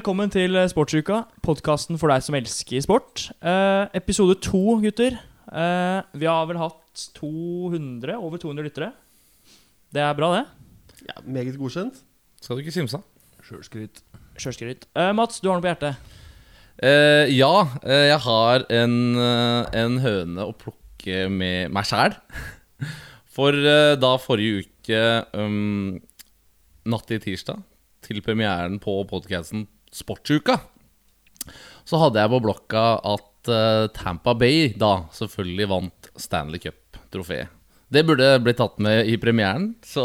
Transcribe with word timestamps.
velkommen 0.00 0.30
til 0.32 0.56
Sportsuka, 0.70 1.16
podkasten 1.44 1.98
for 2.00 2.08
deg 2.08 2.22
som 2.24 2.32
elsker 2.38 2.80
sport. 2.80 3.26
Eh, 3.44 3.82
episode 3.98 4.38
to, 4.40 4.78
gutter. 4.80 5.18
Eh, 5.52 5.98
vi 6.16 6.24
har 6.24 6.46
vel 6.48 6.56
hatt 6.56 7.02
200, 7.18 8.14
over 8.16 8.40
200 8.40 8.64
lyttere. 8.64 8.94
Det 9.92 10.00
er 10.00 10.14
bra, 10.16 10.30
det. 10.38 11.02
Ja, 11.04 11.20
Meget 11.26 11.58
godkjent. 11.60 11.98
Skal 12.40 12.56
du 12.56 12.62
ikke 12.62 12.72
simse? 12.72 13.02
Sjølskryt. 13.44 14.00
Sjølskryt. 14.40 14.86
Eh, 14.96 15.10
Mats, 15.12 15.42
du 15.44 15.50
har 15.50 15.58
noe 15.58 15.66
på 15.66 15.68
hjertet? 15.68 16.14
Eh, 16.80 17.28
ja, 17.34 17.50
eh, 17.84 18.06
jeg 18.08 18.22
har 18.24 18.64
en, 18.78 18.94
eh, 19.20 19.82
en 19.82 19.98
høne 20.00 20.46
å 20.46 20.54
plukke 20.56 21.26
med 21.28 21.74
meg 21.76 21.84
sjæl. 21.90 22.16
For 23.36 23.52
eh, 23.52 23.98
da 24.00 24.14
forrige 24.16 24.64
uke, 24.64 25.04
um, 25.36 26.00
natt 26.88 27.06
til 27.12 27.20
tirsdag, 27.20 27.60
til 28.08 28.24
premieren 28.24 28.80
på 28.80 28.96
podkasten 29.04 29.68
Sportsuka, 29.94 30.58
så 31.88 31.98
hadde 32.04 32.22
jeg 32.22 32.30
på 32.32 32.42
blokka 32.44 32.84
at 33.12 33.50
eh, 33.50 33.86
Tampa 33.96 34.34
Bay 34.38 34.70
da 34.78 35.08
selvfølgelig 35.16 35.66
vant 35.72 36.10
Stanley 36.20 36.62
Cup-trofeet. 36.62 37.50
Det 37.90 38.04
burde 38.06 38.36
blitt 38.38 38.60
tatt 38.60 38.76
med 38.82 39.08
i 39.10 39.16
premieren, 39.18 39.72
så 39.82 40.04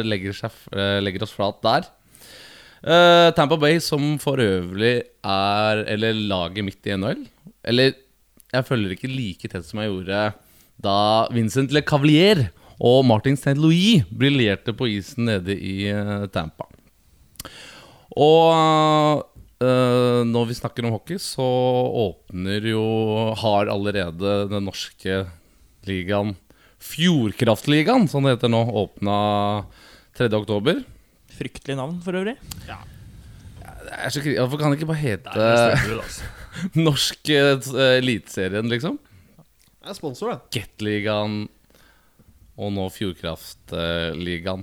legger, 0.00 0.32
seg, 0.36 0.54
eh, 0.72 0.96
legger 1.04 1.26
oss 1.26 1.34
flat 1.36 1.60
der. 1.64 1.88
Uh, 2.78 3.34
Tampa 3.34 3.58
Bay, 3.58 3.80
som 3.82 4.20
for 4.22 4.38
øvrig 4.38 5.00
er 5.26 5.80
Eller 5.90 6.14
laget 6.14 6.62
mitt 6.62 6.86
i 6.86 6.94
NHL. 6.94 7.24
Eller 7.66 7.96
jeg 8.54 8.66
følger 8.68 8.94
ikke 8.94 9.10
like 9.10 9.50
tett 9.50 9.66
som 9.66 9.82
jeg 9.82 9.90
gjorde 9.90 10.20
da 10.78 11.26
Vincent 11.34 11.74
Le 11.74 11.82
Cavalier 11.82 12.44
og 12.78 13.02
Martin 13.04 13.34
St. 13.34 13.58
Louis 13.58 14.06
briljerte 14.14 14.70
på 14.78 14.86
isen 14.94 15.26
nede 15.26 15.58
i 15.58 15.90
Tampa. 16.30 16.68
Og 18.16 19.24
Uh, 19.58 20.22
når 20.22 20.44
vi 20.46 20.54
snakker 20.54 20.86
om 20.86 20.92
hockey, 20.94 21.16
så 21.18 21.42
åpner 21.42 22.62
jo 22.70 22.82
Har 23.40 23.66
allerede 23.66 24.44
den 24.52 24.68
norske 24.68 25.16
ligaen 25.82 26.36
Fjordkraftligaen, 26.78 28.06
som 28.06 28.22
det 28.22 28.36
heter 28.36 28.52
nå, 28.52 28.60
åpna 28.84 29.16
3. 30.14 30.28
oktober. 30.38 30.78
Fryktelig 31.34 31.74
navn, 31.74 31.96
for 32.06 32.14
øvrig. 32.20 32.36
Det 32.68 33.96
er 33.98 34.14
så 34.14 34.22
kri- 34.22 34.36
Hvorfor 34.38 34.62
kan 34.62 34.70
det 34.70 34.78
ikke 34.78 34.92
bare 34.92 35.02
hete 35.02 35.34
Det 35.34 35.98
altså. 36.04 36.30
Norsk 36.86 37.32
eh, 37.34 37.98
Eliteserien, 37.98 38.70
liksom? 38.70 39.00
Jeg 39.82 39.90
er 39.90 39.98
sponsor, 39.98 40.36
da. 40.36 40.38
Gateligaen 40.54 41.48
og 42.58 42.72
nå 42.78 42.86
Fjordkraftligaen. 42.94 44.62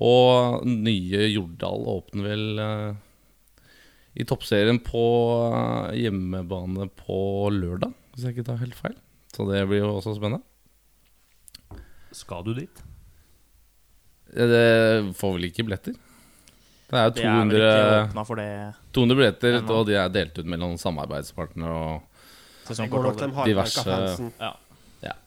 Og 0.00 0.62
nye 0.64 1.26
Jordal 1.34 1.84
åpner 1.92 2.24
vel 2.30 2.62
eh, 2.64 2.94
i 4.22 4.24
toppserien 4.28 4.78
på 4.84 5.02
eh, 5.52 5.98
hjemmebane 6.04 6.86
på 6.96 7.18
lørdag, 7.52 7.92
hvis 8.14 8.24
jeg 8.28 8.36
ikke 8.36 8.46
tar 8.48 8.62
helt 8.62 8.78
feil. 8.78 8.96
Så 9.32 9.44
det 9.48 9.66
blir 9.68 9.82
jo 9.84 9.90
også 9.98 10.14
spennende. 10.16 10.40
Skal 12.12 12.44
du 12.44 12.54
dit? 12.56 12.82
Eh, 14.32 14.46
Det 14.48 14.64
får 15.18 15.36
vel 15.36 15.48
ikke 15.50 15.64
billetter? 15.68 15.96
Det 16.92 16.98
er 17.00 17.06
jo 17.08 17.12
Det 17.16 17.24
er 17.24 17.28
200, 17.32 18.08
åpna 18.10 18.24
for 18.28 18.36
det 18.36 18.48
200 18.92 19.16
billetter, 19.16 19.54
Ennå. 19.60 19.76
og 19.80 19.86
de 19.88 19.94
er 19.96 20.08
delt 20.12 20.38
ut 20.38 20.48
mellom 20.52 20.74
samarbeidspartnere 20.76 21.72
og 21.72 22.02
Diverse- 23.48 23.84
fansen. 23.84 24.32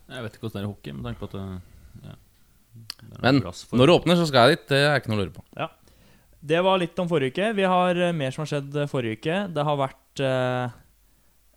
Jeg 0.06 0.22
vet 0.22 0.36
ikke 0.38 0.46
hvordan 0.46 0.54
det 0.54 0.62
er 0.62 0.68
i 0.68 0.70
hockey, 0.70 0.92
med 0.94 1.04
tanke 1.08 1.20
på 1.20 1.26
at 1.26 1.32
det, 1.34 1.40
ja. 1.42 1.50
det 2.04 2.06
er 2.06 2.12
noe 2.14 2.20
Men 3.24 3.42
når 3.42 3.88
det 3.88 3.96
åpner, 3.96 4.20
så 4.20 4.28
skal 4.30 4.50
jeg 4.50 4.58
dit. 4.58 4.70
Det 4.74 4.82
er 4.84 5.00
ikke 5.00 5.12
noe 5.12 5.20
å 5.20 5.26
lure 5.26 5.36
på. 5.36 5.70
Det 6.46 6.62
var 6.62 6.82
litt 6.82 7.00
om 7.02 7.10
forrige 7.10 7.34
uke. 7.34 7.52
Vi 7.58 7.66
har 7.66 7.98
eh, 7.98 8.14
mer 8.14 8.34
som 8.34 8.44
har 8.44 8.52
skjedd 8.52 8.76
eh, 8.78 8.90
forrige 8.90 9.18
uke. 9.22 9.38
Det 9.56 9.64
har 9.66 9.80
vært 9.80 10.22
uh, 10.22 10.76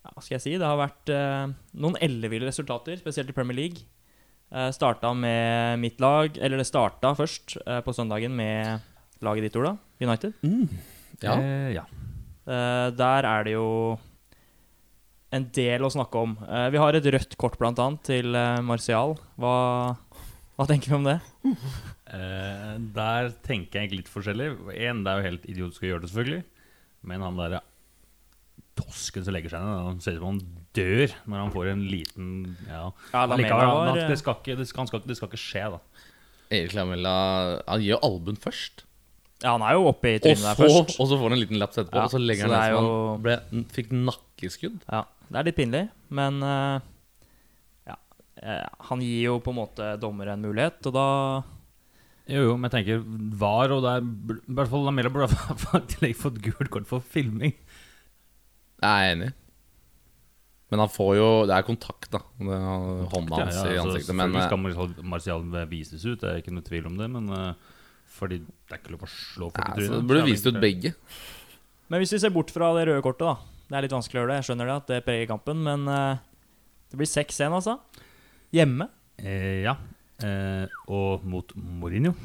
Hva 0.09 0.23
skal 0.23 0.35
jeg 0.39 0.45
si? 0.47 0.53
Det 0.57 0.65
har 0.65 0.79
vært 0.79 1.11
uh, 1.13 1.51
noen 1.77 1.99
elleville 2.01 2.49
resultater, 2.49 2.97
spesielt 2.97 3.29
i 3.29 3.35
Premier 3.37 3.59
League. 3.59 3.85
Uh, 4.49 4.71
starta 4.73 5.11
med 5.13 5.77
mitt 5.77 5.99
lag 6.01 6.33
Eller 6.41 6.57
det 6.57 6.65
starta 6.65 7.11
først 7.13 7.59
uh, 7.67 7.83
på 7.85 7.93
søndagen 7.93 8.33
med 8.33 8.81
laget 9.21 9.45
ditt, 9.45 9.59
Ola. 9.61 9.75
United. 10.01 10.33
Ja. 11.19 11.35
Eh, 11.35 11.71
ja. 11.75 11.85
Eh, 12.47 12.87
der 12.95 13.27
er 13.27 13.43
det 13.43 13.55
jo 13.57 13.97
en 15.35 15.45
del 15.53 15.83
å 15.85 15.91
snakke 15.93 16.21
om. 16.23 16.31
Vi 16.73 16.79
har 16.81 16.95
et 16.97 17.05
rødt 17.05 17.35
kort, 17.37 17.59
blant 17.59 17.77
annet, 17.77 18.01
til 18.07 18.33
uh, 18.33 18.63
Martial. 18.65 19.11
Hva, 19.37 19.51
hva 20.59 20.67
tenker 20.67 20.91
vi 20.91 20.97
om 20.99 21.05
det? 21.07 21.17
Eh, 22.11 22.73
der 22.95 23.29
tenker 23.47 23.79
jeg 23.79 23.85
egentlig 23.87 24.01
litt 24.03 24.11
forskjellig. 24.11 24.49
En, 24.75 25.03
det 25.05 25.11
er 25.13 25.19
jo 25.21 25.27
helt 25.29 25.45
idiotisk 25.47 25.85
å 25.85 25.89
gjøre 25.93 26.03
det, 26.03 26.09
selvfølgelig. 26.11 26.43
Men 27.09 27.23
han 27.23 27.37
derre 27.39 27.61
tosken 28.79 29.25
som 29.25 29.35
legger 29.35 29.51
seg 29.53 29.63
ned, 29.63 29.79
han 29.87 30.01
ser 30.03 30.17
ut 30.17 30.21
som 30.21 30.29
han 30.33 30.41
dør 30.77 31.13
når 31.27 31.41
han 31.43 31.51
får 31.55 31.69
en 31.73 31.81
liten 31.91 32.27
Ja, 32.67 32.83
Ja, 33.13 33.23
Likevel, 33.27 33.49
han- 33.51 33.71
var, 33.73 33.87
han- 33.89 34.09
det, 34.11 34.19
skal 34.21 34.35
ikke, 34.39 34.55
det, 34.59 34.67
skal, 34.69 34.87
skal, 34.87 35.01
det 35.07 35.17
skal 35.17 35.27
ikke 35.31 35.41
skje, 35.41 35.65
da. 35.75 35.79
Erik 36.51 36.73
Lamella 36.73 37.61
Han 37.67 37.81
gir 37.83 37.91
jo 37.95 37.99
albuen 38.03 38.37
først. 38.41 38.85
Ja, 39.43 39.53
han 39.55 39.61
er 39.63 39.73
jo 39.77 39.85
oppe 39.87 40.15
i 40.15 40.19
trynet 40.19 40.43
der 40.43 40.55
først. 40.59 40.95
og 40.99 41.07
så 41.07 41.15
får 41.19 41.23
han 41.29 41.33
en 41.37 41.39
liten 41.43 41.59
laps 41.59 41.77
etterpå, 41.79 41.95
Ja, 41.95 42.03
og 42.07 42.11
så 42.11 42.19
legger 42.19 42.47
så 42.47 42.51
han 42.51 42.59
ned 42.59 42.75
som 42.75 42.85
jo- 42.85 43.11
han 43.11 43.21
ble, 43.21 43.65
fikk 43.75 43.91
nakkeskudd. 43.95 44.79
Ja, 44.91 45.03
det 45.29 45.37
er 45.39 45.43
litt 45.43 45.55
pinlig, 45.55 45.89
men 46.09 46.43
eh, 46.43 46.79
han 48.39 49.01
gir 49.03 49.23
jo 49.25 49.39
på 49.43 49.51
en 49.51 49.57
måte 49.57 49.87
dommer 49.99 50.29
en 50.31 50.45
mulighet, 50.45 50.79
og 50.87 50.93
da 50.95 51.07
Jo, 52.29 52.45
jo, 52.45 52.53
men 52.55 52.69
jeg 52.69 52.75
tenker 52.77 53.01
VAR, 53.41 53.73
og 53.75 53.83
det 53.83 53.95
er 53.97 54.05
I 54.05 54.55
hvert 54.59 54.71
fall 54.71 54.85
Lamela 54.87 55.11
burde 55.11 55.27
ha 55.49 55.57
faktisk 55.59 56.21
fått 56.21 56.39
gult 56.45 56.71
kort 56.71 56.87
for 56.87 57.03
filming. 57.03 57.55
Jeg 58.79 58.87
er 58.87 59.15
enig. 59.15 59.31
Men 60.69 60.83
han 60.83 60.91
får 60.91 61.11
jo 61.17 61.27
Det 61.49 61.55
er 61.55 61.65
kontakt, 61.65 62.07
da. 62.13 62.21
Det 62.37 62.55
er 62.55 63.09
hånda 63.13 63.41
hans 63.41 63.57
ja, 63.57 63.65
i 63.65 63.79
altså, 63.81 63.95
ansiktet. 63.95 64.15
Men 64.15 64.37
selvfølgelig 64.37 64.75
eh, 64.75 64.93
skal 64.93 65.11
Martial, 65.15 65.45
vises 65.71 66.05
ut, 66.05 66.19
det 66.21 66.29
er 66.29 66.41
ikke 66.43 66.53
noe 66.53 66.65
tvil 66.65 66.89
om 66.91 66.99
det, 66.99 67.09
men 67.15 67.29
eh, 67.35 67.75
fordi 68.19 68.41
det 68.43 68.75
er 68.75 68.81
ikke 68.81 68.93
lov 68.93 69.05
å 69.07 69.11
slå 69.11 69.49
folk 69.49 69.63
i 69.63 69.77
trynet. 69.79 69.95
det 69.97 70.09
burde 70.11 70.25
vist 70.27 70.49
ut 70.49 70.59
begge. 70.61 70.93
Men 71.89 72.03
hvis 72.03 72.13
vi 72.13 72.21
ser 72.21 72.33
bort 72.33 72.53
fra 72.53 72.69
det 72.77 72.85
røde 72.89 73.01
kortet, 73.05 73.25
da. 73.25 73.57
Det 73.69 73.77
er 73.77 73.85
litt 73.85 73.93
vanskelig 73.93 74.19
å 74.19 74.21
gjøre 74.21 74.31
det, 74.31 74.37
jeg 74.39 74.47
skjønner 74.49 74.69
det, 74.69 74.77
at 74.81 74.91
det 74.91 74.99
preger 75.05 75.29
kampen, 75.29 75.65
men 75.65 75.89
eh, 75.93 76.21
det 76.89 77.01
blir 77.01 77.09
6-1, 77.09 77.57
altså. 77.57 77.98
Hjemme. 78.49 78.87
Eh, 79.21 79.61
ja. 79.61 79.75
Eh, 80.25 80.65
og 80.89 81.25
mot 81.29 81.51
Mourinho. 81.55 82.15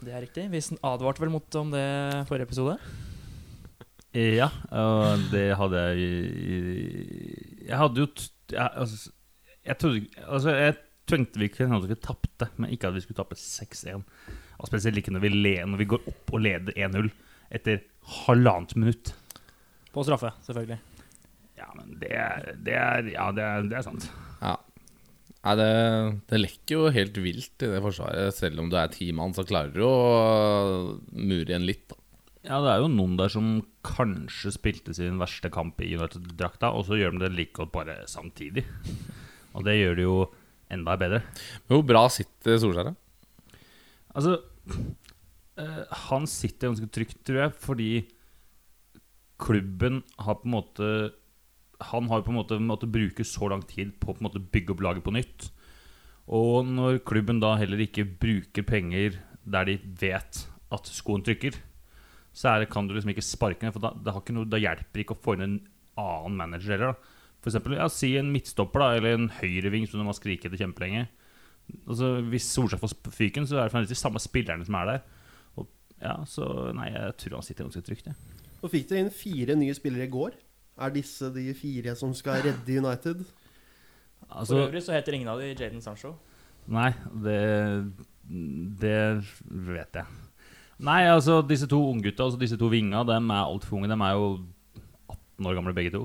Det 0.00 0.14
er 0.14 0.22
riktig. 0.24 0.46
Vi 0.48 0.62
advarte 0.86 1.20
vel 1.20 1.32
mot 1.34 1.58
om 1.60 1.72
det 1.74 1.84
forrige 2.30 2.48
episode. 2.48 2.78
Eh, 4.16 4.38
ja, 4.38 4.48
og 4.72 5.26
det 5.28 5.50
hadde 5.60 5.80
jeg 5.84 6.06
Jeg 7.68 7.76
hadde 7.76 8.00
jo 8.00 8.06
t 8.08 8.30
jeg, 8.48 8.70
altså, 8.80 9.10
jeg 9.68 9.76
trodde 9.76 10.22
Altså, 10.24 10.54
jeg 10.56 10.76
tenkte 11.04 11.42
vi 11.42 11.50
kunne 11.52 11.76
at 11.76 11.88
vi 11.90 11.98
tapte, 12.00 12.48
men 12.56 12.72
ikke 12.72 12.88
at 12.88 12.96
vi 12.96 13.02
skulle 13.04 13.18
tape 13.18 13.36
6-1. 13.36 14.00
Og 14.58 14.70
spesielt 14.70 14.96
ikke 14.96 15.12
når 15.12 15.26
vi, 15.26 15.32
le, 15.34 15.54
når 15.68 15.82
vi 15.82 15.88
går 15.92 16.08
opp 16.08 16.32
og 16.32 16.40
leder 16.46 16.72
1-0 16.72 17.10
etter 17.52 17.84
halvannet 18.24 18.72
minutt. 18.76 19.12
På 19.92 20.04
straffe, 20.04 20.32
selvfølgelig. 20.46 20.80
Ja, 21.60 21.68
men 21.76 21.92
det 22.00 22.10
er, 22.16 22.50
det 22.56 22.74
er 22.80 23.12
Ja, 23.12 23.28
det 23.36 23.44
er, 23.44 23.68
det 23.68 23.78
er 23.78 23.84
sant. 23.84 24.08
Ja. 24.40 24.56
Nei, 25.46 25.54
det, 25.54 25.70
det 26.28 26.40
lekker 26.40 26.74
jo 26.74 26.90
helt 26.92 27.18
vilt 27.22 27.62
i 27.62 27.70
det 27.70 27.80
forsvaret. 27.84 28.34
Selv 28.34 28.62
om 28.62 28.70
du 28.70 28.76
er 28.78 28.90
ti 28.92 29.10
mann, 29.14 29.34
så 29.36 29.46
klarer 29.46 29.70
du 29.74 29.84
å 29.86 30.98
mure 31.14 31.46
igjen 31.46 31.66
litt. 31.68 31.86
Da. 31.90 31.98
Ja, 32.48 32.58
det 32.64 32.72
er 32.72 32.82
jo 32.82 32.90
noen 32.90 33.16
der 33.18 33.30
som 33.32 33.60
kanskje 33.86 34.52
spilte 34.54 34.94
sin 34.96 35.18
verste 35.20 35.50
kamp 35.52 35.80
i 35.84 35.92
United-drakta, 35.94 36.72
og 36.74 36.86
så 36.88 36.98
gjør 36.98 37.16
de 37.16 37.24
det 37.26 37.32
like 37.36 37.56
godt 37.58 37.74
bare 37.74 38.00
samtidig. 38.10 38.64
Og 39.54 39.64
det 39.66 39.78
gjør 39.78 39.98
det 39.98 40.06
jo 40.06 40.18
enda 40.74 40.96
bedre. 41.00 41.22
Men 41.66 41.76
hvor 41.76 41.86
bra 41.88 42.04
sitter 42.12 42.58
Solskjær? 42.60 42.90
da? 42.90 43.58
Altså 44.18 44.36
eh, 45.58 45.82
Han 46.08 46.26
sitter 46.30 46.70
ganske 46.70 46.90
trygt, 46.94 47.20
tror 47.26 47.42
jeg, 47.44 47.54
fordi 47.62 47.90
klubben 49.38 50.02
har 50.18 50.40
på 50.40 50.48
en 50.48 50.56
måte 50.56 50.90
Han 51.78 52.08
har 52.10 52.24
på 52.26 52.32
en 52.32 52.38
måte 52.40 52.58
måttet 52.58 52.90
bruke 52.90 53.24
så 53.26 53.48
lang 53.52 53.62
tid 53.62 53.94
på 54.02 54.16
å 54.16 54.30
bygge 54.38 54.74
opp 54.74 54.82
laget 54.82 55.06
på 55.06 55.14
nytt. 55.14 55.50
Og 56.28 56.66
når 56.66 57.00
klubben 57.08 57.40
da 57.40 57.54
heller 57.56 57.80
ikke 57.80 58.04
bruker 58.04 58.66
penger 58.66 59.20
der 59.48 59.68
de 59.68 59.78
vet 60.00 60.42
at 60.74 60.90
skoen 60.92 61.22
trykker, 61.24 61.54
så 62.36 62.58
det, 62.60 62.68
kan 62.70 62.86
du 62.86 62.92
liksom 62.94 63.10
ikke 63.14 63.24
sparke 63.24 63.64
ned. 63.64 63.74
For 63.74 63.82
da, 63.82 63.94
det 63.96 64.34
noe, 64.36 64.46
da 64.46 64.60
hjelper 64.60 65.02
ikke 65.02 65.16
å 65.16 65.22
få 65.22 65.34
inn 65.34 65.46
en 65.46 65.56
annen 65.98 66.36
manager 66.38 66.76
heller. 66.76 66.98
For 67.42 67.50
eksempel, 67.50 67.78
ja, 67.78 67.88
Si 67.90 68.12
en 68.18 68.32
midtstopper 68.34 68.82
da 68.82 68.90
eller 68.98 69.16
en 69.16 69.30
høyreving 69.40 69.86
som 69.88 70.02
de 70.02 70.06
har 70.06 70.18
skriket 70.18 70.50
etter 70.50 70.62
kjempelenge. 70.62 71.06
Altså, 71.84 72.18
hvis 72.30 72.48
Solskjær 72.52 72.82
får 72.82 72.94
fyken, 73.14 73.46
så 73.48 73.58
er 73.58 73.66
det 73.66 73.74
faktisk 73.74 73.94
de 73.94 74.00
samme 74.00 74.22
spillerne 74.22 74.66
som 74.66 74.76
er 74.78 74.92
der. 74.92 75.00
Og, 75.58 75.68
ja, 76.02 76.14
så 76.30 76.46
nei, 76.76 76.90
jeg 76.94 77.16
tror 77.22 77.38
han 77.40 77.48
sitter 77.48 77.66
ganske 77.66 77.84
trygt. 77.88 78.10
Ja. 78.10 78.44
Og 78.58 78.72
fikk 78.72 78.88
dere 78.90 79.04
inn 79.04 79.14
fire 79.14 79.56
nye 79.58 79.76
spillere 79.76 80.06
i 80.06 80.12
går. 80.12 80.38
Er 80.78 80.90
disse 80.94 81.30
de 81.34 81.48
fire 81.58 81.94
som 81.98 82.12
skal 82.14 82.42
redde 82.44 82.78
United? 82.78 83.24
For 84.28 84.40
Altså, 84.42 84.56
øvrig 84.66 84.82
så 84.84 84.92
heter 84.92 85.14
ingen 85.16 85.28
av 85.28 85.40
de 85.40 85.54
Jaden 85.54 85.80
Sancho. 85.82 86.14
nei, 86.68 86.90
det 87.24 87.92
Det 88.80 89.24
vet 89.48 89.94
jeg. 89.94 90.06
Nei, 90.78 91.00
altså 91.08 91.40
disse 91.42 91.66
to 91.66 91.78
unggutta, 91.90 92.22
altså 92.22 92.38
disse 92.38 92.58
to 92.60 92.68
vinga, 92.70 93.02
dem 93.08 93.30
er 93.30 93.46
altfor 93.48 93.78
unge. 93.78 93.88
De 93.88 93.96
er 93.98 94.12
jo 94.14 94.44
18 95.08 95.46
år 95.48 95.54
gamle 95.56 95.74
begge 95.74 95.90
to. 95.90 96.04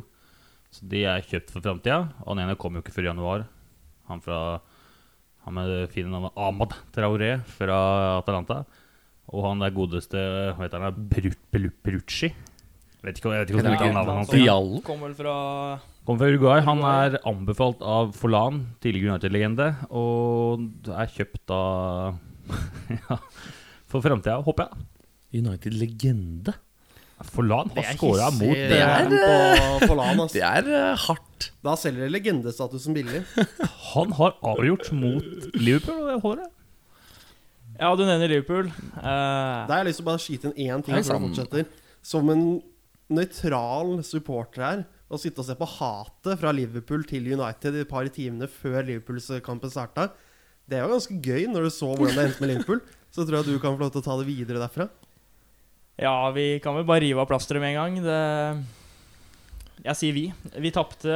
Så 0.73 0.87
de 0.89 1.03
er 1.05 1.21
kjøpt 1.21 1.51
for 1.53 1.61
framtida. 1.61 1.99
Og 2.25 2.33
den 2.35 2.45
ene 2.47 2.55
kom 2.57 2.73
jo 2.73 2.81
ikke 2.81 2.95
før 2.95 3.05
i 3.05 3.11
januar. 3.11 3.43
Han 4.09 4.21
fra 4.21 4.61
Han 5.43 5.53
med 5.53 5.67
det 5.67 5.91
fine 5.91 6.07
navnet 6.07 6.31
Ahmad 6.39 6.71
Traoré 6.95 7.41
fra 7.43 8.17
Atalanta. 8.21 8.63
Og 9.27 9.43
han 9.43 9.59
der 9.59 9.75
godeste 9.75 10.17
Hva 10.55 10.63
heter 10.63 10.79
han? 10.79 11.09
Belucci? 11.83 12.31
Vet 13.03 13.17
ikke, 13.19 13.33
jeg 13.35 13.43
vet 13.43 13.49
ikke 13.51 13.59
hvordan 13.59 13.73
du 13.73 13.77
uttaler 13.77 13.95
navnet 13.97 14.15
hans. 14.15 14.29
Diallo. 14.31 14.77
Kommer 14.87 15.09
vel 15.11 15.17
fra 15.17 15.33
Kommer 16.07 16.23
fra 16.23 16.29
Uruguay. 16.31 16.61
Han 16.63 16.83
er 16.87 17.17
anbefalt 17.27 17.83
av 17.83 18.13
Forlan, 18.15 18.61
tidligere 18.83 19.17
United-legende, 19.17 19.67
og 19.91 20.87
er 20.87 21.11
kjøpt 21.11 21.51
av 21.51 22.15
ja, 23.09 23.17
for 23.91 24.03
framtida, 24.03 24.39
håper 24.43 24.69
jeg. 24.69 24.87
United-legende. 25.43 26.55
Forlan 27.23 27.69
har 27.75 27.93
scora 27.95 28.27
mot 28.35 28.55
Det 28.55 28.79
er, 28.83 29.05
på 29.11 29.85
Forlan, 29.87 30.23
altså. 30.23 30.33
Det 30.39 30.43
er 30.47 30.73
eh, 30.79 31.05
hardt. 31.05 31.51
Da 31.63 31.75
selger 31.79 32.07
de 32.07 32.11
legendestatusen 32.15 32.95
billig. 32.95 33.23
Han 33.93 34.15
har 34.15 34.35
avgjort 34.43 34.91
mot 34.95 35.47
Liverpool, 35.55 36.03
og 36.07 36.11
jeg 36.15 36.23
holder 36.25 36.43
det. 36.43 36.51
Ja, 37.79 37.95
du 37.95 38.03
nevner 38.07 38.31
Liverpool. 38.31 38.71
Uh, 38.95 39.03
da 39.03 39.71
har 39.71 39.81
jeg 39.81 39.91
lyst 39.91 39.99
til 39.99 40.05
å 40.05 40.11
bare 40.11 40.23
skyte 40.23 40.51
inn 40.51 40.69
én 40.71 40.85
ting 40.85 40.99
før 40.99 41.19
du 41.19 41.27
fortsetter. 41.29 41.73
Som 42.03 42.31
en 42.31 42.45
nøytral 43.13 43.95
supporter 44.05 44.65
her, 44.65 44.83
å 45.13 45.19
sitte 45.21 45.43
og 45.43 45.47
se 45.47 45.55
på 45.59 45.67
hatet 45.77 46.39
fra 46.41 46.51
Liverpool 46.55 47.03
til 47.05 47.27
United 47.35 47.75
i 47.77 47.83
et 47.83 47.89
par 47.89 48.07
timene 48.09 48.49
før 48.49 48.81
Liverpools-kampen 48.87 49.71
starta, 49.73 50.09
det 50.69 50.77
er 50.79 50.85
jo 50.85 50.93
ganske 50.95 51.17
gøy 51.19 51.47
når 51.51 51.67
du 51.67 51.73
så 51.75 51.89
hvordan 51.91 52.15
det 52.15 52.23
endte 52.27 52.43
med 52.43 52.53
Liverpool. 52.53 52.79
Så 53.13 53.25
tror 53.27 53.41
jeg 53.41 53.51
du 53.51 53.61
kan 53.61 53.75
få 53.75 53.83
lov 53.83 53.91
til 53.93 54.01
å 54.01 54.05
ta 54.05 54.15
det 54.17 54.25
videre 54.25 54.61
derfra. 54.61 54.87
ja, 56.01 56.31
vi 56.33 56.59
kan 56.63 56.73
vel 56.73 56.87
bare 56.87 57.03
rive 57.03 57.21
av 57.21 57.27
plasteret 57.29 57.61
med 57.61 57.75
en 57.75 57.81
gang. 57.81 57.99
Det 58.05 59.83
Jeg 59.83 59.99
sier 59.99 60.13
vi. 60.15 60.23
Vi 60.63 60.71
tapte 60.71 61.11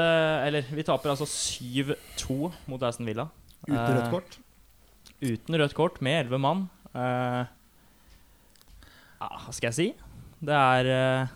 Eller, 0.46 0.68
vi 0.70 0.84
taper 0.84 1.14
altså 1.14 1.26
7-2 1.26 2.52
mot 2.68 2.84
Aston 2.84 3.08
Villa. 3.08 3.30
Uten 3.66 3.78
Eh, 3.78 3.96
rødt 3.96 4.12
kort. 4.12 4.38
Uten 5.22 5.58
rødt 5.58 5.74
kort, 5.74 6.02
med 6.02 6.26
elleve 6.26 6.38
mann. 6.38 6.70
Eh, 6.94 7.44
ja, 9.18 9.30
hva 9.42 9.52
skal 9.56 9.72
jeg 9.72 9.78
si? 9.80 9.88
Det 10.46 10.54
er 10.54 10.92
eh, 10.94 11.34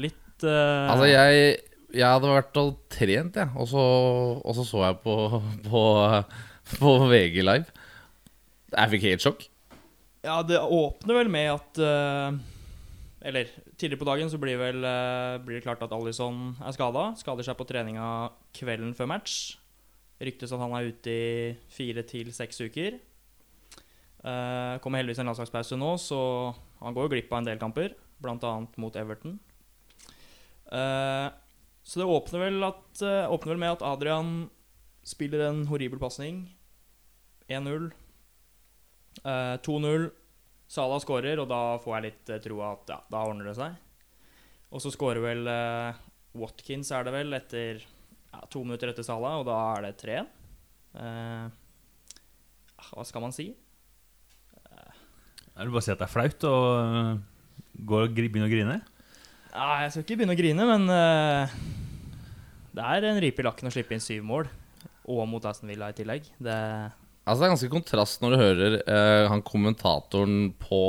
litt 0.00 0.44
uh... 0.46 0.92
Altså, 0.92 1.08
jeg, 1.10 1.56
jeg 1.96 2.06
hadde 2.06 2.32
vært 2.32 2.60
og 2.60 2.74
trent, 2.92 3.38
jeg. 3.40 3.52
Og 3.56 3.68
så, 3.70 3.82
og 4.40 4.56
så 4.58 4.66
så 4.68 4.84
jeg 4.88 4.98
på, 5.04 5.16
på, 5.68 5.82
på 6.76 6.96
VG 7.12 7.40
Live. 7.44 7.86
Jeg 8.72 8.92
fikk 8.94 9.06
helt 9.10 9.24
sjokk. 9.24 9.46
Ja, 10.26 10.40
det 10.42 10.58
åpner 10.58 11.20
vel 11.20 11.28
med 11.30 11.52
at 11.52 11.78
uh, 11.78 12.34
Eller 13.22 13.50
tidligere 13.78 14.00
på 14.00 14.08
dagen 14.08 14.30
så 14.32 14.40
blir, 14.42 14.58
vel, 14.58 14.82
uh, 14.82 15.38
blir 15.44 15.60
det 15.60 15.66
klart 15.66 15.84
at 15.86 15.94
Alison 15.94 16.56
er 16.58 16.74
skada. 16.74 17.12
Skader 17.20 17.46
seg 17.46 17.58
på 17.58 17.68
treninga 17.68 18.32
kvelden 18.56 18.94
før 18.98 19.12
match. 19.14 19.56
Ryktes 20.18 20.54
at 20.54 20.62
han 20.62 20.74
er 20.74 20.90
ute 20.90 21.12
i 21.12 21.54
fire 21.70 22.02
til 22.08 22.32
seks 22.34 22.58
uker. 22.64 22.98
Uh, 24.26 24.82
kommer 24.82 24.98
heldigvis 24.98 25.20
en 25.22 25.30
landslagspause 25.30 25.78
nå, 25.78 25.92
så 26.02 26.18
han 26.80 26.96
går 26.96 27.06
jo 27.06 27.12
glipp 27.12 27.30
av 27.30 27.42
en 27.42 27.46
del 27.46 27.60
kamper, 27.60 27.92
bl.a. 28.18 28.54
mot 28.82 28.96
Everton. 28.98 29.36
Eh, 30.72 31.26
så 31.86 32.00
det 32.00 32.06
åpner 32.10 32.42
vel, 32.42 32.56
at, 32.66 33.02
eh, 33.06 33.30
åpner 33.30 33.52
vel 33.54 33.62
med 33.62 33.74
at 33.76 33.84
Adrian 33.86 34.30
spiller 35.06 35.44
en 35.48 35.64
horribel 35.70 36.00
pasning. 36.02 36.44
1-0. 37.48 37.92
Uh, 39.24 39.54
2-0. 39.64 40.08
Salah 40.68 40.98
skårer, 40.98 41.38
og 41.38 41.46
da 41.48 41.60
får 41.78 41.94
jeg 41.94 42.04
litt 42.08 42.30
eh, 42.34 42.40
troa 42.42 42.72
at 42.74 42.90
ja, 42.90 42.96
da 43.14 43.20
ordner 43.22 43.46
det 43.46 43.54
seg. 43.58 43.76
Og 44.74 44.82
så 44.82 44.90
skårer 44.90 45.22
vel 45.22 45.46
Watkins, 46.36 46.90
er 46.92 47.06
det 47.06 47.12
vel, 47.14 47.30
etter 47.38 47.78
ja, 47.78 48.40
to 48.50 48.64
minutter 48.66 48.90
etter 48.90 49.06
Salah, 49.06 49.38
og 49.38 49.46
da 49.46 49.60
er 49.76 49.86
det 49.86 49.92
3-1. 50.02 50.26
Eh, 50.98 51.46
hva 52.90 53.06
skal 53.06 53.22
man 53.24 53.32
si? 53.36 53.46
Jeg 54.66 55.64
vil 55.64 55.72
bare 55.72 55.86
si 55.86 55.94
at 55.94 56.02
det 56.02 56.08
er 56.10 56.12
flaut 56.12 56.44
å 56.50 56.56
gå 57.88 58.02
og 58.02 58.12
gri- 58.18 58.28
begynne 58.28 58.50
å 58.50 58.52
grine. 58.52 58.76
Ja, 59.56 59.80
jeg 59.80 59.94
skal 59.94 60.04
ikke 60.04 60.20
begynne 60.20 60.36
å 60.36 60.38
grine, 60.38 60.68
men 60.68 60.86
uh, 60.92 61.56
det 62.76 62.84
er 62.84 63.08
en 63.08 63.20
ripe 63.24 63.40
i 63.40 63.46
lakken 63.46 63.70
å 63.70 63.72
slippe 63.72 63.96
inn 63.96 64.04
syv 64.04 64.26
mål. 64.28 64.50
Og 65.08 65.24
mot 65.30 65.44
Aston 65.48 65.70
Villa 65.70 65.88
i 65.88 65.96
tillegg. 65.96 66.26
Det, 66.42 66.56
Altså, 67.26 67.40
det 67.40 67.46
er 67.46 67.54
ganske 67.56 67.72
kontrast 67.72 68.20
når 68.22 68.32
du 68.32 68.38
hører 68.38 68.74
eh, 68.86 69.24
han 69.26 69.42
kommentatoren 69.42 70.52
på 70.62 70.80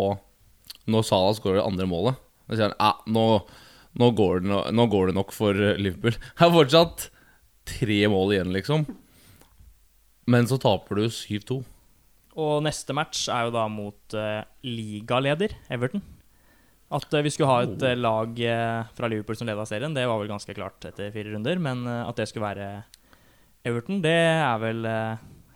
Når 0.86 1.06
Salah 1.08 1.34
skårer 1.34 1.58
det 1.58 1.66
andre 1.66 1.88
målet. 1.90 2.20
Da 2.46 2.54
sier 2.60 2.70
han 2.70 2.76
ah, 2.78 3.00
nå, 3.10 3.24
nå, 3.98 4.10
går 4.14 4.44
det 4.44 4.52
no, 4.52 4.60
nå 4.70 4.86
går 4.92 5.10
det 5.10 5.16
nok 5.18 5.34
for 5.34 5.58
eh, 5.58 5.80
Liverpool. 5.82 6.14
Det 6.38 6.46
er 6.46 6.54
fortsatt 6.54 7.08
tre 7.68 7.98
mål 8.14 8.36
igjen, 8.36 8.54
liksom. 8.54 8.86
Men 10.30 10.46
så 10.48 10.60
taper 10.62 11.02
du 11.02 11.08
7-2. 11.10 11.58
og 12.38 12.54
neste 12.64 12.94
match 12.94 13.26
er 13.34 13.48
jo 13.48 13.56
da 13.58 13.66
mot 13.72 14.16
eh, 14.16 14.46
ligaleder 14.68 15.58
Everton. 15.74 16.06
At 16.88 17.12
eh, 17.14 17.24
vi 17.26 17.32
skulle 17.34 17.52
ha 17.52 17.66
et 17.66 17.84
eh, 17.84 17.98
lag 18.00 18.40
eh, 18.40 18.88
fra 18.96 19.10
Liverpool 19.12 19.36
som 19.36 19.50
leda 19.50 19.66
serien, 19.68 19.96
det 19.96 20.06
var 20.08 20.22
vel 20.22 20.32
ganske 20.32 20.56
klart 20.56 20.88
etter 20.88 21.12
fire 21.12 21.34
runder. 21.34 21.60
Men 21.60 21.84
at 21.88 22.16
det 22.20 22.30
skulle 22.32 22.48
være 22.48 22.70
Everton, 23.68 24.00
det 24.04 24.16
er 24.16 24.62
vel 24.62 24.88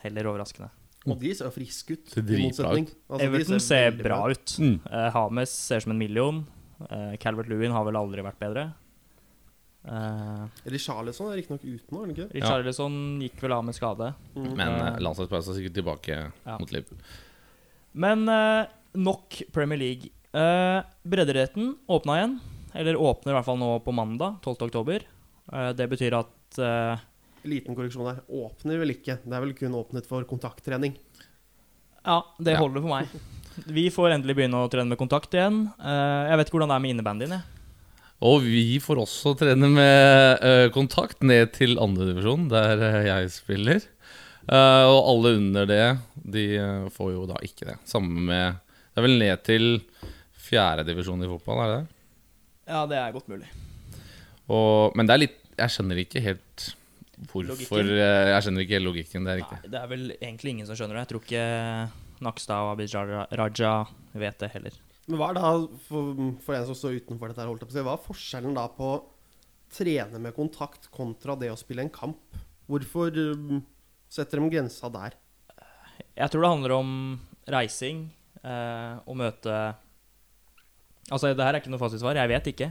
heller 0.03 0.31
overraskende. 0.33 0.71
Og 1.07 1.17
de 1.17 1.31
ser 1.33 1.49
friske 1.53 1.95
ut. 1.95 2.11
I 2.19 2.41
motsetning. 2.43 2.89
Altså, 3.07 3.25
Everton 3.25 3.63
ser 3.63 3.95
bra 3.97 4.19
ut. 4.29 4.53
Mm. 4.61 4.75
Uh, 4.85 5.07
Hames 5.15 5.53
ser 5.55 5.81
som 5.81 5.95
en 5.95 6.01
million. 6.01 6.43
Uh, 6.83 7.15
Calvert 7.21 7.49
Lewin 7.49 7.73
har 7.73 7.87
vel 7.87 7.97
aldri 7.97 8.21
vært 8.25 8.37
bedre. 8.41 8.67
Uh, 9.81 10.45
Richarlison 10.69 11.31
er 11.31 11.39
riktignok 11.39 11.63
ute 11.65 11.89
nå, 11.89 12.03
er 12.03 12.03
han 12.03 12.13
ikke? 12.13 12.27
Richarlison 12.35 12.99
gikk 13.23 13.41
vel 13.41 13.55
av 13.55 13.65
med 13.65 13.77
skade. 13.79 14.11
Mm. 14.35 14.51
Men 14.59 14.75
uh, 14.77 14.99
landslagspausen 15.01 15.55
er 15.55 15.61
sikkert 15.61 15.79
tilbake 15.79 16.19
Ja. 16.19 16.59
mot 16.59 16.75
Liverpool. 16.75 17.01
Men 17.97 18.27
nok 18.93 19.41
Premier 19.55 19.79
League. 19.81 20.11
Uh, 20.31 20.79
bredderetten 21.03 21.73
åpna 21.91 22.17
igjen. 22.19 22.35
Eller 22.73 22.95
åpner 22.95 23.33
i 23.33 23.35
hvert 23.35 23.47
fall 23.49 23.59
nå 23.59 23.71
på 23.83 23.91
mandag, 23.91 24.37
12. 24.45 24.61
oktober. 24.69 25.03
Eh, 25.51 25.71
det 25.75 25.89
betyr 25.91 26.13
at 26.15 26.59
eh, 26.63 27.01
Liten 27.51 27.75
korreksjon 27.75 28.05
der. 28.07 28.21
Åpner 28.31 28.77
vel 28.79 28.93
ikke. 28.93 29.17
Det 29.25 29.33
er 29.35 29.43
vel 29.43 29.51
kun 29.57 29.75
åpnet 29.75 30.07
for 30.07 30.23
kontakttrening. 30.29 30.93
Ja, 32.05 32.21
det 32.39 32.53
Ja. 32.55 32.59
holder 32.61 32.79
for 32.85 32.93
meg. 32.93 33.09
Vi 33.67 33.89
får 33.91 34.13
endelig 34.15 34.37
begynne 34.37 34.61
å 34.63 34.69
trene 34.71 34.87
med 34.93 35.01
kontakt 35.01 35.33
igjen. 35.35 35.65
Eh, 35.83 36.29
jeg 36.31 36.37
vet 36.39 36.47
ikke 36.47 36.55
hvordan 36.61 36.71
det 36.71 36.77
er 36.77 36.85
med 36.85 36.93
innebandyen. 36.95 37.35
Og 38.21 38.41
vi 38.45 38.79
får 38.79 39.01
også 39.03 39.35
trene 39.41 39.67
med 39.73 40.39
eh, 40.45 40.69
kontakt 40.71 41.19
ned 41.27 41.51
til 41.57 41.75
andredivisjon, 41.75 42.47
der 42.53 42.79
eh, 42.87 42.99
jeg 43.09 43.33
spiller. 43.35 43.81
Eh, 44.47 44.85
og 44.87 45.01
alle 45.11 45.35
under 45.41 45.67
det, 45.67 45.83
de 46.23 46.47
eh, 46.55 46.87
får 46.95 47.11
jo 47.17 47.27
da 47.27 47.35
ikke 47.43 47.67
det. 47.73 47.77
Samme 47.83 48.23
med 48.31 48.61
Det 48.95 49.01
er 49.01 49.07
vel 49.09 49.19
ned 49.19 49.43
til 49.43 49.69
fjerdedivisjon 50.51 51.23
i 51.25 51.29
fotball, 51.31 51.63
er 51.63 51.71
det 51.73 51.79
det? 51.81 51.97
Ja, 52.71 52.83
det 52.91 52.99
er 53.01 53.15
godt 53.15 53.31
mulig. 53.31 53.49
Og, 54.51 54.93
men 54.97 55.07
det 55.07 55.13
er 55.15 55.21
litt 55.25 55.37
Jeg 55.59 55.71
skjønner 55.73 55.99
ikke 56.01 56.21
helt 56.23 56.63
hvorfor 57.29 57.45
Logikken? 57.51 57.89
eh, 58.01 58.29
Jeg 58.33 58.45
skjønner 58.45 58.63
ikke 58.65 58.77
helt 58.79 58.87
logikken. 58.87 59.25
Det 59.27 59.33
er 59.33 59.41
Nei, 59.45 59.59
det 59.73 59.79
er 59.81 59.89
vel 59.91 60.05
egentlig 60.17 60.53
ingen 60.55 60.65
som 60.69 60.77
skjønner 60.79 60.97
det. 60.97 61.03
Jeg 61.03 61.11
tror 61.11 61.25
ikke 61.25 61.43
Nakstad 62.25 62.63
og 62.65 62.71
Abid 62.73 62.95
Raja- 63.37 63.89
vet 64.17 64.39
det 64.41 64.49
heller. 64.55 64.77
Men 65.09 65.17
hva 65.19 65.27
er 65.31 65.37
da, 65.37 65.51
for, 65.87 66.11
for 66.45 66.55
en 66.57 66.65
som 66.69 66.77
står 66.77 66.97
utenfor 67.01 67.31
dette, 67.31 67.45
holdt 67.49 67.61
jeg 67.63 67.69
på 67.69 67.73
å 67.73 67.77
si, 67.77 67.83
hva 67.85 67.93
er 67.97 68.05
forskjellen 68.07 68.57
da 68.57 68.65
på 68.73 68.87
å 68.89 68.99
trene 69.73 70.19
med 70.21 70.35
kontakt 70.37 70.89
kontra 70.93 71.35
det 71.39 71.49
å 71.53 71.57
spille 71.59 71.85
en 71.85 71.93
kamp? 71.93 72.39
Hvorfor 72.69 73.13
um, 73.35 73.61
setter 74.11 74.41
de 74.41 74.49
grensa 74.53 74.89
der? 74.93 75.15
Jeg 76.17 76.29
tror 76.33 76.45
det 76.45 76.51
handler 76.55 76.75
om 76.77 76.91
reising 77.53 78.03
eh, 78.43 78.97
og 79.05 79.17
møte 79.21 79.55
Altså, 81.09 81.31
det 81.33 81.43
her 81.43 81.55
er 81.55 81.61
ikke 81.63 81.71
noe 81.73 81.81
fasitsvar. 81.81 82.19
Jeg 82.19 82.31
vet 82.31 82.51
ikke. 82.53 82.69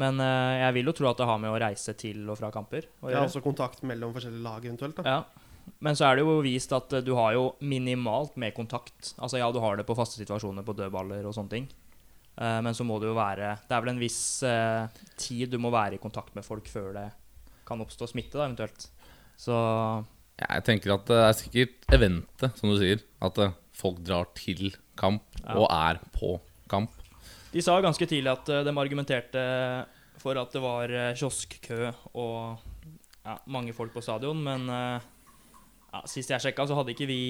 Men 0.00 0.20
uh, 0.22 0.54
jeg 0.60 0.74
vil 0.78 0.90
jo 0.90 0.94
tro 0.96 1.10
at 1.10 1.20
det 1.20 1.28
har 1.28 1.38
med 1.42 1.52
å 1.52 1.60
reise 1.60 1.94
til 1.98 2.22
og 2.30 2.38
fra 2.38 2.50
kamper 2.54 2.86
å 3.02 3.10
Ja, 3.12 3.24
også 3.26 3.42
kontakt 3.44 3.82
mellom 3.86 4.12
forskjellige 4.14 4.44
lag 4.44 4.64
eventuelt. 4.64 5.00
da. 5.00 5.16
Ja. 5.18 5.46
Men 5.84 5.96
så 5.98 6.06
er 6.08 6.18
det 6.18 6.24
jo 6.24 6.40
vist 6.42 6.72
at 6.74 6.92
eh, 6.96 7.02
du 7.04 7.12
har 7.14 7.34
jo 7.36 7.42
minimalt 7.62 8.34
med 8.40 8.54
kontakt. 8.56 9.12
Altså 9.22 9.38
ja, 9.38 9.50
du 9.52 9.60
har 9.62 9.76
det 9.78 9.84
på 9.86 9.94
faste 9.94 10.18
situasjoner 10.18 10.64
på 10.66 10.74
dødballer 10.78 11.26
og 11.28 11.34
sånne 11.36 11.52
ting. 11.52 11.68
Uh, 12.40 12.58
men 12.64 12.74
så 12.76 12.86
må 12.86 12.96
det 13.02 13.10
jo 13.10 13.16
være 13.18 13.50
Det 13.68 13.74
er 13.74 13.82
vel 13.82 13.90
en 13.92 14.00
viss 14.00 14.20
uh, 14.46 14.86
tid 15.20 15.50
du 15.52 15.58
må 15.60 15.72
være 15.74 15.98
i 15.98 16.02
kontakt 16.02 16.32
med 16.38 16.46
folk 16.46 16.70
før 16.70 16.94
det 16.96 17.08
kan 17.68 17.82
oppstå 17.82 18.08
smitte, 18.10 18.38
da, 18.38 18.46
eventuelt. 18.48 18.88
Så 19.38 19.54
Jeg 20.40 20.64
tenker 20.66 20.94
at 20.94 21.04
det 21.10 21.18
er 21.26 21.36
sikkert 21.38 21.90
eventet, 21.94 22.56
som 22.58 22.72
du 22.72 22.78
sier. 22.80 23.02
At 23.22 23.38
folk 23.76 24.00
drar 24.06 24.30
til 24.38 24.72
kamp 24.98 25.22
Ja. 25.44 25.58
og 25.58 25.68
er 25.70 26.00
på 26.16 26.38
kamp. 26.70 26.90
De 27.50 27.62
sa 27.64 27.78
ganske 27.82 28.06
tidlig 28.06 28.30
at 28.30 28.50
eh, 28.52 28.64
de 28.66 28.74
argumenterte 28.78 29.44
for 30.20 30.38
at 30.38 30.52
det 30.54 30.62
var 30.62 30.92
eh, 30.94 31.14
kioskkø 31.18 31.88
og 32.20 32.60
ja, 33.24 33.36
mange 33.50 33.74
folk 33.76 33.94
på 33.94 34.02
stadion, 34.04 34.38
men 34.44 34.68
eh, 34.70 35.08
ja, 35.90 36.02
sist 36.08 36.30
jeg 36.30 36.44
sjekka, 36.44 36.68
så 36.68 36.78
hadde 36.78 36.94
ikke 36.94 37.08
vi 37.10 37.22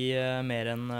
mer 0.44 0.74
enn 0.74 0.90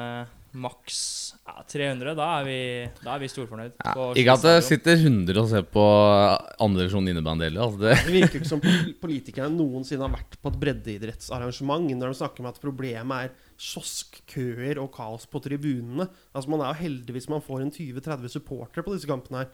maks 0.57 1.01
ja, 1.45 1.61
300, 1.69 2.15
da 2.17 2.29
er 2.41 2.47
vi, 2.49 2.61
da 3.05 3.13
er 3.13 3.21
vi 3.21 3.29
storfornøyd. 3.31 3.75
Ja, 3.77 3.93
på 3.95 4.07
ikke 4.19 4.35
at 4.39 4.47
det 4.49 4.55
sitter 4.67 4.97
100 4.97 5.43
og 5.43 5.51
ser 5.53 5.69
på 5.69 5.85
andre 5.85 6.87
divisjon 6.87 7.13
innebandy 7.13 7.47
heller. 7.47 7.69
Altså 7.69 7.85
det, 7.85 7.99
Det 8.07 8.15
virker 8.17 8.41
ikke 8.41 8.49
som 8.49 8.65
politikerne 9.05 9.53
noensinne 9.53 10.09
har 10.09 10.17
vært 10.17 10.41
på 10.41 10.51
et 10.51 10.59
breddeidrettsarrangement 10.65 11.93
når 11.93 12.15
de 12.15 12.21
snakker 12.23 12.43
om 12.43 12.51
at 12.51 12.65
problemet 12.65 13.29
er 13.29 13.50
kioskkøer 13.61 14.79
og 14.81 14.93
kaos 14.95 15.27
på 15.29 15.41
tribunene. 15.45 16.09
Altså 16.33 16.53
Man 16.53 16.63
er 16.65 16.73
jo 16.73 16.85
heldig 16.85 17.17
hvis 17.17 17.29
man 17.33 17.43
får 17.45 17.67
en 17.67 17.75
20-30 17.75 18.33
supportere 18.33 18.87
på 18.87 18.95
disse 18.95 19.11
kampene 19.11 19.43
her. 19.43 19.51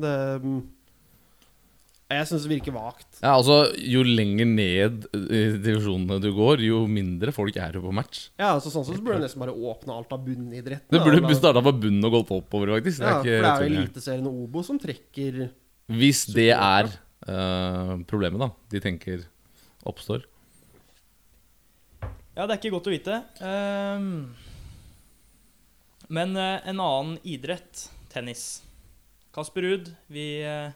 Det 0.00 0.12
mm, 0.44 0.60
Jeg 2.10 2.28
syns 2.30 2.46
det 2.46 2.52
virker 2.54 2.74
vagt. 2.74 3.20
ja, 3.20 3.34
altså, 3.34 3.58
jo 3.76 4.04
lenger 4.06 4.48
ned 4.48 5.04
i 5.14 5.42
divisjonene 5.62 6.18
du 6.22 6.30
går, 6.34 6.62
jo 6.66 6.84
mindre 6.90 7.34
folk 7.34 7.58
er 7.58 7.76
jo 7.78 7.84
på 7.84 7.94
match. 7.94 8.30
Ja, 8.38 8.54
altså 8.54 8.72
Sånn 8.72 8.86
sett 8.86 8.98
så 8.98 9.04
burde 9.04 9.20
du 9.20 9.26
nesten 9.26 9.42
bare 9.42 9.54
åpne 9.54 9.98
alt 9.98 10.14
av 10.14 10.24
bunnidretten. 10.26 10.90
Det 10.90 11.02
burde 11.04 11.38
starta 11.38 11.62
på 11.66 11.74
bunnen 11.84 12.08
og 12.08 12.18
gått 12.20 12.34
oppover, 12.38 12.76
faktisk. 12.78 13.02
Det 13.02 13.10
Ja, 13.10 13.20
for 13.20 13.30
det 13.30 13.52
er 13.52 13.66
jo. 13.66 13.84
Eliteserien 13.84 14.30
og 14.30 14.42
Obo 14.46 14.66
som 14.66 14.80
trekker 14.82 15.44
Hvis 15.90 16.26
det 16.34 16.50
er 16.54 16.90
uh, 16.90 17.94
problemet, 18.10 18.42
da, 18.42 18.52
de 18.70 18.82
tenker 18.82 19.26
oppstår. 19.86 20.26
Ja, 22.36 22.46
det 22.46 22.54
er 22.54 22.60
ikke 22.60 22.70
godt 22.76 22.86
å 22.86 22.92
vite. 22.92 23.16
Ehm, 23.42 24.30
men 26.14 26.36
eh, 26.38 26.60
en 26.70 26.82
annen 26.82 27.16
idrett, 27.26 27.88
tennis. 28.12 28.62
Kasper 29.34 29.66
Ruud, 29.66 29.90
vi 30.10 30.42
uh, 30.42 30.72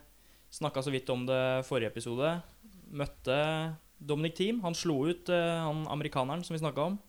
snakka 0.54 0.82
så 0.86 0.92
vidt 0.94 1.10
om 1.10 1.24
det 1.26 1.64
forrige 1.66 1.90
episode. 1.90 2.36
Møtte 2.94 3.38
Dominic 3.98 4.36
Thiem. 4.38 4.60
Han 4.66 4.76
slo 4.78 5.00
ut 5.10 5.30
eh, 5.30 5.56
han 5.62 5.86
amerikaneren 5.90 6.44
som 6.46 6.54
vi 6.54 6.62
snakka 6.62 6.90
om, 6.92 7.00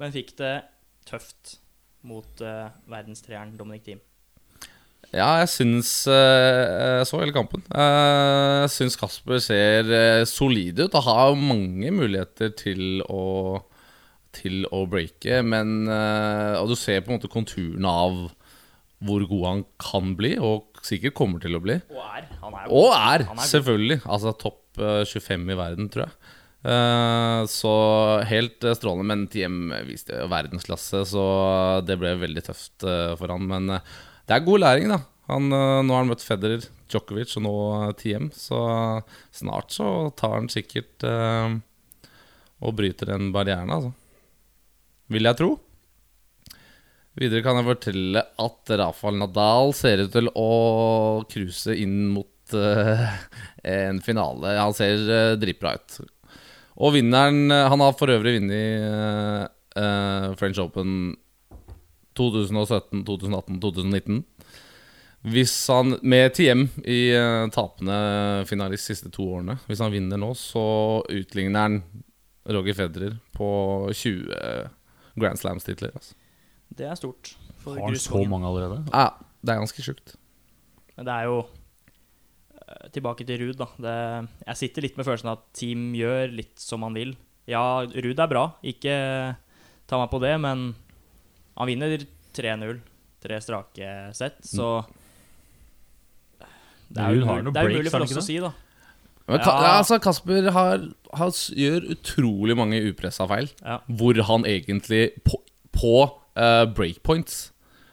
men 0.00 0.12
fikk 0.12 0.34
det 0.40 0.54
tøft 1.08 1.56
mot 2.08 2.40
verdenstreeren 2.40 3.56
Dominic 3.58 3.86
Thiem. 3.86 4.02
Ja, 5.08 5.38
jeg 5.40 5.48
syns 5.48 5.90
eh, 6.12 6.98
Jeg 7.00 7.06
så 7.08 7.20
hele 7.22 7.32
kampen. 7.32 7.62
Eh, 7.72 8.64
Jeg 8.66 8.72
syns 8.74 8.98
Kasper 9.00 9.40
ser 9.40 9.88
eh, 9.96 10.24
solid 10.28 10.82
ut 10.84 10.96
og 10.98 11.06
har 11.06 11.38
mange 11.40 11.88
muligheter 11.96 12.52
til 12.58 13.00
å 13.08 13.62
Til 14.36 14.66
å 14.68 14.82
breake, 14.90 15.40
men 15.42 15.88
Og 15.88 16.68
du 16.68 16.76
ser 16.76 17.00
på 17.00 17.08
en 17.10 17.16
måte 17.16 17.30
konturene 17.32 17.88
av 17.88 18.26
hvor 18.98 19.22
god 19.30 19.44
han 19.46 19.60
kan 19.78 20.08
bli, 20.18 20.32
og 20.42 20.74
sikkert 20.82 21.14
kommer 21.14 21.38
til 21.38 21.54
å 21.54 21.60
bli. 21.62 21.76
Og 21.94 22.00
er. 22.02 22.24
Han 22.42 22.56
er 22.58 22.72
Og 22.74 22.88
er, 22.96 23.22
er 23.30 23.46
selvfølgelig. 23.46 24.00
Altså 24.10 24.32
topp 24.42 24.80
eh, 24.82 25.04
25 25.06 25.44
i 25.54 25.56
verden, 25.60 25.86
tror 25.94 26.08
jeg. 26.08 26.16
Så 27.54 27.72
helt 28.26 28.66
strålende. 28.74 29.06
Men 29.06 29.22
TM 29.30 29.60
viste 29.86 30.18
verdensklasse, 30.28 31.04
så 31.06 31.24
det 31.86 31.94
ble 32.02 32.16
veldig 32.18 32.42
tøft 32.50 32.82
for 32.82 33.30
han. 33.30 33.46
Men 33.54 33.70
det 34.28 34.36
er 34.36 34.44
god 34.44 34.62
læring, 34.64 34.92
da. 34.92 35.00
Han, 35.28 35.52
eh, 35.52 35.78
nå 35.84 35.94
har 35.94 36.04
han 36.04 36.10
møtt 36.12 36.24
Federer, 36.24 36.64
Djokovic 36.88 37.34
og 37.36 37.44
nå 37.44 37.54
eh, 37.78 37.94
TM, 38.00 38.28
så 38.32 38.60
snart 39.34 39.74
så 39.76 39.88
tar 40.16 40.38
han 40.38 40.52
sikkert 40.52 41.04
eh, 41.04 41.56
og 42.58 42.76
bryter 42.78 43.12
den 43.12 43.32
barrieren, 43.34 43.72
altså. 43.72 43.92
Vil 45.08 45.28
jeg 45.28 45.38
tro. 45.38 45.52
Videre 47.18 47.42
kan 47.42 47.58
jeg 47.58 47.66
fortelle 47.66 48.22
at 48.44 48.72
Rafael 48.78 49.16
Nadal 49.18 49.72
ser 49.74 50.04
ut 50.04 50.12
til 50.14 50.28
å 50.38 50.50
cruise 51.30 51.74
inn 51.74 52.12
mot 52.14 52.54
eh, 52.54 53.06
en 53.66 53.98
finale. 54.04 54.54
Han 54.60 54.76
ser 54.76 55.02
eh, 55.02 55.36
dritbra 55.40 55.74
ut. 55.78 55.98
Og 56.78 56.94
vinneren 56.94 57.50
eh, 57.50 57.66
Han 57.72 57.82
har 57.82 57.96
for 57.98 58.12
øvrig 58.14 58.38
vunnet 58.38 59.54
French 60.38 60.58
Open 60.58 61.12
2017, 62.18 63.04
2018, 63.06 63.60
2019. 63.62 64.24
Hvis 65.28 65.54
han 65.72 65.96
Med 66.02 66.34
TM 66.36 66.68
i 66.86 67.00
uh, 67.18 67.48
tapende 67.50 67.96
finalist 68.46 68.86
de 68.86 68.94
siste 68.94 69.10
to 69.14 69.26
årene. 69.38 69.58
Hvis 69.66 69.82
han 69.82 69.94
vinner 69.94 70.20
nå, 70.20 70.30
så 70.38 71.02
utligner 71.10 71.66
han 71.66 71.80
Roger 72.48 72.76
Federer 72.78 73.18
på 73.36 73.48
20 73.92 74.70
Grand 75.18 75.40
Slams-titler. 75.40 75.92
Altså. 75.94 76.14
Det 76.68 76.86
er 76.86 76.98
stort. 76.98 77.34
for 77.58 77.74
Har 77.74 77.90
han 77.90 78.00
så 78.00 78.22
mange 78.24 78.48
allerede? 78.48 78.84
Ja, 78.92 79.10
det 79.42 79.52
er 79.52 79.62
ganske 79.62 79.84
sjukt. 79.84 80.14
Men 80.96 81.06
det 81.06 81.14
er 81.14 81.28
jo 81.28 81.38
eh, 81.42 82.88
Tilbake 82.94 83.26
til 83.26 83.42
Ruud, 83.42 83.58
da. 83.58 83.68
Det, 83.78 83.96
jeg 84.46 84.60
sitter 84.62 84.86
litt 84.86 84.98
med 84.98 85.08
følelsen 85.08 85.32
av 85.32 85.40
at 85.40 85.46
Team 85.58 85.90
gjør 85.98 86.34
litt 86.34 86.56
som 86.62 86.86
han 86.86 86.96
vil. 86.96 87.16
Ja, 87.48 87.82
Ruud 87.84 88.18
er 88.18 88.30
bra, 88.30 88.44
ikke 88.66 88.94
ta 89.88 90.00
meg 90.00 90.10
på 90.12 90.20
det, 90.22 90.34
men 90.42 90.70
han 91.58 91.68
vinner 91.70 91.98
3-0. 92.38 92.78
Tre 93.18 93.40
strake 93.42 93.92
sett, 94.14 94.36
så 94.46 94.84
Det 96.88 97.02
er 97.02 97.16
jo 97.18 97.24
det 97.50 97.58
er 97.58 97.68
umulig 97.68 97.90
for 97.92 98.04
oss 98.06 98.14
å 98.16 98.22
si, 98.24 98.38
da. 98.40 98.52
Men 99.28 99.42
Ka 99.44 99.52
Ja. 99.60 99.72
altså, 99.82 99.98
Kasper 100.00 100.46
har, 100.54 100.84
har, 101.18 101.32
gjør 101.52 101.90
utrolig 101.92 102.56
mange 102.56 102.78
upressa 102.88 103.26
feil. 103.28 103.50
Ja. 103.60 103.80
Hvor 103.90 104.16
han 104.24 104.46
egentlig 104.48 105.02
på, 105.26 105.42
på 105.76 105.92
uh, 106.38 106.64
breakpoints 106.72 107.50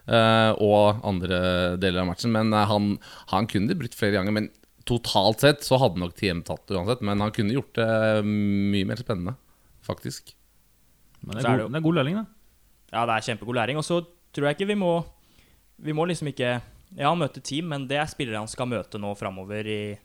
uh, 0.08 0.54
og 0.64 1.02
andre 1.04 1.76
deler 1.82 2.06
av 2.06 2.08
matchen 2.14 2.32
Men 2.32 2.54
uh, 2.56 2.64
han, 2.70 2.94
han 3.34 3.50
kunne 3.52 3.68
det 3.68 3.80
brutt 3.82 3.98
flere 4.00 4.16
ganger. 4.16 4.32
Men 4.38 4.48
totalt 4.88 5.44
sett 5.44 5.66
så 5.68 5.82
hadde 5.82 6.00
nok 6.00 6.16
TM 6.16 6.46
tatt 6.48 6.64
det 6.70 6.78
uansett. 6.78 7.04
Men 7.04 7.20
han 7.20 7.36
kunne 7.36 7.58
gjort 7.58 7.74
det 7.82 7.90
mye 8.24 8.88
mer 8.88 9.02
spennende, 9.04 9.36
faktisk. 9.84 10.32
Men 11.20 11.36
det 11.36 11.42
er 11.42 11.44
det 11.44 11.52
god, 11.52 11.66
jo- 11.66 11.70
det 11.74 11.82
er 11.82 11.88
god 11.90 12.00
lønning, 12.00 12.22
da. 12.22 12.26
Ja, 12.96 13.04
det 13.04 13.18
er 13.18 13.28
kjempegod 13.28 13.58
læring. 13.58 13.80
Og 13.80 13.86
så 13.86 14.00
tror 14.32 14.50
jeg 14.50 14.58
ikke 14.58 14.72
vi 14.72 14.80
må 14.80 14.94
Vi 15.84 15.92
må 15.92 16.06
liksom 16.08 16.32
ikke 16.32 16.62
Ja, 16.96 17.10
han 17.10 17.20
møter 17.20 17.44
team, 17.44 17.68
men 17.74 17.88
det 17.90 17.98
er 18.00 18.08
spillere 18.08 18.40
han 18.40 18.48
skal 18.48 18.70
møte 18.72 19.00
nå 19.02 19.12
framover 19.20 19.68
i 19.68 19.98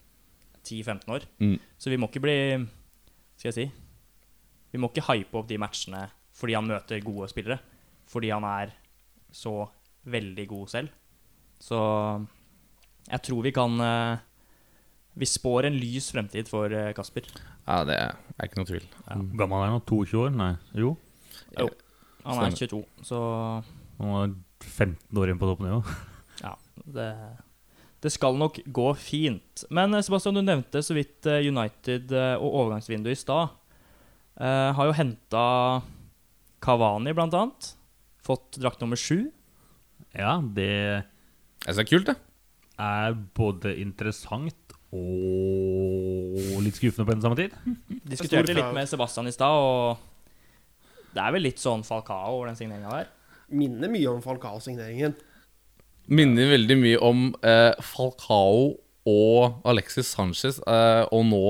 10-15 0.67 1.13
år. 1.15 1.27
Mm. 1.39 1.59
Så 1.79 1.91
vi 1.91 1.99
må 2.01 2.09
ikke 2.11 2.25
bli 2.25 2.39
Skal 3.39 3.51
jeg 3.51 3.59
si 3.59 3.67
Vi 4.73 4.81
må 4.81 4.91
ikke 4.91 5.07
hype 5.07 5.39
opp 5.39 5.49
de 5.49 5.61
matchene 5.61 6.09
fordi 6.41 6.55
han 6.57 6.65
møter 6.65 7.03
gode 7.05 7.27
spillere. 7.29 7.59
Fordi 8.09 8.31
han 8.33 8.45
er 8.49 8.71
så 9.35 9.67
veldig 10.09 10.47
god 10.49 10.71
selv. 10.73 10.89
Så 11.61 11.79
jeg 13.11 13.23
tror 13.27 13.43
vi 13.45 13.53
kan 13.53 13.75
eh, 13.85 14.23
Vi 15.21 15.29
spår 15.29 15.69
en 15.69 15.77
lys 15.77 16.09
fremtid 16.15 16.49
for 16.49 16.73
eh, 16.73 16.95
Kasper. 16.97 17.29
Ja, 17.67 17.83
det 17.85 17.99
er 17.99 18.47
ikke 18.47 18.63
noe 18.63 18.71
tvil. 18.71 18.87
Ja. 19.05 19.19
Gammel 19.43 19.67
er 19.67 19.75
han? 19.75 19.85
22 19.85 20.23
år? 20.23 20.33
Nei. 20.39 20.55
Jo. 20.73 20.95
Jo. 21.59 21.69
Han 22.25 22.43
er 22.45 22.57
22, 22.57 22.81
så 23.07 23.21
Han 24.01 24.13
var 24.15 24.35
15 24.65 25.19
år 25.19 25.31
igjen 25.31 25.41
på 25.41 25.53
toppnivå. 25.53 25.83
Ja, 26.41 26.55
det, 26.89 27.07
det 28.01 28.11
skal 28.15 28.39
nok 28.41 28.63
gå 28.73 28.87
fint. 28.97 29.65
Men 29.69 29.93
eh, 29.93 30.01
Sebastian, 30.01 30.39
du 30.39 30.41
nevnte 30.41 30.81
så 30.81 30.97
vidt 30.97 31.27
eh, 31.29 31.45
United 31.45 32.15
eh, 32.17 32.37
og 32.41 32.55
overgangsvinduet 32.63 33.13
i 33.13 33.21
stad. 33.21 33.53
Uh, 34.41 34.73
har 34.73 34.89
jo 34.89 34.95
henta 34.97 35.43
Kavani, 36.65 37.13
blant 37.13 37.37
annet. 37.37 37.75
Fått 38.25 38.57
drakt 38.57 38.81
nummer 38.81 38.97
sju. 38.97 39.29
Ja, 40.17 40.39
det 40.41 41.05
Det 41.67 41.77
er 41.77 41.85
kult, 41.85 42.09
det. 42.09 42.17
er 42.81 43.13
både 43.37 43.75
interessant 43.77 44.57
og 44.97 46.65
litt 46.65 46.79
skuffende 46.81 47.05
på 47.05 47.13
en 47.13 47.21
samme 47.23 47.37
tid. 47.37 47.53
Diskuterte 48.09 48.57
litt 48.57 48.73
med 48.75 48.89
Sebastian 48.89 49.29
i 49.29 49.35
stad, 49.35 49.53
og 49.53 50.01
det 51.15 51.23
er 51.25 51.35
vel 51.35 51.47
litt 51.49 51.63
sånn 51.63 51.83
Falcao 51.87 52.37
over 52.37 52.51
den 52.51 52.59
signeringa 52.59 52.93
der. 52.93 53.11
Minner 53.51 53.91
mye 53.91 54.13
om 54.13 54.23
Falcao-signeringen. 54.23 55.17
Minner 56.11 56.53
veldig 56.53 56.77
mye 56.79 57.01
om 57.07 57.27
eh, 57.47 57.73
Falcao 57.83 58.77
og 59.11 59.67
Alexis 59.69 60.11
Sanchez, 60.13 60.61
eh, 60.69 61.03
og 61.11 61.25
nå 61.27 61.45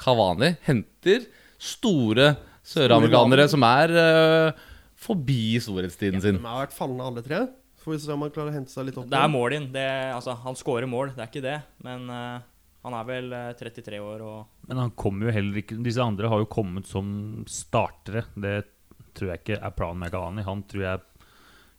Kavani. 0.00 0.54
Henter 0.66 1.26
store 1.62 2.32
søramerikanere 2.64 3.46
som 3.50 3.64
er 3.66 3.92
eh, 4.00 4.64
forbi 5.04 5.58
storhetstiden 5.62 6.24
sin. 6.24 6.40
De 6.40 6.48
har 6.48 6.64
vært 6.64 6.76
fallende 6.76 7.10
alle 7.10 7.24
tre. 7.26 7.44
Får 7.84 7.92
vi 7.92 8.00
se 8.00 8.12
om 8.14 8.24
han 8.24 8.32
klarer 8.32 8.54
å 8.54 8.56
hente 8.56 8.72
seg 8.72 8.88
litt 8.88 8.98
opp. 8.98 9.10
Det 9.12 9.20
er 9.20 9.30
mål 9.30 9.58
inn. 9.58 9.70
Det, 9.74 9.88
altså, 10.14 10.38
han 10.40 10.56
scorer 10.56 10.88
mål, 10.88 11.12
det 11.12 11.20
er 11.20 11.30
ikke 11.30 11.44
det. 11.44 11.58
Men 11.84 12.06
eh, 12.08 12.46
han 12.84 12.96
er 12.96 13.08
vel 13.08 13.34
eh, 13.36 13.50
33 13.60 14.00
år 14.00 14.24
og 14.24 14.68
Men 14.70 14.80
han 14.82 14.94
kommer 14.96 15.28
jo 15.28 15.34
heller 15.36 15.60
ikke 15.60 15.78
Disse 15.84 16.04
andre 16.04 16.28
har 16.32 16.42
jo 16.42 16.48
kommet 16.52 16.88
som 16.88 17.44
startere. 17.48 18.26
Det 18.36 18.54
tror 19.14 19.30
jeg 19.32 19.42
ikke 19.42 19.58
er 19.62 19.74
planen 19.78 20.02
med 20.02 20.12
Kavani. 20.14 20.44
Han 20.46 20.62
tror 20.70 20.86
jeg 20.86 21.00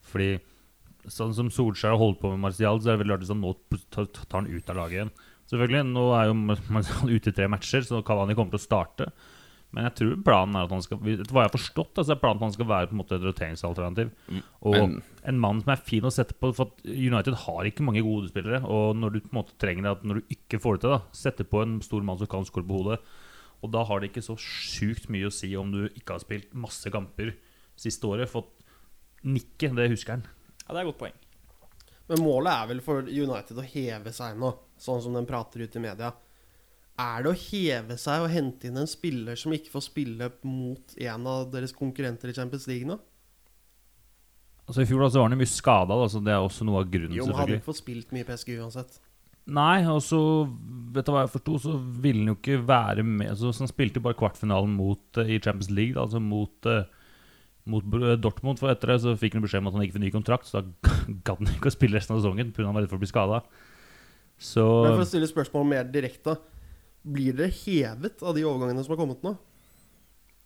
Fordi 0.06 0.30
sånn 1.10 1.34
som 1.38 1.50
Solskjær 1.54 1.96
har 1.96 2.02
holdt 2.02 2.20
på 2.22 2.30
med 2.34 2.44
Martial, 2.44 2.80
så 2.82 2.92
er 2.92 2.98
det 2.98 3.06
veldig 3.06 3.16
rart 3.16 3.30
han 3.30 3.42
nå 3.42 3.54
tar 3.94 4.38
han 4.40 4.50
ut 4.50 4.70
av 4.70 4.78
laget 4.80 4.98
igjen. 5.00 5.16
Selvfølgelig, 5.50 5.82
Nå 5.94 6.04
er 6.18 6.30
jo 6.30 6.36
Martial 6.74 7.12
ute 7.16 7.30
i 7.32 7.36
tre 7.38 7.48
matcher, 7.52 7.86
så 7.86 8.02
Kavani 8.06 8.38
kommer 8.38 8.56
til 8.56 8.62
å 8.62 8.66
starte. 8.66 9.10
Men 9.76 9.90
jeg 9.90 9.96
tror 10.00 10.20
planen 10.24 10.56
er 10.56 10.66
at 10.70 10.72
han 10.72 10.84
skal 10.86 11.02
hva 11.04 11.12
jeg 11.20 11.50
har 11.50 11.52
forstått, 11.52 11.98
altså 12.00 12.14
er 12.14 12.20
planen 12.22 12.40
at 12.40 12.46
han 12.46 12.54
skal 12.56 12.68
være 12.70 12.88
på 12.90 12.96
en 12.96 13.00
måte 13.02 13.18
et 13.18 13.26
roteringsalternativ. 13.28 14.12
Og 14.64 14.78
men- 14.78 15.02
en 15.28 15.42
mann 15.42 15.60
som 15.62 15.74
er 15.74 15.82
fin 15.84 16.06
å 16.08 16.14
sette 16.14 16.38
på 16.40 16.54
For 16.56 16.70
at 16.70 16.86
United 16.86 17.34
har 17.44 17.68
ikke 17.68 17.84
mange 17.84 18.04
gode 18.06 18.30
spillere. 18.32 18.62
Og 18.64 18.96
når 18.96 19.14
du 19.14 19.20
på 19.26 19.34
en 19.34 19.40
måte 19.42 19.58
trenger 19.60 19.84
det 19.84 19.92
at 19.98 20.04
når 20.06 20.22
du 20.22 20.36
ikke 20.38 20.62
får 20.64 20.78
det 20.78 20.82
til, 20.86 20.96
da 20.96 21.02
sette 21.12 21.44
på 21.50 21.62
en 21.66 21.82
stor 21.82 22.06
mann 22.08 22.18
som 22.22 22.28
kan 22.32 22.46
skåre 22.48 22.68
på 22.70 22.78
hodet. 22.80 23.02
Og 23.66 23.72
da 23.74 23.82
har 23.88 24.02
det 24.02 24.12
ikke 24.12 24.26
så 24.26 24.38
sjukt 24.40 25.10
mye 25.14 25.30
å 25.30 25.34
si 25.34 25.50
om 25.58 25.72
du 25.74 25.88
ikke 25.88 26.16
har 26.16 26.24
spilt 26.24 26.54
masse 26.54 26.92
kamper 26.94 27.34
siste 27.80 28.06
året. 28.08 28.30
For 28.30 28.52
nikke, 29.26 29.72
det 29.74 29.90
husker 29.94 30.20
han. 30.20 30.28
Ja, 30.66 30.74
det 30.74 30.78
er 30.78 30.84
et 30.84 30.92
godt 30.94 31.02
poeng. 31.02 31.22
Men 32.06 32.22
målet 32.22 32.54
er 32.54 32.70
vel 32.70 32.84
for 32.86 33.10
United 33.10 33.58
å 33.58 33.66
heve 33.66 34.14
seg 34.14 34.38
nå, 34.38 34.52
sånn 34.78 35.02
som 35.02 35.18
den 35.18 35.26
prater 35.26 35.66
ut 35.66 35.78
i 35.78 35.82
media. 35.82 36.12
Er 37.02 37.26
det 37.26 37.32
å 37.32 37.40
heve 37.40 37.98
seg 38.00 38.24
og 38.24 38.32
hente 38.32 38.70
inn 38.70 38.78
en 38.80 38.88
spiller 38.88 39.40
som 39.40 39.54
ikke 39.56 39.74
får 39.74 39.84
spille 39.90 40.30
mot 40.46 40.94
en 41.02 41.26
av 41.28 41.50
deres 41.52 41.74
konkurrenter 41.76 42.32
i 42.32 42.38
Champions 42.38 42.70
League 42.70 42.88
nå? 42.88 43.00
Altså 44.66 44.82
I 44.82 44.88
fjor 44.90 45.04
da, 45.04 45.10
så 45.12 45.20
var 45.20 45.28
han 45.28 45.36
jo 45.36 45.42
mye 45.42 45.52
skada, 45.52 45.98
så 46.10 46.22
det 46.24 46.34
er 46.34 46.46
også 46.46 46.66
noe 46.66 46.80
av 46.82 46.94
grunnen. 46.94 47.18
Jo, 47.18 47.28
men 47.28 47.38
hadde 47.38 47.60
ikke 47.60 47.68
fått 47.68 47.82
spilt 47.82 48.14
mye 48.16 48.26
PSG 48.26 48.56
uansett. 48.62 48.96
Nei, 49.46 49.86
og 49.86 50.02
så 50.02 50.20
Vet 50.96 51.06
du 51.06 51.12
hva 51.14 51.26
jeg 51.26 51.34
forsto, 51.36 51.58
så 51.62 51.74
ville 52.02 52.24
han 52.24 52.32
jo 52.32 52.38
ikke 52.38 52.62
være 52.66 53.04
med 53.06 53.36
så 53.38 53.52
Han 53.60 53.70
spilte 53.70 54.00
jo 54.00 54.06
bare 54.08 54.18
kvartfinalen 54.18 54.72
mot, 54.78 55.04
eh, 55.22 55.36
i 55.36 55.42
Champions 55.44 55.70
League, 55.70 55.94
da, 55.94 56.06
altså 56.06 56.22
mot, 56.24 56.70
eh, 56.72 56.86
mot 57.68 57.84
Dortmund. 58.24 58.62
For 58.62 58.72
etter 58.72 58.94
det 58.94 59.02
så 59.04 59.16
fikk 59.20 59.36
han 59.36 59.44
beskjed 59.44 59.62
om 59.62 59.70
at 59.70 59.76
han 59.76 59.84
ikke 59.84 59.98
fikk 59.98 60.06
ny 60.06 60.12
kontrakt, 60.16 60.48
så 60.48 60.62
da 60.62 60.94
gadd 61.28 61.44
han 61.44 61.52
ikke 61.52 61.68
å 61.68 61.76
spille 61.76 62.00
resten 62.00 62.16
av 62.16 62.24
sesongen 62.24 62.54
pga. 62.56 62.70
han 62.70 62.78
var 62.78 62.86
redd 62.86 62.94
for 62.94 63.02
å 63.02 63.04
bli 63.04 63.12
skada. 63.12 63.42
Så 64.40 64.64
Men 64.86 64.96
for 64.96 65.04
å 65.04 65.10
stille 65.12 65.30
spørsmål 65.30 65.68
mer 65.68 65.92
direkte, 65.92 66.38
blir 67.06 67.36
dere 67.38 67.54
hevet 67.54 68.24
av 68.24 68.40
de 68.40 68.48
overgangene 68.48 68.88
som 68.88 68.96
har 68.96 69.04
kommet 69.04 69.24
nå? 69.26 69.36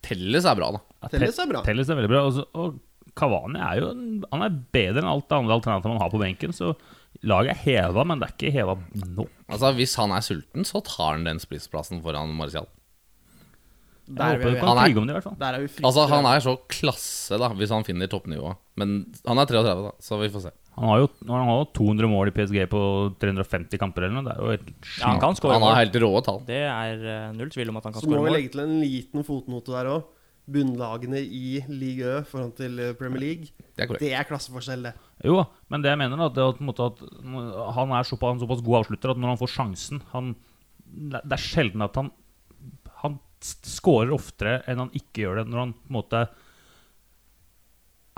Telles 0.04 0.46
er 0.48 0.58
bra, 0.58 0.70
da. 0.76 0.80
ja, 1.04 1.12
Telles 1.14 1.38
er 1.38 1.50
bra. 1.50 1.62
Telles 1.64 1.90
er 1.90 1.98
veldig 1.98 2.10
bra. 2.10 2.22
Og, 2.26 2.36
så, 2.36 2.46
og 2.58 2.80
Cavani 3.18 3.60
er 3.60 3.80
jo 3.80 3.90
Han 4.30 4.44
er 4.44 4.58
bedre 4.72 5.02
enn 5.02 5.10
alt 5.10 5.26
det 5.28 5.38
andre 5.38 5.56
alternativet 5.56 5.94
man 5.94 6.02
har 6.02 6.12
på 6.12 6.20
benken. 6.22 6.54
Så 6.56 6.74
laget 7.22 7.52
er 7.54 7.60
heva, 7.64 8.04
men 8.04 8.20
det 8.20 8.28
er 8.30 8.34
ikke 8.36 8.52
heva 8.54 8.76
nå. 9.16 9.26
Altså 9.50 9.72
Hvis 9.76 9.96
han 10.00 10.12
er 10.16 10.24
sulten, 10.24 10.64
så 10.64 10.82
tar 10.84 11.16
han 11.16 11.24
den 11.26 11.40
spissplassen 11.42 12.02
foran 12.04 12.32
Martial. 12.36 12.68
Jeg 14.10 14.16
Der 14.18 14.24
er 14.24 14.38
vi, 14.38 14.58
Han 14.58 14.78
er- 14.78 15.20
det. 15.22 15.38
Der 15.38 15.46
er 15.54 15.60
vi 15.60 15.84
Altså 15.84 16.08
Han 16.08 16.24
er 16.26 16.40
så 16.40 16.56
klasse, 16.68 17.38
da 17.38 17.48
hvis 17.54 17.70
han 17.70 17.84
finner 17.84 18.08
toppnivået. 18.08 18.56
Men 18.76 19.06
han 19.26 19.38
er 19.38 19.44
33, 19.44 19.82
da, 19.84 19.90
så 20.00 20.18
vi 20.18 20.28
får 20.28 20.40
se. 20.42 20.50
Han 20.76 20.88
har 20.88 20.98
jo 20.98 21.08
han 21.28 21.46
har 21.46 21.64
200 21.74 22.08
mål 22.08 22.28
i 22.28 22.30
PSG 22.30 22.66
på 22.70 22.80
350 23.20 23.78
kamper 23.78 24.02
eller 24.06 24.22
noe. 24.22 24.24
Det 24.24 24.32
er 24.32 24.40
jo 24.42 24.50
helt 24.50 24.98
Ja, 24.98 25.06
han 25.10 25.20
kan 25.20 25.36
score. 25.36 25.52
Han 25.52 25.62
har 25.62 25.84
helt 25.84 25.94
rå 26.02 26.24
tall. 26.24 26.40
Det 26.46 26.62
er 26.64 27.04
eh, 27.04 27.32
null 27.36 27.50
tvil 27.50 27.68
om 27.68 27.76
at 27.76 27.84
han 27.84 27.92
kan 27.92 28.02
Så 28.02 28.08
må 28.08 28.24
vi 28.24 28.30
legge 28.30 28.50
til 28.50 28.60
en 28.64 28.80
liten 28.80 29.24
fotnote 29.26 29.66
der 29.70 29.90
òg. 29.92 30.04
Bunnlagene 30.50 31.20
i 31.20 31.60
Ligue 31.68 32.02
Ø 32.04 32.22
foran 32.26 32.50
til 32.56 32.78
eh, 32.80 32.92
Premier 32.94 33.20
League. 33.20 33.50
Det 33.76 33.84
er 33.84 33.86
korrekt. 33.86 34.00
Det 34.00 34.12
er 34.14 34.24
klasseforskjell, 34.24 34.82
det. 34.88 34.94
Jo, 35.24 35.42
men 35.68 35.82
det 35.84 35.90
jeg 35.92 36.00
mener 36.00 36.22
er 36.22 36.30
at, 36.30 36.60
på 36.60 36.84
at 36.86 37.00
han 37.76 37.90
er 37.92 38.06
såpass, 38.08 38.40
såpass 38.40 38.62
god 38.64 38.78
avslutter 38.80 39.12
at 39.12 39.20
når 39.20 39.34
han 39.34 39.40
får 39.40 39.52
sjansen 39.52 40.00
han, 40.14 40.30
Det 40.86 41.20
er 41.36 41.42
sjelden 41.44 41.84
at 41.84 41.98
han 42.00 42.08
Han 43.02 43.18
skårer 43.44 44.14
oftere 44.16 44.62
enn 44.68 44.80
han 44.84 44.94
ikke 44.96 45.22
gjør 45.26 45.42
det 45.42 45.46
når 45.50 45.60
han 45.64 45.74
på 45.76 45.90
en 45.92 45.96
måte 45.98 46.22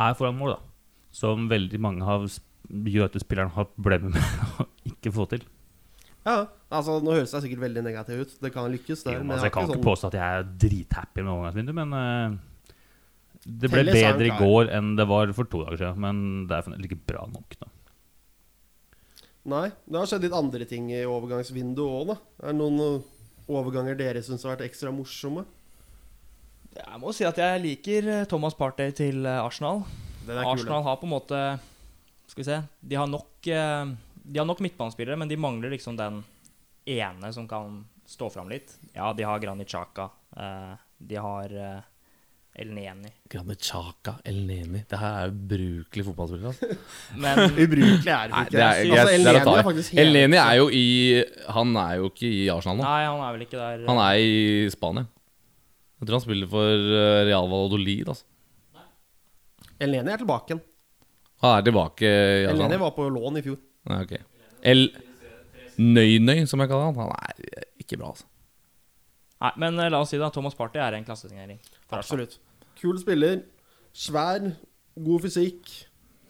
er 0.03 0.15
foran 0.19 0.39
mål, 0.39 0.55
da. 0.57 0.61
Som 1.15 1.49
veldig 1.51 1.79
mange 1.83 2.07
av 2.09 2.25
United-spillerne 2.73 3.53
har 3.55 3.69
problemer 3.75 4.15
med 4.15 4.23
å 4.63 4.67
ikke 4.89 5.13
få 5.15 5.27
til. 5.31 5.43
Ja, 6.23 6.47
altså 6.71 7.01
Nå 7.03 7.15
høres 7.17 7.33
jeg 7.35 7.45
sikkert 7.45 7.65
veldig 7.67 7.83
negativ 7.85 8.23
ut. 8.25 8.35
Det 8.43 8.53
kan 8.55 8.71
lykkes, 8.73 9.03
Der, 9.05 9.19
Jo, 9.19 9.25
men 9.27 9.35
altså, 9.37 9.47
jeg 9.49 9.55
kan 9.55 9.67
ikke 9.69 9.77
sånn- 9.77 9.87
påstå 9.91 10.11
at 10.13 10.17
jeg 10.19 10.39
er 10.41 10.49
drithappy 10.65 11.23
med 11.27 11.33
overgangsvinduet, 11.35 11.79
men 11.83 11.95
eh, 11.99 12.37
det 13.45 13.71
ble 13.73 13.83
Telles 13.83 13.97
bedre 13.99 14.29
i 14.29 14.35
går 14.39 14.71
enn 14.77 14.93
det 14.99 15.07
var 15.11 15.33
for 15.35 15.49
to 15.51 15.65
dager 15.65 15.81
siden. 15.81 16.03
Men 16.05 16.19
det 16.51 16.57
er 16.59 16.67
fremdeles 16.67 16.91
ikke 16.91 17.07
bra 17.13 17.25
nok. 17.31 17.57
da 17.59 17.71
Nei, 19.53 19.65
det 19.91 19.99
har 19.99 20.07
skjedd 20.07 20.23
litt 20.29 20.37
andre 20.39 20.67
ting 20.71 20.93
i 20.95 21.01
overgangsvinduet 21.03 21.83
òg, 21.83 22.13
da. 22.13 22.17
Er 22.45 22.53
det 22.53 22.59
noen 22.61 22.79
uh, 22.79 23.09
overganger 23.51 23.99
dere 23.99 24.23
syns 24.23 24.45
har 24.47 24.55
vært 24.55 24.69
ekstra 24.69 24.93
morsomme? 24.95 25.43
Jeg 26.73 27.01
må 27.03 27.11
si 27.13 27.27
at 27.29 27.37
jeg 27.37 27.61
liker 27.61 28.07
eh, 28.09 28.23
Thomas 28.31 28.55
Partey 28.57 28.95
til 28.97 29.27
eh, 29.29 29.43
Arsenal. 29.43 29.83
Arsenal 30.25 30.87
har 30.87 30.97
på 31.01 31.05
en 31.05 31.13
måte 31.13 31.39
Skal 32.31 32.41
vi 32.41 32.47
se 32.47 32.57
De 32.81 32.97
har 32.97 33.09
nok 33.11 33.49
eh, 33.51 33.91
De 34.23 34.39
har 34.39 34.47
nok 34.49 34.63
midtbanespillere, 34.65 35.19
men 35.21 35.29
de 35.29 35.37
mangler 35.37 35.75
liksom 35.75 35.99
den 35.99 36.23
ene 36.89 37.33
som 37.35 37.45
kan 37.51 37.83
stå 38.09 38.31
fram 38.33 38.49
litt. 38.49 38.73
Ja, 38.95 39.11
de 39.13 39.27
har 39.27 39.43
Granit 39.43 39.69
Xhaka. 39.69 40.09
eh, 40.37 40.73
de 41.03 41.19
har 41.19 41.53
El 42.53 42.69
Neni. 42.77 43.09
Granit 43.33 43.63
Xhaka, 43.65 44.19
El 44.29 44.43
Neni 44.45 44.83
Det 44.85 44.99
her 45.01 45.23
er 45.23 45.31
ubrukelig 45.33 46.03
fotballspiller. 46.05 46.51
Altså. 46.51 46.67
Men 47.23 47.39
Ubrukelig 47.65 48.13
er 48.13 48.27
det 48.29 48.35
Nei, 48.35 48.43
det 48.53 48.61
er, 48.61 48.81
altså, 48.83 49.15
El, 49.15 49.25
Neni 49.25 49.41
er 49.41 49.69
faktisk 49.69 50.01
El 50.03 50.13
Neni 50.13 50.37
er 50.43 50.59
jo 50.59 50.67
i 50.69 50.83
Han 51.57 51.73
er 51.81 51.95
jo 52.03 52.11
ikke 52.11 52.29
i 52.29 52.43
Arsenal 52.53 52.77
nå. 52.77 52.85
Nei, 52.85 53.07
han 53.09 53.23
er 53.25 53.39
vel 53.39 53.47
ikke 53.47 53.57
der. 53.57 53.87
Han 53.89 54.01
er 54.05 54.21
i 54.21 54.69
Spania. 54.75 55.07
Jeg 56.03 56.11
tror 56.11 56.19
han 56.19 56.25
spiller 56.27 56.51
for 56.53 56.93
eh, 56.99 57.23
Real 57.31 57.49
Valladolid. 57.49 58.13
Altså. 58.13 58.85
El 59.81 59.97
Neni 59.97 60.13
er 60.13 60.21
tilbake 60.21 60.53
igjen. 60.53 60.63
Han 61.47 61.57
er 61.57 61.65
tilbake 61.71 62.05
i 62.11 62.45
Arsenal? 62.51 62.59
El 62.59 62.63
Neni 62.67 62.83
var 62.85 62.93
på 62.99 63.09
lån 63.17 63.41
i 63.41 63.45
fjor. 63.49 63.57
Nei, 63.89 64.03
ok. 64.05 64.13
El 64.75 64.85
Nøy-Nøy, 65.81 66.45
som 66.47 66.61
jeg 66.61 66.69
kaller 66.69 66.91
han. 66.91 67.01
Han 67.01 67.17
er 67.17 67.65
ikke 67.81 67.97
bra, 67.97 68.13
altså. 68.13 68.29
Nei, 69.43 69.51
men 69.65 69.81
eh, 69.81 69.89
la 69.91 70.03
oss 70.05 70.13
si 70.13 70.21
det. 70.21 70.29
Thomas 70.37 70.55
Partey 70.59 70.85
er 70.85 70.95
en 70.99 71.07
klassesignering. 71.07 71.59
Absolutt. 71.99 72.39
Kul 72.81 72.99
spiller. 73.01 73.43
Svær. 73.93 74.53
God 74.97 75.25
fysikk. 75.27 75.71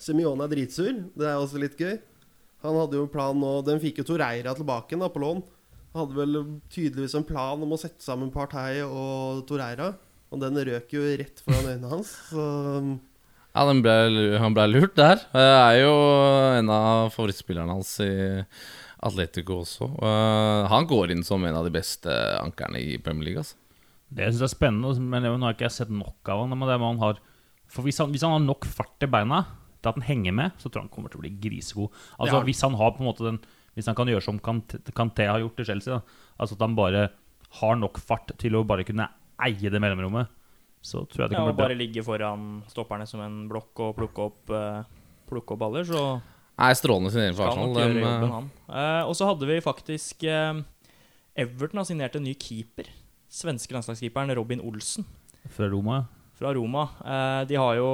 Simione 0.02 0.46
er 0.46 0.52
dritsur. 0.52 1.04
Det 1.14 1.28
er 1.28 1.38
også 1.38 1.60
litt 1.62 1.78
gøy. 1.78 1.96
Han 2.62 2.78
hadde 2.78 2.98
jo 2.98 3.06
en 3.06 3.10
plan 3.10 3.34
nå 3.38 3.56
Den 3.66 3.80
fikk 3.82 4.00
jo 4.02 4.06
Toreira 4.12 4.54
tilbake 4.54 4.98
da, 4.98 5.08
på 5.10 5.22
lån. 5.22 5.42
Hadde 5.92 6.16
vel 6.16 6.38
tydeligvis 6.72 7.16
en 7.18 7.26
plan 7.28 7.62
om 7.62 7.74
å 7.74 7.78
sette 7.80 8.04
sammen 8.04 8.30
Partey 8.32 8.80
og 8.86 9.42
Toreira. 9.48 9.92
Og 10.32 10.40
den 10.40 10.56
røk 10.64 10.94
jo 10.94 11.02
rett 11.20 11.42
foran 11.44 11.68
øynene 11.74 11.90
hans. 11.90 12.14
Så 12.30 12.44
Ja, 13.52 13.66
den 13.68 13.82
ble, 13.84 13.94
han 14.40 14.54
ble 14.56 14.64
lurt 14.70 14.94
der. 14.96 15.20
Jeg 15.36 15.56
er 15.58 15.82
jo 15.82 15.96
en 16.56 16.70
av 16.72 17.10
favorittspillerne 17.12 17.74
hans 17.76 17.90
i 18.00 18.12
Atletico 19.04 19.58
også. 19.60 19.90
Eh, 20.00 20.70
han 20.72 20.86
går 20.88 21.12
inn 21.12 21.24
som 21.26 21.44
en 21.44 21.58
av 21.58 21.66
de 21.66 21.74
beste 21.74 22.14
ankerne 22.40 22.80
i 22.80 22.96
Premier 23.02 23.28
League. 23.28 23.42
Altså. 23.44 23.58
Det 24.12 24.28
jeg 24.28 24.44
er 24.44 24.52
spennende, 24.52 24.92
men 25.00 25.24
nå 25.24 25.46
har 25.46 25.56
ikke 25.56 25.68
jeg 25.68 25.78
sett 25.78 25.92
nok 25.92 26.28
av 26.28 26.42
han. 26.42 26.52
Men 26.52 26.68
det 26.68 26.78
må 26.82 26.92
han 26.92 27.02
har 27.02 27.20
For 27.72 27.86
hvis 27.86 28.02
han, 28.02 28.12
hvis 28.12 28.24
han 28.26 28.34
har 28.34 28.44
nok 28.44 28.66
fart 28.68 29.04
i 29.04 29.08
beina 29.08 29.44
til 29.82 29.90
at 29.90 29.98
han 29.98 30.04
henger 30.06 30.34
med, 30.36 30.58
så 30.60 30.68
tror 30.68 30.82
jeg 30.82 30.88
han 30.90 30.94
kommer 30.94 31.12
til 31.12 31.22
å 31.22 31.24
bli 31.24 31.32
grisegod. 31.42 31.94
Altså 32.18 32.36
Ja. 32.36 32.44
Hvis 32.46 32.62
han 32.62 32.76
har 32.78 32.92
på 32.92 33.02
en 33.02 33.08
måte 33.08 33.24
den 33.26 33.40
Hvis 33.74 33.86
han 33.88 33.96
kan 33.96 34.06
gjøre 34.06 34.20
som 34.20 34.38
Kanté 34.38 35.24
har 35.26 35.40
gjort 35.40 35.60
i 35.60 35.64
Chelsea, 35.64 35.94
da. 35.94 36.02
altså 36.36 36.58
at 36.58 36.60
han 36.60 36.74
bare 36.76 37.08
har 37.56 37.76
nok 37.76 37.98
fart 37.98 38.28
til 38.36 38.52
å 38.52 38.66
bare 38.68 38.84
kunne 38.84 39.08
eie 39.40 39.70
det 39.72 39.80
mellomrommet, 39.80 40.28
så 40.84 41.06
tror 41.08 41.24
jeg 41.24 41.30
det 41.30 41.38
kan 41.38 41.46
ja, 41.46 41.48
bli 41.48 41.56
bra. 41.56 41.68
bare 41.70 41.78
ligge 41.78 42.04
foran 42.04 42.62
stopperne 42.68 43.06
som 43.08 43.22
en 43.24 43.48
blokk 43.48 43.80
og 43.80 43.96
plukke 43.96 44.26
opp, 44.26 44.52
uh, 44.52 44.84
plukke 45.24 45.56
opp 45.56 45.62
baller, 45.64 45.88
så 45.88 46.20
Nei, 46.60 46.74
strålende 46.76 47.10
signering 47.14 47.36
for 47.38 47.48
Arsenal. 47.48 47.70
nok 47.72 47.80
Dem, 47.80 47.96
jobben, 47.96 48.24
eh, 48.28 48.34
han. 48.36 48.48
Eh, 48.68 49.08
og 49.08 49.16
så 49.16 49.28
hadde 49.30 49.48
vi 49.48 49.56
faktisk 49.64 50.26
uh, 50.28 50.60
Everton 51.32 51.80
har 51.80 51.88
signert 51.88 52.18
en 52.18 52.26
ny 52.28 52.34
keeper. 52.36 52.90
Svenske 53.32 53.72
landslagskeeperen 53.72 54.32
Robin 54.36 54.60
Olsen 54.60 55.06
Fra 55.54 55.68
Roma. 55.72 56.02
fra 56.36 56.52
Roma. 56.54 56.82
Eh, 57.04 57.46
de 57.48 57.56
har 57.56 57.76
jo 57.78 57.88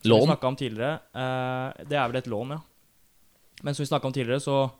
Som 0.00 0.10
Lån? 0.10 0.28
vi 0.32 0.46
om 0.48 0.56
tidligere 0.56 1.00
eh, 1.12 1.84
Det 1.88 1.98
er 2.00 2.08
vel 2.08 2.16
et 2.22 2.30
lån, 2.32 2.54
ja. 2.56 2.60
Men 3.62 3.74
som 3.76 3.82
vi 3.84 3.90
snakka 3.90 4.08
om 4.08 4.12
tidligere, 4.16 4.40
så 4.40 4.70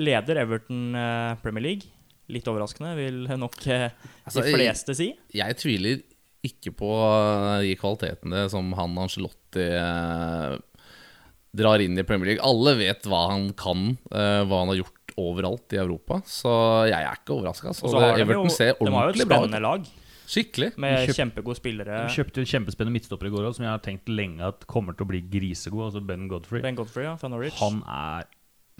leder 0.00 0.40
Everton 0.40 0.94
eh, 0.96 1.34
Premier 1.42 1.62
League. 1.66 1.90
Litt 2.32 2.46
overraskende, 2.48 2.94
vil 2.96 3.26
nok 3.36 3.58
eh, 3.68 3.90
Altså, 4.24 4.40
de 4.46 4.54
fleste 4.56 4.94
si. 4.96 5.10
Jeg 5.36 5.58
tviler 5.60 6.00
ikke 6.44 6.72
på 6.72 6.88
eh, 7.04 7.60
de 7.68 7.74
kvalitetene 7.76 8.46
som 8.52 8.72
han 8.80 8.96
Angelotti 9.04 9.66
eh, 9.76 10.56
drar 11.54 11.84
inn 11.84 12.00
i 12.00 12.06
Premier 12.08 12.32
League. 12.32 12.42
Alle 12.48 12.72
vet 12.80 13.04
hva 13.06 13.26
han 13.34 13.50
kan, 13.60 13.90
eh, 14.08 14.40
hva 14.48 14.62
han 14.64 14.72
har 14.72 14.80
gjort 14.80 15.03
overalt 15.20 15.72
i 15.76 15.78
Europa. 15.82 16.20
Så 16.26 16.52
jeg 16.90 16.96
er 17.02 17.18
ikke 17.20 17.34
overraska. 17.36 17.68
Og 17.74 17.76
så 17.92 18.00
har 18.00 18.14
de 18.16 18.22
jo, 18.22 18.26
Everton 18.28 18.50
ser 18.50 18.72
de 18.80 18.90
har 18.90 18.90
jo 18.90 18.96
et 18.96 19.14
ordentlig 19.14 19.28
bra 19.28 19.36
ut. 19.38 19.44
spennende 19.48 19.62
lag, 19.62 19.86
Skikkelig. 20.26 20.70
med 20.80 20.94
Kjøpt- 21.08 21.18
kjempegode 21.20 21.56
spillere. 21.60 21.98
De 22.08 22.14
kjøpte 22.16 22.38
en 22.40 22.48
kjempespennende 22.48 22.94
midtstopper 22.96 23.26
i 23.28 23.30
går 23.34 23.44
også, 23.50 23.56
som 23.60 23.66
jeg 23.66 23.74
har 23.74 23.82
tenkt 23.84 24.08
lenge 24.08 24.40
at 24.46 24.66
kommer 24.66 24.96
til 24.96 25.04
å 25.04 25.10
bli 25.12 25.20
grisegod. 25.20 25.84
Altså 25.90 26.00
Ben 26.06 26.28
Godfrey. 26.28 26.62
Ben 26.64 26.74
Godfrey 26.78 27.04
ja, 27.04 27.16
fra 27.20 27.28
Norwich. 27.28 27.58
Han 27.60 27.82
er 27.86 28.24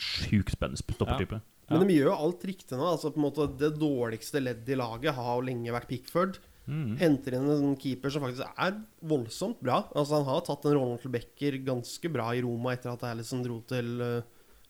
sjukt 0.00 0.50
spennende 0.56 0.80
stoppertype. 0.80 1.40
Men 1.70 1.86
de 1.88 1.94
gjør 1.96 2.10
jo 2.10 2.16
alt 2.26 2.42
riktig 2.44 2.76
nå. 2.76 2.84
Altså 2.92 3.10
på 3.12 3.16
en 3.20 3.24
måte 3.30 3.46
Det 3.56 3.70
dårligste 3.80 4.40
leddet 4.42 4.68
i 4.74 4.76
laget 4.76 5.14
har 5.16 5.30
jo 5.38 5.46
lenge 5.46 5.72
vært 5.72 5.88
Pickford. 5.88 6.38
Mm. 6.66 6.96
Henter 6.96 7.34
inn 7.36 7.48
en 7.52 7.76
keeper 7.76 8.08
som 8.12 8.22
faktisk 8.24 8.44
er 8.56 8.78
voldsomt 9.04 9.60
bra. 9.60 9.82
Altså 9.94 10.16
Han 10.18 10.24
har 10.28 10.40
tatt 10.44 10.62
den 10.64 10.76
rollen 10.78 10.98
til 11.00 11.12
Becker 11.12 11.58
ganske 11.64 12.10
bra 12.12 12.30
i 12.32 12.40
Roma 12.44 12.72
etter 12.72 12.92
at 12.92 13.04
Alison 13.04 13.42
dro 13.44 13.60
til 13.68 14.00
eh, 14.00 14.22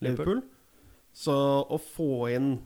Liverpool. 0.02 0.42
Så 1.14 1.34
å 1.34 1.78
få 1.78 2.26
inn 2.34 2.56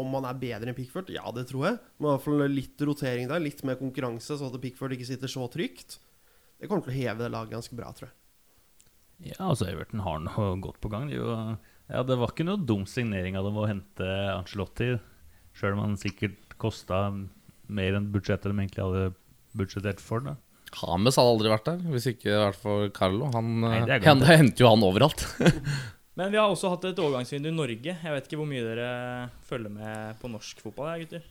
om 0.00 0.14
han 0.16 0.26
er 0.26 0.38
bedre 0.40 0.72
enn 0.72 0.76
Pickford, 0.76 1.10
ja, 1.12 1.26
det 1.34 1.44
tror 1.50 1.68
jeg. 1.68 1.76
Men 1.98 2.08
i 2.08 2.12
hvert 2.14 2.24
fall 2.24 2.46
litt 2.50 2.82
rotering 2.88 3.28
der, 3.30 3.42
litt 3.44 3.60
mer 3.68 3.78
konkurranse, 3.78 4.38
så 4.38 4.48
at 4.48 4.58
Pickford 4.62 4.96
ikke 4.96 5.10
sitter 5.12 5.30
så 5.30 5.46
trygt. 5.52 6.00
Det 6.58 6.70
kommer 6.70 6.86
til 6.86 6.94
å 6.94 6.98
heve 6.98 7.22
det 7.22 7.30
laget 7.34 7.56
ganske 7.58 7.78
bra, 7.78 7.92
tror 7.94 8.08
jeg. 8.08 8.16
Ja, 9.32 9.38
altså 9.52 9.68
Everton 9.70 10.02
har 10.02 10.18
noe 10.24 10.48
godt 10.62 10.80
på 10.82 10.90
gang. 10.90 11.06
Det, 11.10 11.20
jo, 11.20 11.30
ja, 11.92 12.02
Det 12.06 12.18
var 12.18 12.32
ikke 12.32 12.46
noe 12.48 12.64
dum 12.66 12.86
signering 12.90 13.38
av 13.38 13.46
dem 13.46 13.60
å 13.60 13.68
hente 13.70 14.08
Angelotti, 14.32 14.96
sjøl 15.54 15.76
om 15.76 15.84
han 15.84 15.98
sikkert 16.00 16.56
kosta 16.62 17.04
mer 17.72 17.98
enn 17.98 18.10
budsjettet 18.14 18.50
de 18.50 18.56
egentlig 18.56 18.82
hadde 18.82 19.12
budsjettert 19.58 20.02
for. 20.02 20.24
Da. 20.26 20.36
Hames 20.80 21.18
hadde 21.20 21.34
aldri 21.36 21.52
vært 21.52 21.68
der, 21.68 21.82
hvis 21.92 22.08
ikke 22.10 22.32
hadde 22.32 22.46
vært 22.48 22.62
for 22.64 22.94
Carlo. 22.96 23.28
Han, 23.36 23.58
Nei, 23.62 23.82
er 23.84 23.98
eh, 24.00 24.30
henter 24.32 24.64
jo 24.64 24.72
han 24.72 24.86
overalt. 24.86 25.26
Men 26.18 26.32
vi 26.32 26.36
har 26.36 26.50
også 26.52 26.68
hatt 26.74 26.82
et 26.90 26.98
overgangsvindu 27.00 27.48
i 27.48 27.54
Norge. 27.56 27.94
Jeg 27.96 28.12
vet 28.16 28.26
ikke 28.28 28.36
hvor 28.40 28.48
mye 28.50 28.64
dere 28.66 28.88
følger 29.48 29.72
med 29.72 30.18
på 30.20 30.28
norsk 30.28 30.58
fotball, 30.60 30.90
jeg, 30.92 31.06
gutter. 31.06 31.30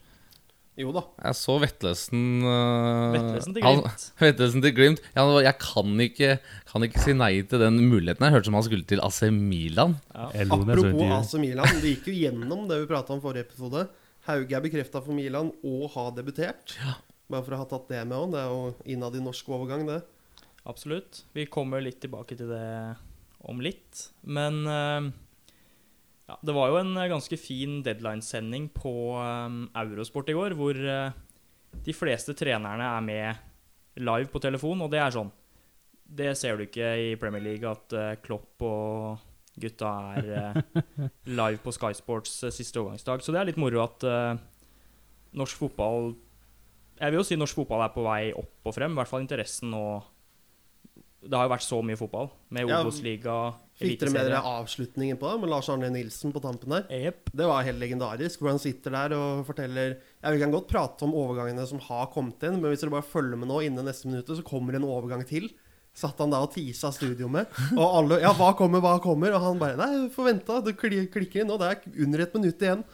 Jo 0.79 0.93
da. 0.95 1.01
Jeg 1.19 1.35
så 1.35 1.57
Vetlesen 1.59 2.21
uh, 2.47 3.11
Vetlesen 3.13 3.53
til 3.57 3.65
han- 3.65 3.81
Glimt. 3.83 4.05
Vetlesen 4.23 4.63
til 4.63 4.73
Glimt. 4.77 5.01
Ja, 5.17 5.25
jeg 5.43 5.57
kan 5.61 5.99
ikke, 6.07 6.29
kan 6.71 6.85
ikke 6.87 7.03
si 7.03 7.13
nei 7.13 7.33
til 7.51 7.61
den 7.61 7.77
muligheten. 7.91 8.23
Jeg 8.25 8.33
hørte 8.37 8.49
som 8.49 8.57
han 8.57 8.65
skulle 8.65 8.87
til 8.89 9.03
AC 9.03 9.19
Milan. 9.35 9.97
Ja. 10.15 10.29
Så 10.31 10.57
Apropos. 10.57 11.03
AC 11.19 11.35
Milan, 11.43 11.75
det 11.83 11.91
gikk 11.97 12.09
jo 12.09 12.15
gjennom 12.23 12.65
det 12.71 12.79
vi 12.81 12.89
prata 12.89 13.13
om 13.13 13.21
forrige 13.21 13.49
episode. 13.49 13.83
Hauge 14.29 14.57
er 14.57 14.63
bekrefta 14.63 15.01
for 15.03 15.17
Milan 15.17 15.51
og 15.65 15.85
har 15.93 16.09
debutert. 16.17 16.77
Bare 17.31 17.43
for 17.45 17.57
å 17.57 17.61
ha 17.61 17.67
tatt 17.69 17.91
det 17.91 18.01
med 18.07 18.17
òg. 18.17 18.33
Det 18.33 18.41
er 18.41 18.49
jo 18.55 18.73
innad 18.95 19.19
i 19.19 19.23
norsk 19.27 19.51
overgang, 19.53 19.85
det. 19.91 19.99
Absolutt. 20.71 21.23
Vi 21.35 21.45
kommer 21.51 21.83
litt 21.83 21.99
tilbake 22.03 22.37
til 22.39 22.49
det 22.53 22.65
om 23.49 23.61
litt. 23.63 24.07
Men 24.21 24.61
eh, 24.67 25.09
ja, 26.29 26.37
det 26.41 26.55
var 26.55 26.71
jo 26.71 26.79
en 26.81 26.93
eh, 26.97 27.09
ganske 27.11 27.39
fin 27.39 27.79
deadline-sending 27.85 28.69
på 28.75 28.93
eh, 29.21 29.57
Eurosport 29.83 30.31
i 30.31 30.37
går, 30.37 30.57
hvor 30.59 30.77
de 31.71 31.95
fleste 31.95 32.35
trenerne 32.37 32.87
er 32.97 33.03
med 33.05 34.01
live 34.01 34.29
på 34.31 34.41
telefon, 34.43 34.83
og 34.83 34.91
det 34.91 35.01
er 35.01 35.13
sånn. 35.15 35.31
Det 36.11 36.33
ser 36.35 36.57
du 36.57 36.65
ikke 36.65 36.87
i 36.99 37.11
Premier 37.19 37.43
League, 37.43 37.67
at 37.67 38.19
Klopp 38.23 38.63
og 38.67 39.21
gutta 39.61 39.91
er 40.19 40.57
live 41.39 41.61
på 41.63 41.71
Sky 41.75 41.93
Sports 41.95 42.33
siste 42.51 42.81
overgangsdag. 42.81 43.23
Så 43.23 43.31
det 43.31 43.39
er 43.39 43.47
litt 43.47 43.61
moro 43.61 43.79
at 43.85 44.03
norsk 45.31 45.61
fotball 45.61 46.09
Jeg 46.99 47.13
vil 47.13 47.21
jo 47.21 47.23
si 47.23 47.37
norsk 47.39 47.61
fotball 47.61 47.85
er 47.85 47.93
på 47.95 48.03
vei 48.03 48.33
opp 48.35 48.67
og 48.67 48.75
frem, 48.75 48.91
i 48.91 48.99
hvert 48.99 49.09
fall 49.09 49.23
interessen 49.23 49.71
og 49.77 50.10
det 51.21 51.37
har 51.37 51.45
jo 51.45 51.51
vært 51.53 51.65
så 51.67 51.79
mye 51.85 51.99
fotball, 51.99 52.31
med 52.49 52.69
Ja, 52.69 52.79
Obos-liga, 52.81 53.35
Fikk 53.81 53.99
dere 54.01 54.13
med 54.13 54.27
dere 54.29 54.41
avslutningen 54.45 55.17
på 55.21 55.29
det, 55.29 55.41
med 55.41 55.49
Lars 55.49 55.69
Arne 55.73 55.89
Nilsen 55.93 56.33
på 56.33 56.41
tampen 56.41 56.73
der? 56.73 56.85
Yep. 56.89 57.31
Det 57.37 57.49
var 57.49 57.65
helt 57.65 57.81
legendarisk, 57.81 58.41
hvor 58.41 58.51
han 58.53 58.61
sitter 58.61 58.93
der 58.93 59.15
og 59.17 59.43
forteller 59.45 59.95
Ja, 60.21 60.31
Vi 60.33 60.41
kan 60.41 60.53
godt 60.53 60.69
prate 60.69 61.05
om 61.05 61.13
overgangene 61.17 61.65
som 61.69 61.81
har 61.87 62.09
kommet 62.13 62.41
inn, 62.45 62.57
men 62.61 62.73
hvis 62.73 62.81
dere 62.83 62.93
bare 62.93 63.05
følger 63.05 63.37
med 63.41 63.49
nå, 63.49 63.61
innen 63.65 63.85
neste 63.85 64.09
minutt, 64.09 64.29
så 64.29 64.45
kommer 64.45 64.77
en 64.77 64.87
overgang 64.87 65.25
til. 65.29 65.49
Satt 65.97 66.21
han 66.23 66.31
da 66.31 66.39
og 66.45 66.53
tisa 66.53 66.91
studio 66.95 67.27
med. 67.27 67.49
Og 67.75 67.83
alle 67.83 68.21
Ja, 68.23 68.31
hva 68.37 68.53
kommer, 68.57 68.79
hva 68.83 68.95
kommer? 69.03 69.33
Og 69.35 69.43
han 69.43 69.59
bare 69.61 69.77
Nei, 69.77 70.07
få 70.13 70.25
vente, 70.29 70.61
det 70.65 70.77
klikker 70.79 71.41
inn 71.41 71.51
nå. 71.51 71.57
Det 71.59 71.67
er 71.67 72.03
under 72.05 72.23
et 72.23 72.37
minutt 72.37 72.63
igjen. 72.63 72.85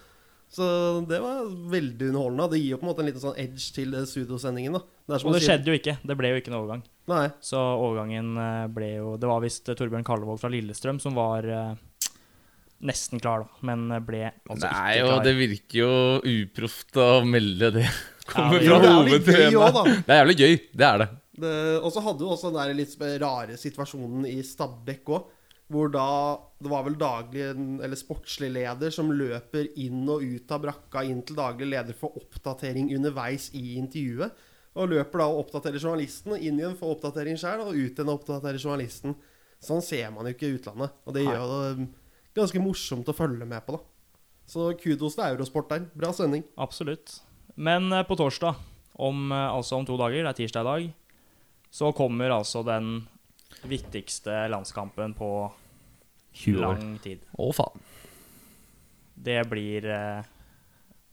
Så 0.50 0.66
det 1.10 1.18
var 1.20 1.42
veldig 1.72 2.08
underholdende. 2.12 2.46
Det 2.54 2.60
gir 2.62 2.70
jo 2.76 2.78
på 2.80 2.86
en 2.88 2.90
måte 2.92 3.04
en 3.04 3.10
liten 3.10 3.24
sånn 3.24 3.40
edge 3.42 3.66
til 3.76 3.94
eh, 3.98 4.06
studiosendingen. 4.08 4.78
da 4.78 4.82
Det 5.18 5.20
Og 5.28 5.36
det 5.36 5.42
skjedde 5.44 5.72
jo 5.74 5.76
ikke. 5.80 5.98
Det 6.08 6.16
ble 6.18 6.32
jo 6.32 6.40
ikke 6.40 6.54
en 6.54 6.60
overgang. 6.62 6.86
Nei. 7.12 7.26
Så 7.44 7.60
overgangen 7.60 8.32
eh, 8.42 8.64
ble 8.72 8.90
jo 8.98 9.14
Det 9.20 9.28
var 9.30 9.44
visst 9.44 9.68
eh, 9.70 9.76
Torbjørn 9.80 10.08
Kallevåg 10.08 10.40
fra 10.42 10.52
Lillestrøm 10.52 11.02
som 11.04 11.16
var 11.20 11.48
eh, 11.52 11.76
nesten 12.88 13.20
klar, 13.20 13.44
da, 13.46 13.62
men 13.66 13.88
eh, 13.92 14.02
ble 14.06 14.24
altså 14.30 14.70
Nei, 14.70 14.98
ikke 15.00 15.06
og 15.08 15.14
klar. 15.14 15.24
det 15.28 15.36
virker 15.40 15.80
jo 15.82 15.92
uproft 16.32 17.00
å 17.02 17.08
melde 17.26 17.72
det. 17.80 17.86
Kommer 18.32 18.62
Jo, 18.64 18.76
fra 18.78 18.98
det 19.08 19.16
er 19.38 19.48
gøy 19.52 19.58
òg, 19.62 19.72
da. 19.80 19.84
Det 20.08 20.14
er 20.16 20.22
jævlig 20.22 20.38
gøy. 20.42 20.58
Det 20.78 20.88
er 20.90 21.02
det. 21.04 21.08
Det, 21.38 21.54
og 21.86 21.92
så 21.94 22.02
hadde 22.08 22.20
du 22.24 22.28
også 22.34 22.50
den 22.52 22.60
der 22.60 22.76
litt 22.78 22.96
rare 23.22 23.56
situasjonen 23.62 24.26
i 24.30 24.40
Stabæk 24.46 25.12
òg. 25.16 25.34
Hvor 25.72 25.90
da 25.92 26.08
Det 26.58 26.72
var 26.72 26.86
vel 26.88 26.98
daglig 26.98 27.44
eller 27.52 27.98
sportslig 28.00 28.50
leder 28.56 28.94
som 28.94 29.12
løper 29.14 29.68
inn 29.78 30.08
og 30.10 30.24
ut 30.26 30.52
av 30.52 30.64
brakka 30.64 31.04
inn 31.06 31.20
til 31.26 31.38
daglig 31.38 31.68
leder 31.70 31.98
for 31.98 32.18
oppdatering 32.18 32.90
underveis 32.96 33.52
i 33.54 33.76
intervjuet. 33.78 34.46
Og 34.78 34.90
løper 34.90 35.22
da 35.22 35.28
og 35.30 35.44
oppdaterer 35.44 35.82
journalisten, 35.82 36.34
inn 36.38 36.58
igjen 36.58 36.78
for 36.78 36.96
oppdatering 36.96 37.38
sjøl, 37.38 37.64
og 37.66 37.76
ut 37.76 37.98
igjen 37.98 38.10
og 38.10 38.20
oppdaterer 38.20 38.62
journalisten. 38.62 39.16
Sånn 39.64 39.82
ser 39.86 40.10
man 40.14 40.30
jo 40.30 40.34
ikke 40.36 40.50
i 40.50 40.58
utlandet. 40.58 40.98
Og 41.06 41.16
det 41.18 41.26
gjør 41.26 41.54
det 41.54 41.88
ganske 42.38 42.62
morsomt 42.62 43.10
å 43.10 43.16
følge 43.18 43.46
med 43.50 43.66
på, 43.66 43.78
da. 43.78 43.82
Så 44.48 44.70
kudos 44.80 45.18
til 45.18 45.26
Eurosport 45.28 45.70
der. 45.74 45.88
Bra 45.98 46.14
sending. 46.16 46.46
Absolutt. 46.62 47.20
Men 47.58 47.92
eh, 47.92 48.06
på 48.08 48.16
torsdag, 48.16 48.58
om, 48.94 49.32
eh, 49.32 49.50
altså 49.50 49.78
om 49.78 49.86
to 49.86 49.98
dager, 50.00 50.24
det 50.24 50.32
er 50.32 50.40
tirsdag 50.42 50.62
i 50.62 50.70
dag, 50.70 50.90
så 51.74 51.92
kommer 51.94 52.32
altså 52.32 52.64
den 52.66 53.02
viktigste 53.68 54.46
landskampen 54.54 55.18
på 55.18 55.32
20 56.38 56.58
år. 56.62 56.78
lang 56.82 56.98
tid. 57.04 57.24
Å, 57.34 57.48
faen. 57.58 57.86
Det 59.28 59.40
blir 59.50 59.88
eh, 59.90 60.28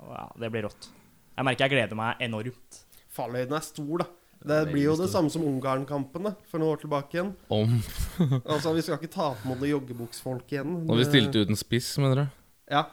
Ja, 0.04 0.26
det 0.40 0.50
blir 0.52 0.66
rått. 0.68 0.90
Jeg 1.34 1.46
merker 1.48 1.66
jeg 1.66 1.74
gleder 1.74 1.98
meg 1.98 2.20
enormt. 2.22 2.82
Fallhøyden 3.14 3.56
er 3.56 3.64
stor, 3.64 4.04
da. 4.04 4.10
Det 4.44 4.58
blir 4.68 4.82
jo 4.90 4.94
det 4.98 5.06
samme 5.08 5.32
som 5.32 5.40
Ungarn-kampen 5.48 6.26
da, 6.28 6.34
for 6.50 6.60
noen 6.60 6.74
år 6.74 6.82
tilbake 6.82 7.16
igjen. 7.16 7.30
Om 7.48 7.78
Altså, 8.52 8.74
Vi 8.76 8.82
skal 8.84 8.98
ikke 8.98 9.08
ta 9.14 9.30
på 9.38 9.48
mot 9.48 9.56
noen 9.56 9.70
joggebuksfolk 9.72 10.52
igjen. 10.52 10.74
Når 10.84 11.00
vi 11.00 11.06
stilte 11.08 11.44
uten 11.46 11.56
spiss, 11.56 11.94
mener 12.02 12.20
du? 12.20 12.24
Ja. 12.74 12.84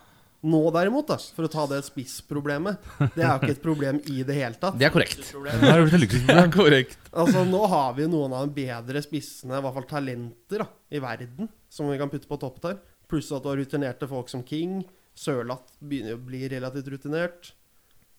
Nå 0.41 0.59
derimot, 0.73 1.05
da, 1.05 1.19
for 1.35 1.45
å 1.45 1.49
ta 1.53 1.67
det 1.69 1.83
spissproblemet, 1.85 2.81
det 3.13 3.21
er 3.21 3.27
jo 3.27 3.35
ikke 3.43 3.53
et 3.53 3.61
problem 3.61 3.99
i 4.09 4.23
det 4.25 4.37
hele 4.39 4.57
tatt. 4.57 4.79
Det 4.79 4.87
er 4.87 4.93
korrekt. 4.93 5.21
Det 5.21 5.51
er 5.53 5.83
Det 6.31 6.37
er 6.37 6.49
korrekt. 6.53 6.97
Altså, 7.13 7.43
Nå 7.45 7.61
har 7.69 7.93
vi 7.99 8.07
noen 8.09 8.33
av 8.33 8.47
de 8.47 8.55
bedre 8.63 9.03
spissene, 9.05 9.59
i 9.59 9.61
hvert 9.61 9.77
fall 9.77 9.87
talenter, 9.91 10.63
da, 10.63 10.67
i 10.89 11.03
verden, 11.03 11.51
som 11.69 11.91
vi 11.91 11.99
kan 12.01 12.09
putte 12.09 12.29
på 12.29 12.39
topp 12.41 12.57
der. 12.65 12.81
Pluss 13.11 13.29
at 13.35 13.45
du 13.45 13.51
har 13.51 13.61
rutinerte 13.61 14.09
folk 14.09 14.33
som 14.33 14.41
King. 14.47 14.79
Sørlath 15.13 15.77
begynner 15.83 16.17
å 16.17 16.23
bli 16.25 16.47
relativt 16.49 16.89
rutinert. 16.89 17.51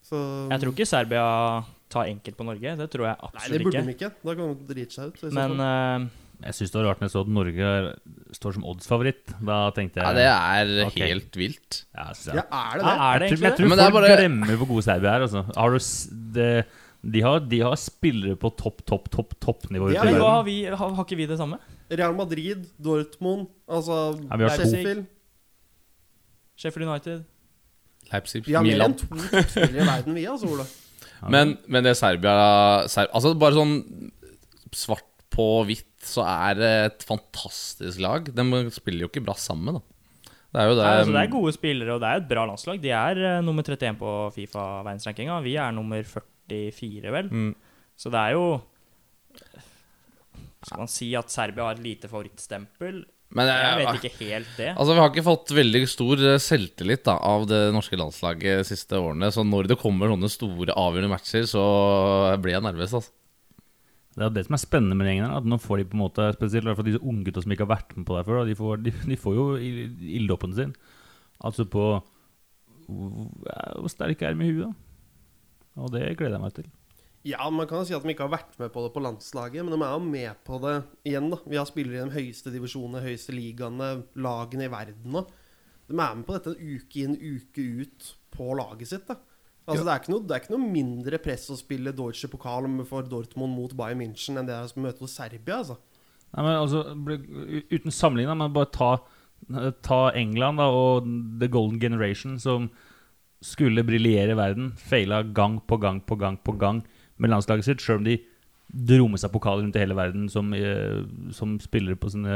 Så 0.03 0.19
Jeg 0.51 0.63
tror 0.63 0.75
ikke 0.75 0.87
Serbia 0.87 1.25
tar 1.91 2.07
enkelt 2.07 2.39
på 2.39 2.47
Norge. 2.47 2.75
Det 2.79 2.87
tror 2.91 3.09
jeg 3.09 3.17
absolutt 3.19 3.35
ikke. 3.35 3.49
Nei, 3.49 3.57
det 3.57 3.65
burde 3.67 3.83
de 3.83 3.95
ikke. 3.97 4.11
Da 4.23 4.35
kan 4.39 4.53
de 4.53 4.67
drite 4.73 4.95
seg 4.95 5.11
ut. 5.11 5.23
Men 5.35 5.57
fall. 5.59 6.07
Jeg 6.43 6.55
syns 6.57 6.71
det 6.73 6.79
var 6.81 6.85
rart 6.89 6.99
når 7.01 7.07
jeg 7.07 7.13
så 7.13 7.21
at 7.23 7.29
Norge 7.31 7.67
står 8.35 8.55
som 8.57 8.65
oddsfavoritt. 8.67 9.33
Da 9.47 9.57
tenkte 9.75 10.01
jeg 10.01 10.03
Ja, 10.03 10.13
det 10.17 10.25
er 10.27 10.85
okay. 10.87 11.07
helt 11.13 11.37
vilt. 11.39 11.83
Ja, 11.95 12.09
jeg. 12.11 12.35
ja, 12.35 12.43
er 12.43 12.79
det 12.79 12.83
ja, 12.83 12.95
er 13.13 13.19
det 13.23 13.29
jeg 13.29 13.37
tror, 13.37 13.45
jeg 13.47 13.57
tror 13.59 13.69
Men 13.71 13.77
det 13.79 13.85
er 13.85 13.91
folk 13.93 14.07
bare- 14.07 14.17
glemmer 14.19 14.57
hvor 14.59 14.67
gode 14.73 14.83
Serbia 14.83 15.13
er. 15.15 15.21
Altså. 15.27 15.45
Har 15.55 15.69
du 15.71 15.79
s 15.79 15.91
det, 16.11 16.49
de, 17.03 17.21
har, 17.21 17.39
de 17.39 17.59
har 17.63 17.75
spillere 17.79 18.35
på 18.39 18.51
topp, 18.59 18.83
topp, 18.87 19.09
topp 19.11 19.33
toppnivå 19.39 19.89
nivå 19.91 19.99
er 19.99 20.11
Men 20.11 20.21
har, 20.21 20.43
vi, 20.43 20.57
har, 20.65 20.77
har 20.77 21.03
ikke 21.03 21.17
vi 21.19 21.25
det 21.31 21.37
samme? 21.39 21.59
Real 21.91 22.15
Madrid, 22.15 22.65
Dortmund, 22.81 23.47
altså 23.69 23.97
Ja, 24.29 24.35
vi 24.39 24.43
har 24.43 24.57
to. 24.57 24.63
Sheffield. 24.69 25.05
Sheffield 26.57 26.89
United? 26.89 27.23
Leipzig, 28.11 28.43
Vi 28.47 28.53
har 28.53 28.63
mer 28.63 28.71
Milan. 28.75 28.91
enn 28.91 28.99
to 28.99 29.43
spillere 29.47 29.83
i 29.83 29.87
verden, 29.87 30.15
vi, 30.17 30.25
altså, 30.27 30.47
Ola. 30.51 30.65
Men, 31.31 31.57
men 31.71 31.85
det 31.85 31.93
Serbia 31.95 32.33
Ser, 32.91 33.07
Altså 33.15 33.31
bare 33.39 33.55
sånn 33.55 33.77
svart 34.75 35.05
på 35.33 35.45
hvitt 35.69 35.87
så 36.07 36.23
er 36.27 36.59
det 36.59 36.71
et 36.87 37.05
fantastisk 37.07 38.01
lag. 38.03 38.27
De 38.35 38.45
spiller 38.75 39.05
jo 39.05 39.09
ikke 39.11 39.23
bra 39.25 39.35
sammen, 39.39 39.79
da. 39.79 39.83
Det 40.53 40.61
er 40.61 40.69
det 40.69 40.83
Nei, 40.83 40.89
altså, 40.99 41.13
det 41.15 41.21
er 41.23 41.31
gode 41.33 41.53
spillere, 41.55 41.93
og 41.95 42.01
det 42.03 42.09
er 42.11 42.19
et 42.21 42.27
bra 42.29 42.43
landslag. 42.45 42.81
De 42.83 42.91
er 42.93 43.21
uh, 43.23 43.39
nummer 43.45 43.65
31 43.65 43.97
på 43.97 44.11
Fifa-verdensrankinga. 44.35 45.39
Vi 45.45 45.55
er 45.57 45.73
nummer 45.73 46.05
44, 46.05 47.13
vel. 47.15 47.31
mm, 47.33 47.55
Så 47.97 48.11
det 48.13 48.21
er 48.21 48.35
jo 48.37 48.45
Skal 50.63 50.83
man 50.83 50.91
si 50.91 51.09
at 51.17 51.33
Serbia 51.33 51.65
har 51.67 51.79
et 51.79 51.83
lite 51.83 52.09
favorittstempel? 52.11 53.01
Men 53.33 53.49
Jeg 53.49 53.63
jeg, 53.65 53.77
vet 53.79 53.95
ikke 53.97 54.27
helt 54.29 54.51
det. 54.59 54.69
Altså 54.77 54.93
Vi 54.93 55.01
har 55.01 55.09
ikke 55.09 55.25
fått 55.25 55.51
veldig 55.57 55.81
stor 55.89 56.21
eh, 56.21 56.37
selvtillit 56.37 57.01
da 57.07 57.15
av 57.17 57.47
det 57.49 57.63
norske 57.73 57.97
landslaget 57.97 58.61
de 58.61 58.67
siste 58.69 58.93
årene. 58.93 59.31
Så 59.33 59.41
når 59.41 59.71
det 59.71 59.79
kommer 59.81 60.11
sånne 60.13 60.29
store 60.29 60.75
avgjørende 60.77 61.09
matcher, 61.15 61.47
så 61.49 61.63
blir 62.43 62.53
jeg 62.59 62.65
nervøs. 62.67 62.93
altså 62.93 63.09
Det 64.13 64.21
er 64.27 64.33
det 64.35 64.43
som 64.45 64.53
er 64.57 64.61
spennende 64.61 64.97
med 64.97 65.07
gjengen. 65.09 65.31
At 65.33 65.47
nå 65.49 65.57
får 65.61 65.81
de 65.81 65.85
på 65.89 65.97
en 65.97 66.03
måte 66.03 66.27
Spesielt 66.35 66.69
fall 66.77 66.85
disse 66.85 67.01
unggutta 67.01 67.41
som 67.41 67.53
ikke 67.55 67.65
har 67.65 67.73
vært 67.75 67.95
med 67.97 68.05
på 68.09 68.17
det 68.17 68.25
før. 68.27 68.43
De 68.45 68.57
får, 68.59 68.83
de, 68.85 68.93
de 69.09 69.17
får 69.19 69.37
jo 69.39 69.45
ild- 69.57 70.03
ilddåpen 70.21 70.53
sin. 70.57 70.75
Altså 71.43 71.65
på 71.65 71.87
hvor 72.83 73.89
sterk 73.91 74.21
er 74.21 74.35
de 74.35 74.45
i 74.47 74.55
huet. 74.57 74.73
Og 75.79 75.91
det 75.93 76.05
gleder 76.19 76.37
jeg 76.37 76.43
meg 76.43 76.55
til. 76.57 76.71
Ja, 77.23 77.45
man 77.49 77.67
kan 77.69 77.79
jo 77.79 77.87
si 77.87 77.95
at 77.95 78.03
de 78.03 78.11
ikke 78.11 78.25
har 78.27 78.33
vært 78.35 78.57
med 78.59 78.71
på 78.73 78.81
det 78.83 78.91
på 78.93 79.01
landslaget, 79.01 79.63
men 79.63 79.71
de 79.71 79.77
er 79.79 79.93
jo 79.95 80.01
med 80.03 80.41
på 80.43 80.57
det 80.61 80.73
igjen. 81.07 81.29
da 81.31 81.39
Vi 81.47 81.55
har 81.55 81.69
spillere 81.69 82.01
i 82.01 82.09
de 82.09 82.17
høyeste 82.17 82.51
divisjonene, 82.51 83.01
høyeste 83.05 83.31
ligaene, 83.35 83.93
lagene 84.19 84.67
i 84.67 84.73
verden 84.73 85.15
nå. 85.15 85.23
De 85.87 85.95
er 85.95 86.17
med 86.19 86.25
på 86.27 86.35
dette 86.35 86.57
uke 86.59 87.05
inn, 87.05 87.15
uke 87.15 87.63
ut 87.83 88.09
på 88.35 88.49
laget 88.59 88.91
sitt. 88.91 89.07
da 89.07 89.15
Altså 89.63 89.83
det, 89.85 89.91
er 89.93 90.01
ikke 90.01 90.11
noe, 90.11 90.23
det 90.27 90.35
er 90.35 90.41
ikke 90.43 90.53
noe 90.57 90.71
mindre 90.73 91.19
press 91.23 91.45
å 91.53 91.55
spille 91.55 91.93
Deutsche 91.95 92.27
Pokal 92.27 92.67
for 92.87 93.07
Dortmund 93.07 93.55
mot 93.55 93.71
Bayern 93.79 94.01
München 94.01 94.39
enn 94.39 94.49
det 94.49 94.55
er 94.57 94.67
å 94.67 94.83
møte 94.83 95.07
Serbia. 95.07 95.61
altså 95.61 95.77
Nei, 96.33 96.43
men 96.43 96.57
altså, 96.57 96.81
Uten 97.71 97.93
sammenligning, 97.93 98.39
men 98.41 98.55
bare 98.55 98.71
ta, 98.73 98.89
ta 99.85 100.01
England 100.17 100.59
da, 100.59 100.67
og 100.73 101.07
The 101.39 101.47
Golden 101.53 101.79
Generation, 101.79 102.39
som 102.41 102.71
skulle 103.43 103.85
briljere 103.85 104.33
i 104.33 104.39
verden. 104.39 104.71
Feila 104.79 105.21
gang 105.23 105.59
på 105.67 105.77
gang 105.79 106.01
på 106.03 106.17
gang 106.19 106.39
på 106.41 106.57
gang 106.59 106.81
med 107.21 107.31
landslaget 107.31 107.67
sitt, 107.67 107.83
sjøl 107.83 108.01
om 108.01 108.07
de 108.07 108.17
med 108.73 109.21
seg 109.21 109.31
pokaler 109.31 109.61
rundt 109.61 109.75
i 109.77 109.81
hele 109.83 109.95
verden 109.97 110.25
som, 110.29 110.49
eh, 110.53 111.03
som 111.31 111.59
spiller 111.61 111.95
på 111.95 112.09
sine 112.09 112.33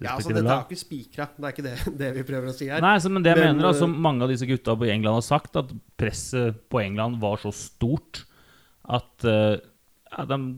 Ja, 0.00 0.14
altså 0.14 0.30
respektive 0.30 0.38
Dette 0.38 0.46
er 0.46 0.48
lag. 0.48 0.62
jo 0.62 0.68
ikke 0.68 0.80
spikra, 0.80 1.28
det 1.36 1.44
er 1.44 1.52
ikke 1.52 1.66
det, 1.66 1.76
det 2.00 2.10
vi 2.16 2.22
prøver 2.22 2.48
å 2.48 2.56
si 2.56 2.68
her. 2.70 2.80
Nei, 2.80 2.96
så, 2.98 3.10
men 3.12 3.22
det 3.22 3.34
jeg 3.34 3.42
Men, 3.42 3.56
mener, 3.56 3.68
altså, 3.68 3.84
eh, 3.84 4.00
mange 4.08 4.24
av 4.24 4.32
disse 4.32 4.48
gutta 4.48 4.76
på 4.78 4.88
England 4.88 5.20
har 5.20 5.26
sagt, 5.26 5.56
at 5.60 5.74
presset 6.00 6.56
på 6.70 6.80
England 6.80 7.20
var 7.20 7.36
så 7.42 7.52
stort 7.52 8.24
at 8.88 9.28
uh, 9.28 9.58
ja, 10.08 10.24
de 10.24 10.56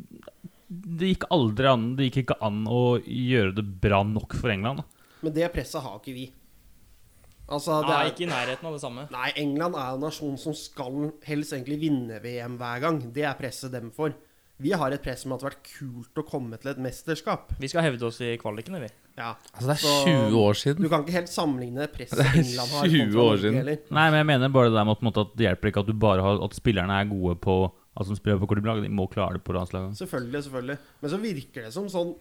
det 0.71 1.09
gikk 1.11 1.25
aldri 1.35 1.67
an 1.67 1.87
Det 1.99 2.07
gikk 2.07 2.21
ikke 2.23 2.37
an 2.47 2.61
å 2.71 3.01
gjøre 3.03 3.57
det 3.57 3.65
bra 3.83 4.05
nok 4.07 4.37
for 4.39 4.53
England. 4.53 4.85
da. 4.85 5.09
Men 5.27 5.35
det 5.35 5.49
presset 5.51 5.83
har 5.83 5.99
ikke 5.99 6.15
vi. 6.15 6.29
Altså, 7.51 7.81
det 7.83 7.91
Nei, 7.91 7.99
er 8.05 8.11
ikke 8.13 8.23
i 8.23 8.31
nærheten 8.31 8.69
av 8.69 8.75
det 8.77 8.83
samme. 8.85 9.05
Nei, 9.11 9.31
England 9.43 9.75
er 9.75 9.97
en 9.97 10.05
nasjon 10.07 10.37
som 10.39 10.55
skal 10.55 11.09
helst 11.27 11.57
egentlig 11.57 11.81
vinne 11.83 12.21
VM 12.23 12.55
hver 12.61 12.85
gang. 12.85 13.01
Det 13.11 13.25
er 13.27 13.35
presset 13.41 13.75
dem 13.75 13.91
for. 13.95 14.15
Vi 14.61 14.73
har 14.77 14.93
et 14.93 15.03
press 15.03 15.25
om 15.25 15.33
at 15.33 15.41
det 15.41 15.47
har 15.49 15.55
vært 15.55 15.71
kult 15.79 16.21
å 16.21 16.25
komme 16.29 16.59
til 16.61 16.71
et 16.71 16.81
mesterskap. 16.85 17.55
Vi 17.61 17.69
skal 17.73 17.87
hevde 17.87 18.05
oss 18.07 18.21
i 18.21 18.35
kvalikene, 18.41 18.81
vi. 18.83 18.91
Ja. 19.17 19.35
Altså, 19.55 19.67
det 19.67 19.75
er 19.77 19.83
Så- 19.83 20.07
20 20.07 20.37
år 20.37 20.55
siden. 20.61 20.83
Du 20.83 20.89
kan 20.89 21.05
ikke 21.05 21.17
helt 21.17 21.33
sammenligne 21.33 21.89
presset 21.93 22.17
Det 22.21 22.27
er 22.27 22.41
England 22.43 22.71
har 22.77 22.89
20 22.89 23.21
år 23.25 23.37
siden. 23.41 23.55
heller. 23.55 23.79
Nei, 23.91 24.11
men 24.11 24.19
jeg 24.21 24.27
mener 24.27 24.49
bare 24.53 24.71
det 24.71 24.77
der 24.77 24.85
med 24.85 25.17
at, 25.17 25.37
det 25.37 25.47
hjelper 25.49 25.73
ikke 25.73 25.81
at 25.81 25.87
du 25.87 25.93
bare 25.95 26.23
har 26.23 26.45
At 26.45 26.55
spillerne 26.55 26.91
er 27.01 27.09
gode 27.11 27.37
på 27.41 27.73
Altså 27.97 28.15
som 28.15 28.17
spiller 28.17 28.39
på. 28.39 28.55
De 28.55 28.89
må 28.89 29.11
klare 29.11 29.33
det 29.35 29.45
på 29.45 29.53
landslaget. 29.53 29.97
Selvfølgelig, 29.99 30.45
selvfølgelig. 30.47 30.79
Men 31.03 31.11
så 31.11 31.19
virker 31.21 31.63
det 31.65 31.73
som 31.73 31.89
sånn 31.89 32.15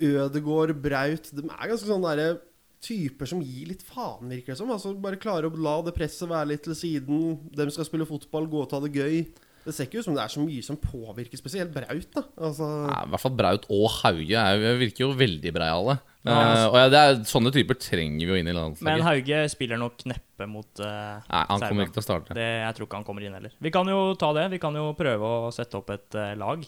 Ødegård, 0.00 0.74
Braut 0.80 1.30
De 1.34 1.42
er 1.42 1.68
ganske 1.72 1.88
sånne 1.88 2.12
derre 2.16 2.38
typer 2.84 3.26
som 3.26 3.40
gir 3.42 3.66
litt 3.72 3.82
faen, 3.82 4.28
virker 4.30 4.52
det 4.54 4.58
som. 4.60 4.70
Altså 4.70 4.92
Bare 5.02 5.18
klarer 5.18 5.50
å 5.50 5.58
la 5.58 5.80
det 5.82 5.96
presset 5.96 6.28
være 6.30 6.46
litt 6.52 6.62
til 6.62 6.76
siden. 6.78 7.50
De 7.50 7.66
skal 7.74 7.88
spille 7.88 8.06
fotball, 8.06 8.46
gå 8.46 8.60
og 8.62 8.68
ta 8.70 8.78
det 8.84 8.92
gøy. 8.94 9.26
Det 9.68 9.74
ser 9.76 9.88
ikke 9.88 10.00
ut 10.00 10.08
som 10.08 10.16
det 10.16 10.24
er 10.24 10.32
så 10.32 10.42
mye 10.42 10.64
som 10.64 10.78
påvirker 10.80 11.40
spesielt 11.40 11.72
Braut, 11.74 12.06
da. 12.14 12.22
Altså 12.48 12.68
Nei, 12.88 13.00
I 13.04 13.12
hvert 13.12 13.24
fall 13.24 13.34
Braut 13.38 13.66
og 13.68 13.86
Hauge 14.00 14.44
er, 14.44 14.64
virker 14.80 15.04
jo 15.06 15.10
veldig 15.18 15.52
breiale. 15.54 15.98
Ja, 16.26 16.38
Eh, 16.38 16.64
og 16.66 16.74
ja, 16.76 16.88
det 16.92 16.98
er, 17.00 17.20
sånne 17.28 17.52
typer 17.54 17.78
trenger 17.80 18.20
vi 18.20 18.32
jo 18.32 18.36
inn 18.36 18.50
i 18.50 18.54
Men. 18.84 19.04
Hauge 19.06 19.44
spiller 19.48 19.80
nok 19.80 20.02
neppe 20.10 20.48
mot 20.50 20.82
uh, 20.82 21.22
Nei, 21.24 21.44
han 21.52 21.62
kommer 21.62 21.86
ikke 21.86 21.96
til 21.96 22.02
å 22.02 22.08
starte. 22.08 22.36
Det, 22.36 22.48
jeg 22.64 22.76
tror 22.76 22.88
ikke 22.88 23.00
han 23.00 23.06
kommer 23.06 23.24
inn 23.24 23.36
heller. 23.38 23.54
Vi 23.64 23.72
kan 23.72 23.88
jo 23.88 24.02
ta 24.18 24.32
det. 24.36 24.48
Vi 24.52 24.60
kan 24.60 24.76
jo 24.76 24.90
prøve 24.98 25.30
å 25.46 25.54
sette 25.54 25.78
opp 25.80 25.94
et 25.94 26.18
uh, 26.18 26.34
lag. 26.36 26.66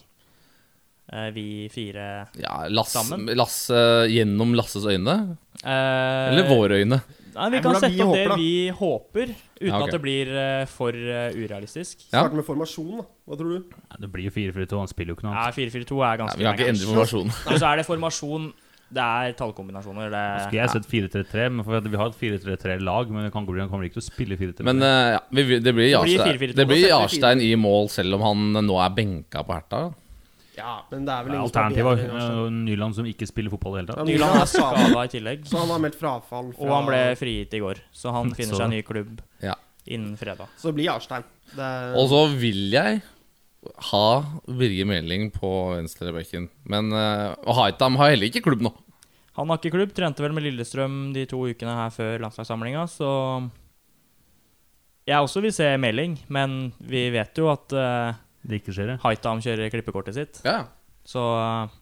Eh, 1.12 1.30
vi 1.34 1.68
fire 1.72 2.26
Ja, 2.38 2.66
Lass, 2.68 2.92
Sammen. 2.94 3.26
Lasse 3.34 4.06
gjennom 4.10 4.54
Lasses 4.54 4.86
øyne? 4.86 5.36
Eh, 5.64 6.28
Eller 6.30 6.46
våre 6.48 6.78
øyne? 6.78 7.00
Nei, 7.35 7.49
vi 7.55 7.61
kan 7.64 7.77
sette 7.79 7.93
vi 7.95 8.03
opp 8.03 8.11
håper, 8.11 8.23
det 8.23 8.31
da. 8.31 8.38
vi 8.40 8.55
håper, 8.81 9.35
uten 9.61 9.69
Ja, 9.69 9.77
ok. 9.79 9.85
at 9.87 9.95
det 9.95 10.01
blir 10.03 10.33
uh, 10.35 10.64
for 10.71 10.97
uh, 10.97 11.37
urealistisk. 11.37 12.07
Ja. 12.09 12.25
Starte 12.25 12.38
med 12.38 12.47
formasjon, 12.49 12.97
da. 13.03 13.05
Hva 13.31 13.38
tror 13.38 13.53
du? 13.55 13.77
Nei, 13.77 14.01
det 14.03 14.11
blir 14.14 14.27
jo 14.27 14.35
4-4-2. 14.35 14.81
Han 14.83 14.90
spiller 14.90 15.14
jo 15.14 15.19
ikke 15.21 15.29
noe 15.29 15.37
Ja, 15.37 15.47
annet. 15.51 15.61
4-4-2 15.61 16.01
er 16.01 16.11
Nei, 16.11 16.16
ganske 16.25 16.40
vi 16.40 16.49
kan 16.49 16.59
ikke 16.59 16.73
endret 16.75 16.90
endre 16.90 17.23
Nei, 17.51 17.61
så 17.62 17.71
er 17.71 17.81
det 17.81 17.87
formasjon 17.87 18.51
Det 18.90 19.07
er 19.07 19.37
tallkombinasjoner. 19.38 20.11
Det 20.11 20.25
Skulle 20.49 20.62
jeg 20.64 20.75
sett 20.75 20.90
4-3-3, 20.90 21.49
men 21.55 21.66
for 21.69 21.88
vi 21.93 22.01
har 22.03 22.11
et 22.11 22.21
4-3-3-lag, 22.25 23.14
men 23.14 23.31
kan, 23.31 23.47
han 23.47 23.71
kommer 23.71 23.87
ikke 23.87 24.01
til 24.01 24.03
å 24.03 24.09
spille 24.11 24.38
4-3-3. 24.40 24.66
Men 24.66 24.83
uh, 24.83 25.14
ja, 25.14 25.25
vi, 25.31 25.47
det 25.62 25.75
blir 25.77 25.93
Det 25.95 26.05
blir 26.09 26.27
4-4-2. 26.27 26.38
det 26.38 26.38
blir 26.40 26.55
Da 26.57 26.66
setter 26.66 26.75
vi 26.75 26.90
Jarstein 26.90 27.45
i 27.47 27.55
mål, 27.55 27.90
selv 27.95 28.19
om 28.19 28.27
han 28.27 28.64
nå 28.66 28.81
er 28.83 28.97
benka 28.99 29.47
på 29.47 29.55
Herta. 29.55 29.85
Ja, 30.61 30.75
men 30.92 31.07
det 31.09 31.14
er 31.16 31.27
vel 31.27 31.35
er 31.35 31.38
er 31.38 31.44
Alternativet 31.49 31.92
Arsenal. 32.05 32.40
var 32.44 32.51
Nyland 32.57 32.96
som 33.01 33.09
ikke 33.11 33.29
spiller 33.31 33.53
fotball 33.55 33.79
i 33.79 33.81
det 33.81 33.83
hele 33.83 33.94
Ja, 33.94 34.05
tatt. 34.05 34.11
Nyland 34.12 34.40
er 34.42 34.51
skada 34.53 35.05
i 35.05 35.11
tillegg. 35.16 35.46
Så 35.51 35.59
han 35.62 35.73
har 35.75 35.83
meldt 35.87 35.99
frafall 36.01 36.53
fra 36.57 36.66
Og 36.68 36.75
han 36.77 36.88
ble 36.90 37.01
frigitt 37.20 37.57
i 37.57 37.62
går, 37.64 37.81
så 37.92 38.12
han 38.16 38.31
finner 38.38 38.55
Så 38.55 38.61
seg 38.61 38.68
en 38.68 38.77
ny 38.77 38.83
klubb 38.87 39.25
Ja. 39.44 39.57
innen 39.88 40.16
fredag. 40.20 40.53
Så 40.61 40.70
det 40.70 40.79
blir 40.81 40.92
Arstein. 40.92 41.25
Det 41.57 41.70
Og 41.99 42.07
så 42.12 42.20
vil 42.38 42.68
jeg 42.77 43.01
ha 43.90 44.05
Birger 44.49 44.87
Meling 44.88 45.27
på 45.35 45.49
venstrebekken. 45.77 46.46
Men 46.64 46.92
uh, 46.96 47.35
Haitam 47.59 47.99
har 48.01 48.14
heller 48.14 48.31
ikke 48.31 48.40
klubb 48.46 48.62
nå. 48.64 48.70
Han 49.37 49.49
har 49.53 49.59
ikke 49.61 49.73
klubb, 49.75 49.92
trente 49.96 50.20
vel 50.25 50.33
med 50.37 50.44
Lillestrøm 50.46 51.12
de 51.14 51.27
to 51.29 51.38
ukene 51.49 51.75
her 51.77 51.92
før 51.94 52.18
landslagssamlinga, 52.25 52.83
så 52.90 53.11
Jeg 55.09 55.16
også 55.25 55.40
vil 55.44 55.53
se 55.55 55.68
melding, 55.81 56.18
men 56.29 56.73
vi 56.81 57.07
vet 57.14 57.37
jo 57.40 57.49
at 57.53 57.73
uh, 57.77 58.16
Det 58.42 58.61
ikke 58.62 58.72
skjer, 58.72 58.94
ja. 58.94 58.96
Haitam 59.05 59.40
kjører 59.44 59.70
klippekortet 59.72 60.16
sitt. 60.16 60.40
Ja, 60.46 60.62
Så 61.05 61.20
eh, 61.20 61.74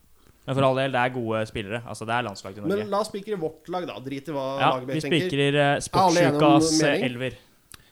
Men 0.49 0.57
for 0.57 0.67
all 0.67 0.79
del, 0.81 0.93
det 0.95 1.01
er 1.05 1.13
gode 1.15 1.43
spillere. 1.47 1.83
Altså, 1.87 2.07
det 2.09 2.15
er 2.17 2.25
landslag 2.27 2.55
til 2.57 2.65
Norge. 2.65 2.79
men 2.83 2.91
la 2.91 3.03
oss 3.05 3.11
spikre 3.13 3.39
vårt 3.39 3.69
lag, 3.69 3.87
da. 3.87 3.99
Drit 4.03 4.29
i 4.31 4.35
hva 4.35 4.47
ja, 4.59 4.71
laget 4.73 4.89
vi 4.89 4.95
mitt 4.95 5.07
tenker. 5.07 5.27
spikrer 5.29 5.59
uh, 5.61 5.81
Sportsukas 5.85 6.83
eh, 6.83 7.05
elver. 7.07 7.39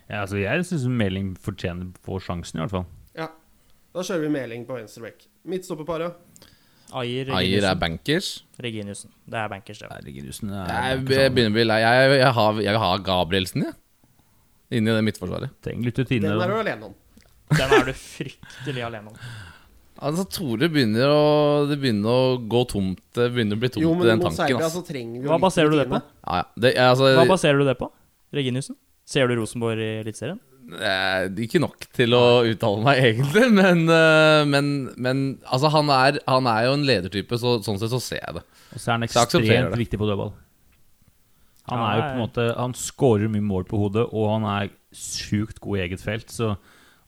Ja, 0.09 0.23
altså, 0.23 0.41
jeg 0.41 0.67
syns 0.67 0.87
Meling 0.89 1.35
fortjener 1.43 1.91
å 1.91 2.05
få 2.07 2.19
sjansen, 2.23 2.59
i 2.59 2.65
hvert 2.65 2.75
fall. 2.75 2.87
Ja. 3.19 3.29
Da 3.95 4.05
kjører 4.07 4.27
vi 4.27 4.33
Meling 4.35 4.67
på 4.69 4.77
venstre 4.79 5.05
back. 5.07 5.27
Midtstopperparet. 5.47 6.19
Ayer 6.97 7.33
Ayer 7.35 7.65
er 7.67 7.79
bankers. 7.79 8.45
Reginiussen. 8.63 9.11
Det 9.27 9.39
er 9.41 9.49
bankers, 9.51 9.81
det. 9.83 9.89
Herregirusen 9.91 10.53
Jeg 10.55 11.01
be- 11.05 11.25
begynner 11.35 11.51
å 11.51 11.57
bli 11.57 11.65
lei. 11.67 11.81
Jeg, 11.83 12.13
jeg, 12.21 12.33
har, 12.39 12.61
jeg 12.63 12.83
har 12.85 13.03
Gabrielsen, 13.07 13.65
jeg. 13.67 13.75
Inni 14.79 14.95
det 14.95 15.03
midtforsvaret. 15.07 15.53
Trenger 15.63 15.91
litt 15.91 16.01
Den 16.09 16.25
er 16.31 16.51
du 16.51 16.57
alene 16.61 16.89
om. 16.91 16.95
Den 17.53 17.75
er 17.77 17.85
du 17.87 17.93
fryktelig 17.95 18.83
alene 18.87 19.13
om. 19.13 19.21
Altså, 19.97 20.27
Tore 20.29 20.69
begynner 20.69 21.09
å 21.09 21.21
Det 21.71 21.79
begynner 21.81 22.11
å 22.13 22.33
gå 22.53 22.65
tomt. 22.69 22.99
Det 23.17 23.31
begynner 23.33 23.57
å 23.57 23.61
bli 23.63 23.71
tomt 23.73 23.85
Jo, 23.87 23.93
i 24.03 24.09
den 24.11 24.19
mot 24.21 24.27
tanken. 24.29 24.37
Serbia 24.43 24.67
Altså. 24.67 24.83
så 24.83 24.89
trenger 24.91 25.21
vi 25.21 25.25
jo 25.25 25.31
Hva 25.31 25.39
litt 25.39 25.47
baserer 25.47 25.71
du 25.73 25.77
det 25.79 25.87
rutine. 25.87 26.01
på? 26.03 26.27
Ja, 26.27 26.37
ja. 26.43 26.45
Det, 26.67 26.73
altså, 26.83 27.13
Hva 27.17 27.25
baserer 27.31 27.63
du 27.63 27.65
det 27.71 27.77
på? 27.81 27.89
Reginiussen? 28.37 28.77
Ser 29.07 29.31
du 29.31 29.37
Rosenborg 29.39 29.81
i 29.81 29.89
Eliteserien? 30.03 30.41
Eh, 30.67 31.29
ikke 31.47 31.61
nok 31.63 31.87
til 31.95 32.11
å 32.19 32.43
uttale 32.51 32.83
meg, 32.83 32.99
egentlig. 33.07 33.45
Men, 33.55 33.85
eh, 33.89 34.43
men, 34.51 34.71
men 34.99 35.21
altså, 35.47 35.71
han, 35.71 35.89
er, 35.95 36.19
han 36.27 36.49
er 36.51 36.65
jo 36.67 36.73
en 36.75 36.85
ledertype, 36.89 37.39
så 37.39 37.57
sånn 37.63 37.79
sett 37.79 37.95
så 37.95 38.01
ser 38.03 38.19
jeg 38.25 38.41
det. 38.41 38.43
Og 38.75 38.83
så 38.83 38.91
er 38.91 38.97
han 38.99 39.07
Så 39.07 39.21
jeg 39.23 39.47
ekstremt 39.47 39.71
det. 39.77 39.81
viktig 39.85 40.01
på 40.03 40.09
dødball. 40.11 40.33
Han 41.71 41.81
er 41.83 41.97
jo 41.97 42.03
på 42.03 42.11
en 42.13 42.21
måte 42.21 42.45
Han 42.61 42.75
skårer 42.79 43.31
mye 43.31 43.43
mål 43.47 43.65
på 43.71 43.79
hodet, 43.81 44.05
og 44.13 44.27
han 44.37 44.45
er 44.51 44.69
sjukt 44.95 45.59
god 45.63 45.79
i 45.79 45.85
eget 45.87 46.03
felt. 46.03 46.29
Så, 46.35 46.53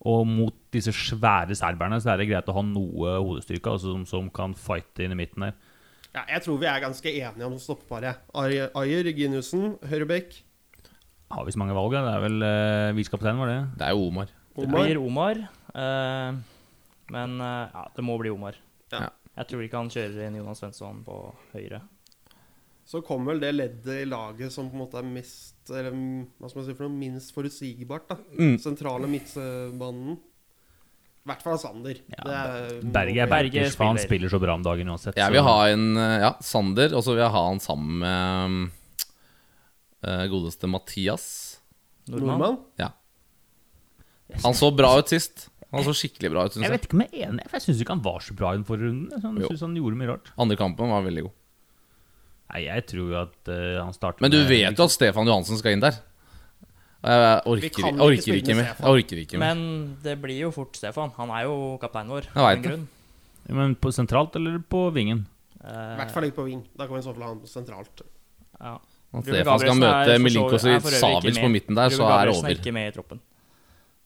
og 0.06 0.26
mot 0.30 0.54
disse 0.74 0.92
svære 0.94 1.56
serberne 1.58 1.98
så 2.02 2.12
er 2.12 2.20
det 2.20 2.28
greit 2.30 2.50
å 2.50 2.54
ha 2.54 2.62
noe 2.62 3.16
hodestyrke 3.18 3.72
altså, 3.72 3.94
som, 3.96 4.04
som 4.06 4.28
kan 4.34 4.54
fighte 4.58 5.04
inn 5.04 5.14
i 5.16 5.18
midten 5.18 5.48
der. 5.48 5.56
Ja, 6.14 6.22
jeg 6.34 6.44
tror 6.44 6.60
vi 6.62 6.68
er 6.70 6.82
ganske 6.82 7.10
enige 7.10 7.46
om 7.46 7.58
stoppeparet. 7.60 8.22
Ayer, 8.38 9.02
Reginiussen, 9.06 9.74
høyrebekk. 9.90 10.38
Har 11.34 11.44
vi 11.44 11.52
så 11.52 11.60
mange 11.60 11.76
valg? 11.76 11.92
ja? 11.92 12.04
Det 12.06 12.14
er 12.14 12.24
vel 12.24 12.46
uh, 12.46 12.96
visekapteinen, 12.96 13.42
var 13.42 13.52
det? 13.52 13.58
Det 13.76 13.88
er 13.88 13.96
jo 13.96 14.06
Omar. 14.08 14.32
Det 14.56 14.70
blir 14.70 15.02
Omar. 15.02 15.42
Uh, 15.74 16.38
men 17.12 17.36
uh, 17.42 17.68
ja, 17.68 17.84
det 17.94 18.06
må 18.06 18.16
bli 18.22 18.32
Omar. 18.32 18.56
Ja. 18.94 19.10
Jeg 19.38 19.50
tror 19.50 19.62
ikke 19.62 19.82
han 19.82 19.92
kjører 19.92 20.24
inn 20.26 20.40
Jonas 20.40 20.62
Svensson 20.62 21.04
på 21.06 21.18
høyre. 21.52 21.82
Så 22.88 23.02
kommer 23.04 23.34
vel 23.34 23.42
det 23.44 23.52
leddet 23.52 24.02
i 24.02 24.08
laget 24.08 24.54
som 24.54 24.70
på 24.70 24.78
en 24.78 24.82
måte 24.86 24.98
er 25.02 25.06
mest 25.06 25.57
eller, 25.70 25.90
mm, 25.92 26.26
Hva 26.40 26.48
skal 26.50 26.60
man 26.62 26.66
si 26.70 26.74
for 26.78 26.88
noe 26.88 26.98
minst 26.98 27.34
forutsigbart. 27.34 28.08
da 28.08 28.16
Mm. 28.38 28.56
Sentrale 28.58 29.06
midtbanen. 29.10 30.18
I 30.18 31.28
hvert 31.28 31.42
fall 31.44 31.58
Sander. 31.58 31.98
Ja, 32.08 32.24
Det 32.24 32.36
er- 32.38 32.90
Berge 32.90 33.20
er 33.20 33.26
Berge 33.28 33.70
spiller. 33.70 33.86
han 33.88 33.98
spiller. 33.98 34.28
så 34.30 34.40
bra 34.40 34.54
om 34.54 34.62
dagen 34.62 34.88
uansett. 34.88 35.14
Jeg 35.16 35.30
vil 35.32 35.42
ha 35.42 35.66
en 35.68 35.96
eh, 35.96 36.20
ja, 36.20 36.32
Sander, 36.40 36.94
og 36.96 37.02
så 37.04 37.12
vil 37.12 37.18
jeg 37.24 37.30
ha 37.30 37.42
han 37.48 37.58
sammen 37.60 37.98
med 38.00 38.70
uh, 40.06 40.26
godeste 40.30 40.68
Mathias. 40.70 41.58
Nordmann. 42.08 42.58
Ja. 42.78 42.90
Han 44.44 44.54
så 44.54 44.70
bra 44.74 44.98
ut 44.98 45.08
sist. 45.08 45.48
Han 45.72 45.84
så 45.84 45.92
skikkelig 45.92 46.30
bra 46.32 46.44
ut, 46.46 46.52
syns 46.54 46.62
Jeg 46.64 46.70
jeg. 46.70 46.78
vet 46.78 46.86
ikke 46.88 46.94
om 46.96 47.00
jeg 47.04 47.12
er 47.12 47.28
enig, 47.28 47.44
for 47.50 47.58
jeg 47.58 47.64
syns 47.66 47.80
ikke 47.82 47.92
han 47.92 48.00
var 48.06 48.20
så 48.24 48.34
bra 48.38 48.52
i 48.54 48.56
den 48.56 48.64
forrige 48.64 48.88
runden. 48.88 49.10
Jeg 49.42 49.50
synes 49.50 49.60
han 49.66 49.74
gjorde 49.76 49.98
mye 50.00 50.08
rart. 50.08 50.30
Andre 50.38 50.56
kampen 50.56 50.88
var 50.88 51.02
veldig 51.04 51.22
god. 51.26 51.32
Nei, 52.48 52.62
jeg 52.64 52.86
tror 52.88 53.10
jo 53.12 53.16
at 53.20 53.48
uh, 53.52 53.84
han 53.84 53.92
starter 53.92 54.24
Men 54.24 54.30
du 54.32 54.38
med- 54.38 54.48
vet 54.48 54.78
jo 54.78 54.84
at 54.88 54.90
Stefan 54.94 55.26
Johansen 55.28 55.58
skal 55.60 55.72
inn 55.76 55.80
der. 55.84 55.98
Jeg 56.98 57.42
Vi 57.44 57.50
orker, 57.52 57.70
kan 57.76 57.94
ikke 57.94 58.02
orker 58.08 58.22
spille 58.24 58.38
ikke 58.42 58.54
med. 58.58 58.64
Jeg 58.66 58.88
orker 58.90 59.18
ikke 59.22 59.38
mer. 59.38 59.54
Men 59.54 59.96
det 60.02 60.14
blir 60.22 60.38
jo 60.40 60.50
fort 60.50 60.74
Stefan. 60.76 61.12
Han 61.16 61.30
er 61.30 61.44
jo 61.46 61.78
kapteinen 61.78 62.10
vår. 62.10 62.26
Jeg 62.34 62.62
vet 62.62 62.66
en 62.72 62.86
det. 62.86 63.54
Men 63.54 63.74
på 63.76 63.92
sentralt 63.94 64.34
eller 64.36 64.58
på 64.58 64.88
vingen? 64.92 65.26
I 65.58 65.66
Eh, 65.68 65.96
hvert 65.98 66.10
fall 66.14 66.24
ikke 66.24 66.36
på 66.40 66.44
ving. 66.48 66.60
Da 66.78 66.86
kan 66.86 66.94
vi 66.96 67.00
i 67.00 67.04
så 67.06 67.12
fall 67.14 67.22
ha 67.22 67.28
han 67.34 67.40
sentralt. 67.46 68.02
ja. 68.60 68.78
At 69.14 69.24
Stefan 69.24 69.58
skal 69.58 69.68
Gabrielsen 69.68 69.80
møte 69.80 70.18
Milinkos 70.20 70.64
er 70.68 70.74
ikke 70.76 70.90
Savic 71.00 71.38
på 71.40 71.48
midten 71.48 71.74
der, 71.78 71.88
Ruben 71.88 71.96
så 71.96 72.08
er 72.12 72.26
det 72.26 72.34
over. 72.36 72.48
er 72.50 72.54
ikke 72.58 72.72
med 72.76 72.88
i 72.88 72.92
troppen. 72.96 73.20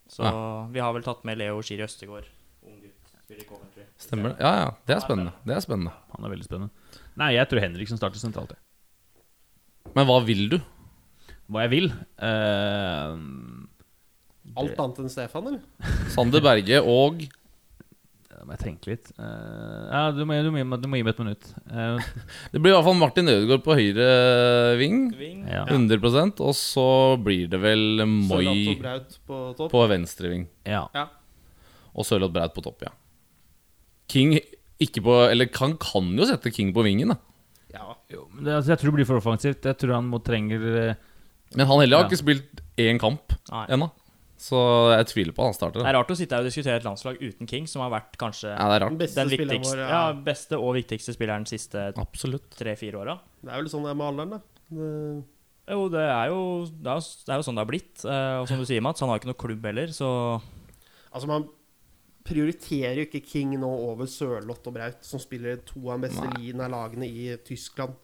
Så 0.09 0.71
vi 0.73 0.79
har 0.81 0.93
vel 0.95 1.03
tatt 1.03 1.25
med 1.25 1.39
Leo 1.39 1.61
Skiri 1.63 1.83
Østegård. 1.83 2.25
I. 2.63 2.93
Stemmer 3.99 4.29
det? 4.31 4.37
Ja, 4.45 4.53
ja. 4.63 4.71
Det 4.87 4.95
er 4.97 5.01
spennende. 5.01 5.33
Det 5.45 5.57
er 5.57 5.61
spennende. 5.65 5.93
Han 6.15 6.25
er 6.25 6.29
veldig 6.35 6.45
spennende. 6.47 6.71
Nei, 7.21 7.35
jeg 7.37 7.49
tror 7.51 7.61
Henriksen 7.65 7.99
starter 8.01 8.21
sentralt. 8.23 8.55
jeg. 8.55 9.93
Men 9.97 10.07
hva 10.09 10.21
vil 10.25 10.47
du? 10.55 10.59
Hva 11.53 11.67
jeg 11.67 11.73
vil 11.75 11.89
Uh, 12.23 13.19
Alt 14.59 14.79
annet 14.81 14.99
enn 15.03 15.11
Stefan, 15.13 15.47
eller? 15.53 15.93
Sander 16.13 16.43
Berge 16.45 16.81
og 16.83 17.23
Da 18.33 18.43
må 18.47 18.55
jeg 18.57 18.63
tenke 18.65 18.91
litt. 18.91 19.11
Uh, 19.19 19.87
ja, 19.93 20.01
du 20.17 20.25
må, 20.29 20.35
du, 20.45 20.51
må, 20.55 20.79
du 20.81 20.89
må 20.91 20.99
gi 20.99 21.05
meg 21.07 21.13
et 21.15 21.21
minutt. 21.23 21.51
Uh, 21.71 22.01
Det 22.53 22.59
blir 22.63 22.73
i 22.73 22.77
hvert 22.77 22.87
fall 22.89 22.99
Martin 22.99 23.31
Ødegaard 23.31 23.63
på 23.67 23.77
høyre 23.79 24.09
ving. 24.81 25.05
Ving. 25.19 25.45
ja. 25.51 25.63
100 25.69 26.41
Og 26.43 26.57
så 26.59 26.87
blir 27.23 27.47
det 27.53 27.61
vel 27.63 28.03
Moi 28.09 28.77
på 29.29 29.43
topp. 29.59 29.71
på 29.73 29.85
venstre 29.93 30.33
ving. 30.33 30.49
ja. 30.67 30.87
Og 31.93 32.07
Sørloth 32.09 32.33
Braut 32.33 32.55
på 32.57 32.65
topp, 32.65 32.87
ja. 32.87 32.93
King 34.09 34.39
ikke 34.85 35.03
på 35.07 35.15
Eller 35.31 35.49
han 35.59 35.77
kan 35.81 36.11
jo 36.19 36.27
sette 36.29 36.53
King 36.55 36.73
på 36.75 36.83
vingen, 36.87 37.09
da. 37.15 37.17
Ja. 37.73 37.95
Jo, 38.13 38.27
men 38.35 38.45
det, 38.45 38.53
altså, 38.59 38.75
jeg 38.75 38.79
tror 38.83 38.91
det 38.93 38.99
blir 39.01 39.09
for 39.09 39.21
offensivt. 39.23 39.65
Jeg 39.65 39.79
tror 39.81 39.95
han 39.97 40.09
må 40.13 40.19
trenger 40.23 40.61
eh, 40.91 40.95
Men 41.57 41.67
han 41.67 41.81
heller 41.81 41.97
har 42.03 42.05
Ja. 42.05 42.11
ikke 42.11 42.21
spilt 42.25 42.63
én 42.81 42.99
kamp 43.01 43.33
ennå. 43.69 43.91
Så 44.43 44.59
jeg 44.91 45.07
tviler 45.07 45.33
på 45.37 45.45
at 45.45 45.53
han 45.53 45.55
starter. 45.55 45.81
Det 45.85 45.87
er 45.87 45.95
rart 45.95 46.11
å 46.11 46.17
sitte 46.19 46.35
her 46.35 46.43
og 46.43 46.49
diskutere 46.51 46.81
et 46.81 46.85
landslag 46.85 47.21
uten 47.23 47.47
King, 47.47 47.67
som 47.71 47.83
har 47.85 47.93
vært 47.95 48.17
kanskje 48.19 48.51
Ja, 48.51 48.65
det 48.69 48.75
er 48.75 48.81
rart. 48.83 48.91
Den 48.91 48.99
beste 48.99 49.25
viktigste, 49.31 49.77
vår. 49.77 49.83
ja, 49.87 50.01
Ja. 50.09 50.13
beste 50.27 50.59
og 50.59 50.75
viktigste 50.75 51.15
spilleren 51.15 51.45
de 51.47 51.53
siste 51.57 51.93
tre-fire 52.59 52.99
åra. 52.99 53.21
Det 53.45 53.53
er 53.53 53.63
vel 53.63 53.71
sånn 53.71 53.85
det 53.87 53.93
er 53.93 53.95
med 54.01 54.07
alderen, 54.11 54.31
da. 54.31 54.41
Det, 54.73 55.25
Jo, 55.71 55.89
det 55.89 56.01
er 56.03 56.27
jo, 56.27 56.67
det 56.67 56.91
er, 56.91 56.99
jo- 56.99 57.23
det 57.23 57.31
er 57.31 57.39
jo 57.39 57.45
sånn 57.47 57.55
det 57.55 57.63
har 57.63 57.71
blitt. 57.71 58.05
Eh, 58.05 58.41
og 58.43 58.49
som 58.49 58.59
du 58.59 58.65
sier, 58.67 58.83
Mats, 58.83 58.99
han 58.99 59.09
har 59.09 59.21
ikke 59.21 59.31
noe 59.31 59.39
klubb 59.39 59.63
heller, 59.65 59.87
så 59.95 60.43
altså, 61.15 61.27
man 61.29 61.47
prioriterer 62.27 63.01
jo 63.03 63.07
ikke 63.09 63.23
King 63.27 63.57
nå 63.61 63.69
over 63.91 64.09
Sørloth 64.11 64.69
og 64.71 64.77
Braut, 64.77 65.03
som 65.07 65.21
spiller 65.23 65.61
to 65.67 65.83
av 65.91 65.99
de 66.01 66.09
beste 66.09 66.25
Nei. 66.25 66.39
liene 66.39 66.67
av 66.69 66.75
lagene 66.75 67.09
i 67.09 67.29
Tyskland. 67.47 67.95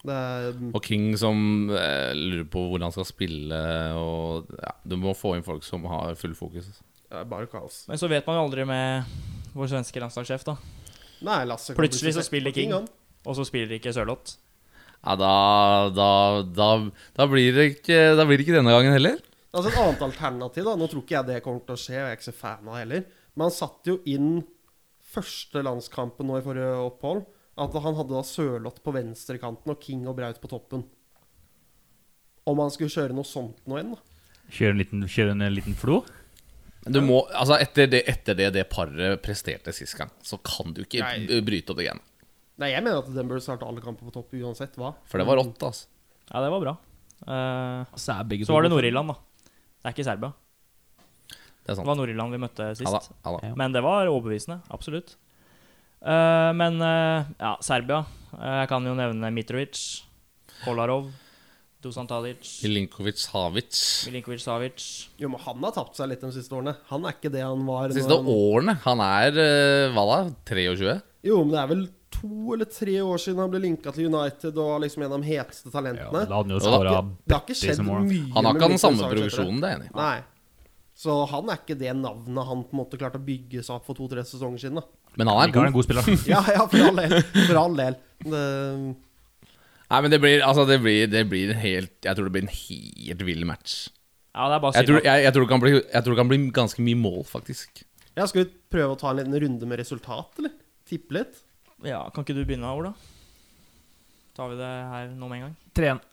Det 0.00 0.16
er 0.16 0.54
Og 0.72 0.80
King 0.84 1.10
som 1.20 1.68
eh, 1.76 2.12
lurer 2.16 2.46
på 2.48 2.62
hvordan 2.70 2.88
han 2.88 2.94
skal 2.94 3.08
spille. 3.08 3.60
Og 4.00 4.48
ja, 4.56 4.72
Du 4.88 4.96
må 4.96 5.12
få 5.16 5.34
inn 5.36 5.44
folk 5.44 5.66
som 5.66 5.84
har 5.90 6.16
full 6.16 6.34
fokus. 6.34 6.70
det 7.10 7.18
er 7.20 7.26
bare 7.28 7.46
kaos. 7.52 7.84
Men 7.90 8.00
så 8.00 8.08
vet 8.08 8.26
man 8.26 8.38
jo 8.38 8.46
aldri 8.48 8.64
med 8.64 9.04
vår 9.52 9.72
svenske 9.74 10.00
landslagssjef, 10.00 10.46
da. 10.46 10.56
Nei, 11.26 11.42
Lasse 11.44 11.74
Plutselig 11.76 12.14
så 12.16 12.24
spiller 12.24 12.54
King, 12.54 12.72
King. 12.72 12.88
Og 13.28 13.36
så 13.36 13.44
spiller 13.44 13.76
ikke 13.76 13.92
Sørloth. 13.92 14.38
Ja, 15.00 15.14
da, 15.16 15.32
da, 15.96 16.08
da, 16.44 16.68
da, 17.16 17.26
blir 17.28 17.54
det 17.56 17.66
ikke, 17.74 17.98
da 18.16 18.24
blir 18.28 18.40
det 18.40 18.46
ikke 18.46 18.56
denne 18.58 18.72
gangen 18.72 18.92
heller. 18.96 19.20
Altså 19.50 19.70
Et 19.72 19.78
annet 19.82 20.02
alternativ, 20.06 20.64
da 20.64 20.76
nå 20.78 20.86
tror 20.88 21.02
ikke 21.02 21.16
jeg 21.16 21.28
det 21.28 21.38
kommer 21.44 21.64
til 21.66 21.74
å 21.76 21.80
skje, 21.80 21.96
og 21.96 22.04
jeg 22.04 22.12
er 22.12 22.18
ikke 22.18 22.28
så 22.28 22.36
fan 22.36 22.68
av 22.68 22.76
det 22.76 22.82
heller, 22.84 23.06
men 23.34 23.46
han 23.46 23.54
satte 23.54 23.92
jo 23.92 23.98
inn 24.10 24.40
første 25.10 25.62
landskampen 25.66 26.28
nå 26.28 26.38
i 26.38 26.44
forrige 26.44 26.78
opphold. 26.86 27.24
At 27.60 27.74
han 27.74 27.96
hadde 27.98 28.14
da 28.14 28.22
Sørloth 28.24 28.80
på 28.84 28.94
venstrekanten 28.94 29.72
og 29.72 29.82
King 29.82 30.06
og 30.08 30.16
Braut 30.16 30.38
på 30.40 30.48
toppen. 30.48 30.86
Om 32.48 32.62
han 32.62 32.72
skulle 32.72 32.92
kjøre 32.92 33.16
noe 33.16 33.28
sånt 33.28 33.58
nå 33.68 33.76
igjen, 33.76 33.96
da. 33.96 34.00
Kjøre 34.50 34.74
en 34.74 34.80
liten, 34.80 35.02
kjøre 35.10 35.34
en 35.36 35.44
liten 35.54 35.76
flo? 35.78 36.00
Du 36.88 37.02
må, 37.04 37.20
altså 37.36 37.58
etter 37.60 37.90
det, 37.92 38.00
etter 38.08 38.38
det 38.38 38.48
det 38.56 38.64
paret 38.72 39.20
presterte 39.20 39.74
sist 39.76 39.98
gang, 39.98 40.08
så 40.24 40.38
kan 40.40 40.72
du 40.72 40.80
ikke 40.86 41.02
Nei. 41.04 41.40
bryte 41.44 41.74
opp 41.74 41.80
det 41.82 41.90
igjen. 41.90 42.00
Nei, 42.60 42.70
jeg 42.72 42.84
mener 42.84 43.02
at 43.02 43.10
den 43.12 43.28
burde 43.28 43.44
starte 43.44 43.68
alle 43.68 43.82
kamper 43.84 44.08
på 44.08 44.14
topp 44.14 44.32
uansett 44.40 44.78
hva. 44.80 44.94
For 45.08 45.20
det 45.20 45.26
var 45.28 45.40
rått, 45.40 45.60
altså. 45.64 45.90
Ja, 46.30 46.40
det 46.44 46.52
var 46.54 46.64
bra. 46.64 46.74
Uh, 47.20 47.98
Så 48.00 48.14
er 48.14 48.28
begge 48.30 48.48
så 48.48 48.56
var 48.56 48.64
det 48.64 48.72
Nord-Irland, 48.72 49.12
da. 49.12 49.50
Det 49.50 49.90
er 49.90 49.94
ikke 49.96 50.08
Serbia. 50.08 50.32
Det 51.70 51.78
er 51.78 51.84
Det 51.84 51.86
var 51.86 51.98
Nord-Irland 52.00 52.34
vi 52.34 52.40
møtte 52.42 52.66
Ja 52.66 52.74
da, 52.74 53.00
sist. 53.00 53.12
ja 53.24 53.32
da. 53.36 53.50
Men 53.56 53.74
det 53.76 53.82
var 53.86 54.10
overbevisende. 54.10 54.60
Absolutt. 54.74 55.14
Uh, 56.00 56.50
men 56.56 56.80
uh, 56.82 57.28
ja, 57.38 57.54
Serbia. 57.62 58.02
Uh, 58.34 58.62
jeg 58.62 58.70
kan 58.72 58.86
jo 58.88 58.94
nevne 58.98 59.30
Mitrovic, 59.36 59.80
Kolarov, 60.64 61.10
Dusan 61.80 62.08
Tadic, 62.08 62.58
Milinkovic 62.64 63.20
Savic. 63.22 63.78
Milinkovic 64.08 64.42
Savic. 64.42 64.88
Jo, 65.20 65.30
men 65.32 65.40
han 65.44 65.62
har 65.64 65.76
tapt 65.76 65.96
seg 66.00 66.10
litt 66.10 66.24
de 66.24 66.32
siste 66.34 66.56
årene. 66.56 66.74
Han 66.90 67.06
er 67.06 67.14
ikke 67.16 67.32
det 67.32 67.44
han 67.44 67.62
var. 67.68 67.88
De 67.88 68.00
siste 68.00 68.16
han- 68.18 68.26
årene. 68.34 68.76
Han 68.84 69.00
er 69.06 69.40
hva 69.94 70.04
da? 70.10 70.18
23? 70.50 70.98
Jo, 71.22 71.42
men 71.44 71.54
det 71.54 71.62
er 71.62 71.72
vel 71.74 71.86
to 72.10 72.54
eller 72.54 72.68
tre 72.68 72.96
år 73.04 73.20
siden 73.22 73.40
han 73.44 73.52
ble 73.52 73.60
linka 73.62 73.92
til 73.94 74.08
United 74.10 74.56
og 74.58 74.74
var 74.74 74.82
liksom 74.82 75.04
en 75.06 75.12
av 75.14 75.22
de 75.22 75.28
heteste 75.30 75.68
Ja, 75.70 75.74
talentene. 75.76 76.10
da 76.26 76.36
hadde 76.36 76.36
han 76.40 76.50
jo 76.52 76.58
Ja, 76.58 76.64
skåra 76.66 76.94
det 77.28 77.34
har 77.36 77.44
ikke 77.44 77.56
skjedd 77.60 77.82
mye 77.86 78.32
Han 78.34 78.44
har 78.44 78.54
ikke 78.58 78.68
den 78.74 78.82
samme 78.82 79.08
progresjonen, 79.12 79.60
det 79.60 79.68
er 79.68 79.76
jeg 79.76 79.80
enig 79.80 79.90
i. 79.90 80.22
Så 81.00 81.14
han 81.30 81.48
er 81.48 81.60
ikke 81.62 81.78
det 81.80 81.92
navnet 81.96 82.44
han 82.50 82.64
på 82.68 82.74
en 82.76 82.80
måte 82.82 82.98
klarte 83.00 83.16
å 83.16 83.24
bygge 83.24 83.62
seg 83.64 83.78
opp 83.78 83.86
for 83.88 83.96
to-tre 83.96 84.20
sesonger 84.28 84.60
siden. 84.60 84.80
da 84.82 85.14
Men 85.16 85.30
han 85.30 85.38
er 85.40 85.48
Ikke 85.52 85.62
en 85.64 85.72
god. 85.72 85.78
god 85.78 85.86
spiller. 85.86 86.10
Ja, 86.34 86.40
ja, 86.52 86.66
for 86.68 86.82
all 86.90 86.98
del. 87.00 87.14
For 87.46 87.60
all 87.62 87.78
del. 87.78 87.96
Det, 88.20 88.42
Nei, 89.90 90.00
men 90.04 90.12
det 90.12 90.18
blir, 90.22 90.42
altså, 90.46 90.66
det 90.68 90.76
blir, 90.84 91.08
det 91.10 91.24
blir 91.30 91.50
en 91.50 91.58
helt 91.58 92.04
Jeg 92.06 92.14
tror 92.18 92.28
det 92.28 92.34
blir 92.36 92.44
en 92.44 92.52
helt 92.52 93.24
vill 93.26 93.46
match. 93.48 93.78
Ja, 94.36 94.44
det 94.52 94.58
er 94.58 94.62
bare 94.62 94.76
Jeg 94.76 94.84
synd 94.84 94.90
tror, 94.92 95.00
jeg, 95.08 95.22
jeg, 95.24 95.32
tror 95.34 95.46
det 95.46 95.50
kan 95.54 95.62
bli, 95.64 95.72
jeg 95.80 96.02
tror 96.04 96.14
det 96.14 96.20
kan 96.20 96.28
bli 96.30 96.38
ganske 96.60 96.84
mye 96.86 96.98
mål, 97.00 97.24
faktisk. 97.26 97.80
ja, 98.14 98.26
skal 98.30 98.44
vi 98.44 98.50
prøve 98.70 98.94
å 98.94 99.00
ta 99.00 99.10
en 99.10 99.18
liten 99.22 99.40
runde 99.42 99.66
med 99.72 99.80
resultat, 99.80 100.36
eller? 100.38 100.52
Tippe 100.86 101.16
litt? 101.16 101.40
Ja, 101.86 102.04
Kan 102.14 102.22
ikke 102.26 102.36
du 102.36 102.44
begynne, 102.44 102.70
Ola? 102.76 102.92
Tar 104.36 104.52
vi 104.52 104.60
det 104.60 104.68
her 104.92 105.08
nå 105.16 105.26
med 105.32 105.40
en 105.40 105.44
gang? 105.48 105.56
3-1. 105.80 106.04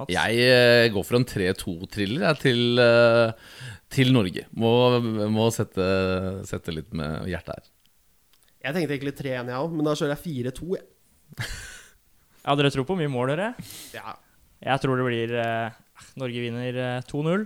Mats? 0.00 0.12
Jeg 0.12 0.42
eh, 0.46 0.88
går 0.94 1.06
for 1.06 1.18
en 1.18 1.26
3-2-thriller 1.28 2.26
jeg, 2.28 2.40
til, 2.42 2.82
eh, 2.82 3.62
til 3.92 4.12
Norge. 4.14 4.46
Må, 4.58 4.72
må 5.32 5.48
sette, 5.54 5.86
sette 6.48 6.74
litt 6.74 6.92
med 6.96 7.26
hjertet 7.30 7.56
her. 7.56 7.72
Jeg 8.66 8.74
tenkte 8.74 8.96
egentlig 8.96 9.14
3-1, 9.18 9.50
jeg 9.52 9.62
òg, 9.62 9.74
men 9.78 9.86
da 9.86 9.94
kjører 9.98 10.16
jeg 10.16 10.52
4-2. 10.52 10.76
jeg. 10.76 10.86
Ja, 12.46 12.54
dere 12.54 12.70
tror 12.70 12.84
på 12.86 12.94
mye 12.94 13.10
mål, 13.10 13.32
dere? 13.32 13.46
Ja. 13.90 14.12
Jeg 14.62 14.78
tror 14.78 15.00
det 15.00 15.06
blir 15.08 15.32
eh, 15.42 15.78
Norge 16.20 16.42
vinner 16.44 16.76
eh, 16.78 17.06
2-0. 17.08 17.42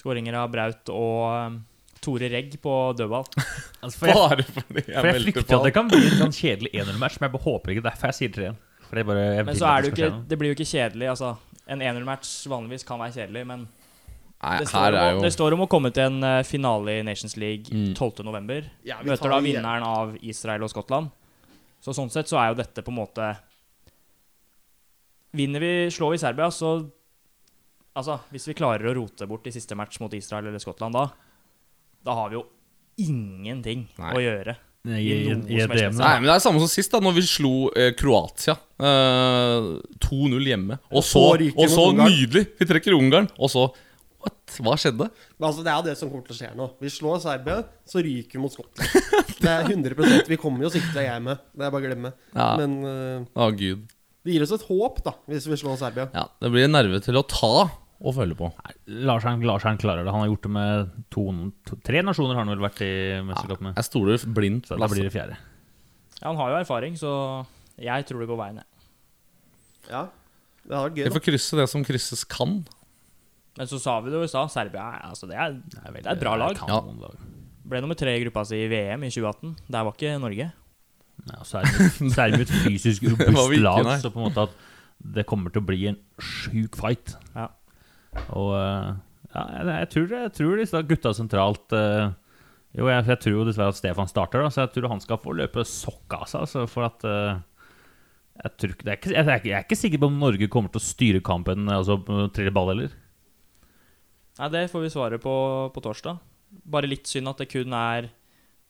Skåringer 0.00 0.38
av 0.40 0.46
Braut 0.54 0.88
og 0.94 1.58
Tore 2.00 2.30
Regg 2.32 2.56
på 2.64 2.76
dødball. 2.96 3.28
Altså, 3.80 3.96
for 3.96 4.10
jeg, 4.10 4.16
Bare 4.20 4.44
fordi 4.44 4.82
jeg 4.84 4.92
for 4.92 5.06
jeg 5.08 5.20
frykter 5.24 5.54
at 5.56 5.62
det 5.64 5.70
kan 5.72 5.86
bli 5.88 6.00
en 6.04 6.18
sånn 6.18 6.34
kjedelig 6.36 6.70
1-0-match, 6.82 7.14
men 7.20 7.30
jeg 7.30 7.40
håper 7.46 7.72
ikke 7.72 7.84
derfor 7.86 8.10
jeg 8.10 8.16
sier 8.18 8.32
3-1. 8.34 8.58
For 8.90 8.98
det 8.98 9.04
er 9.04 9.08
bare, 9.12 9.44
Men 9.46 9.54
så 9.58 9.68
er 9.70 9.82
det 9.84 9.90
jo 9.90 9.94
ikke. 9.94 10.08
Det 10.26 10.38
blir 10.40 10.50
jo 10.50 10.56
ikke 10.58 10.66
kjedelig. 10.66 11.06
Altså, 11.12 11.28
en 11.70 11.84
1-0-match 11.86 12.32
vanligvis 12.50 12.82
kan 12.88 12.98
være 12.98 13.14
kjedelig, 13.20 13.44
men 13.46 13.68
Nei, 14.40 14.56
det 14.58 14.66
står, 14.70 14.88
om, 14.88 14.98
er 14.98 15.10
jo 15.14 15.20
det 15.22 15.30
står 15.36 15.54
om 15.54 15.62
å 15.62 15.68
komme 15.70 15.90
til 15.94 16.08
en 16.08 16.24
eh, 16.26 16.40
finale 16.48 16.94
i 16.98 17.02
Nations 17.06 17.36
League 17.38 17.70
Mm. 17.70 17.92
12.11. 17.94 18.70
Ja, 18.88 18.96
Møter 19.06 19.30
da 19.30 19.38
vinneren 19.44 19.84
av 19.86 20.16
Israel 20.24 20.64
og 20.66 20.72
Skottland. 20.72 21.10
Så 21.80 21.94
sånn 21.96 22.10
sett 22.12 22.28
så 22.28 22.40
er 22.40 22.50
jo 22.50 22.58
dette 22.58 22.82
på 22.84 22.90
en 22.92 22.98
måte 22.98 23.28
Vinner 25.36 25.62
vi, 25.62 25.72
slår 25.94 26.16
vi 26.16 26.18
Serbia, 26.18 26.50
så 26.50 26.72
Altså, 27.94 28.20
hvis 28.30 28.46
vi 28.48 28.54
klarer 28.54 28.86
å 28.86 28.94
rote 28.94 29.26
bort 29.26 29.46
i 29.50 29.52
siste 29.52 29.74
match 29.78 29.98
mot 30.00 30.12
Israel 30.14 30.46
eller 30.46 30.62
Skottland 30.62 30.94
da, 30.94 31.08
da 32.06 32.14
har 32.14 32.28
vi 32.30 32.36
jo 32.38 32.44
ingenting 33.02 33.88
Nei. 33.98 34.12
å 34.14 34.20
gjøre. 34.22 34.54
I, 34.88 34.96
i, 34.96 35.14
i 35.28 35.34
noe 35.36 35.44
i 35.52 35.60
som 35.60 35.74
helst 35.74 35.82
DM, 35.84 35.98
Nei, 36.00 36.14
men 36.22 36.28
Det 36.30 36.34
er 36.38 36.42
samme 36.46 36.60
som 36.62 36.70
sist, 36.72 36.88
da 36.94 37.02
Når 37.04 37.12
vi 37.18 37.22
slo 37.28 37.50
eh, 37.76 37.90
Kroatia. 37.98 38.54
Eh, 38.80 39.66
2-0 40.06 40.46
hjemme. 40.48 40.78
Og 40.88 41.04
så, 41.04 41.20
og 41.52 41.66
så 41.68 41.84
nydelig! 41.98 42.46
Vi 42.56 42.68
trekker 42.70 42.96
Ungarn, 42.96 43.28
og 43.36 43.52
så 43.52 43.66
What? 44.20 44.56
Hva 44.60 44.74
skjedde? 44.76 45.06
Men 45.38 45.46
altså, 45.48 45.62
Det 45.64 45.72
er 45.72 45.84
det 45.86 45.94
som 45.96 46.10
kommer 46.12 46.26
til 46.26 46.34
å 46.34 46.38
skje 46.40 46.50
nå. 46.56 46.66
Vi 46.84 46.90
slår 46.92 47.20
Serbia, 47.22 47.62
så 47.88 48.02
ryker 48.04 48.36
vi 48.36 48.42
mot 48.42 48.52
Skottland. 48.52 49.36
Det 49.40 49.48
er 49.48 49.70
100% 49.72 50.28
Vi 50.28 50.36
kommer 50.40 50.66
jo 50.66 50.72
sikkert 50.74 50.92
til 50.92 51.00
å 51.00 51.06
hjemme. 51.06 51.36
Det 51.56 51.64
er 51.64 51.72
bare 51.72 51.80
å 51.80 51.86
glemme. 51.86 52.10
Ja. 52.36 52.48
Men 52.60 52.74
eh, 52.90 53.28
Å, 53.40 53.46
gud. 53.56 53.86
det 54.26 54.34
gir 54.34 54.44
oss 54.44 54.52
et 54.56 54.66
håp, 54.68 55.00
da, 55.06 55.14
hvis 55.30 55.48
vi 55.48 55.56
slår 55.62 55.78
Serbia. 55.80 56.10
Ja, 56.12 56.26
det 56.44 56.52
blir 56.52 56.68
en 56.68 56.76
nerve 56.76 57.00
til 57.04 57.16
å 57.16 57.24
ta 57.24 57.52
og 58.00 58.14
følge 58.16 58.36
på. 58.38 58.48
Larsen, 59.04 59.42
Larsen 59.44 59.78
klarer 59.80 60.06
det. 60.06 60.12
Han 60.14 60.22
har 60.24 60.30
gjort 60.30 60.46
det 60.46 60.52
med 60.54 60.92
to, 61.12 61.24
to 61.68 61.76
Tre 61.84 62.00
nasjoner 62.06 62.38
har 62.38 62.46
han 62.46 62.52
vel 62.54 62.62
vært 62.64 62.80
i 62.86 62.92
mesterskap 63.28 63.60
med. 63.66 63.76
Jeg 63.76 63.88
stoler 63.90 64.24
blindt 64.38 64.70
på 64.70 64.78
da 64.80 64.88
blir 64.88 65.04
Lasse. 65.04 65.08
det 65.10 65.14
fjerde. 65.16 65.36
Ja, 66.20 66.30
han 66.30 66.40
har 66.40 66.54
jo 66.54 66.60
erfaring, 66.62 66.96
så 67.00 67.12
jeg 67.80 68.06
tror 68.08 68.24
det 68.24 68.28
går 68.30 68.40
veien, 68.40 68.60
jeg. 68.62 68.66
Ja, 69.90 70.02
det 70.64 70.76
hadde 70.76 70.86
vært 70.86 71.00
gøy. 71.00 71.04
Vi 71.08 71.14
får 71.16 71.24
krysse 71.26 71.60
det 71.60 71.68
som 71.72 71.84
krysses 71.84 72.24
kan. 72.28 72.60
Men 73.58 73.68
så 73.68 73.80
sa 73.82 73.98
vi 74.00 74.12
det 74.12 74.20
jo 74.20 74.24
i 74.24 74.30
stad, 74.30 74.48
Serbia 74.52 74.86
altså 75.04 75.28
det, 75.28 75.36
er, 75.36 75.58
Det 75.58 75.80
er, 75.82 75.92
det 75.98 76.06
er 76.06 76.14
et 76.14 76.22
bra 76.22 76.36
lag. 76.40 76.60
Ja. 76.70 76.80
Ble 77.70 77.82
nummer 77.84 77.98
tre 77.98 78.14
i 78.16 78.24
gruppa 78.24 78.46
si 78.48 78.62
i 78.64 78.68
VM 78.70 79.04
i 79.04 79.12
2018. 79.12 79.56
Der 79.68 79.84
var 79.84 79.96
ikke 79.96 80.16
Norge. 80.22 80.50
Ja, 81.28 81.44
så 81.44 81.60
er 81.60 81.68
det 81.68 81.90
så 82.14 82.24
er 82.24 82.36
et 82.40 82.52
fysisk 82.64 83.04
robust 83.10 83.60
lag, 83.60 83.88
så 84.00 84.08
på 84.12 84.22
en 84.22 84.30
måte 84.30 84.46
at 84.48 84.54
det 85.00 85.26
kommer 85.28 85.52
til 85.52 85.62
å 85.62 85.68
bli 85.68 85.80
en 85.90 85.98
sjuk 86.20 86.76
fight. 86.80 87.14
Ja. 87.34 87.48
Og 88.34 88.54
eh, 88.58 88.88
ja, 89.30 89.44
jeg, 89.54 89.66
jeg, 89.70 89.90
tror, 89.94 90.16
jeg 90.16 90.32
tror 90.38 90.60
disse 90.60 90.82
gutta 90.90 91.12
sentralt 91.14 91.76
eh, 91.78 92.08
Jo, 92.78 92.88
jeg, 92.90 93.04
jeg 93.06 93.20
tror 93.22 93.36
jo 93.36 93.44
dessverre 93.46 93.74
at 93.74 93.78
Stefan 93.78 94.10
starter, 94.10 94.42
da, 94.42 94.50
så 94.50 94.64
jeg 94.64 94.74
tror 94.76 94.90
han 94.94 95.02
skal 95.02 95.20
få 95.22 95.36
løpe 95.38 95.64
sokka 95.66 96.24
av 96.24 96.30
seg. 96.30 96.46
Altså, 96.46 96.64
for 96.70 96.86
at 96.88 97.06
eh, 97.06 97.42
jeg, 98.40 98.56
tror, 98.62 98.74
det 98.80 98.92
er 98.92 98.98
ikke, 98.98 99.12
jeg, 99.14 99.24
er 99.26 99.36
ikke, 99.36 99.50
jeg 99.52 99.58
er 99.58 99.68
ikke 99.68 99.80
sikker 99.82 100.02
på 100.02 100.10
om 100.10 100.20
Norge 100.22 100.50
kommer 100.52 100.72
til 100.72 100.82
å 100.82 100.88
styre 100.88 101.22
kampen, 101.26 101.70
altså 101.70 101.98
trille 102.34 102.54
ball 102.54 102.72
heller. 102.72 102.94
Nei, 104.40 104.48
det 104.54 104.68
får 104.72 104.86
vi 104.86 104.92
svare 104.94 105.18
på 105.20 105.34
på 105.74 105.82
torsdag. 105.84 106.22
Bare 106.70 106.88
litt 106.88 107.10
synd 107.10 107.30
at 107.30 107.42
det 107.42 107.50
kun 107.52 107.74
er 107.76 108.08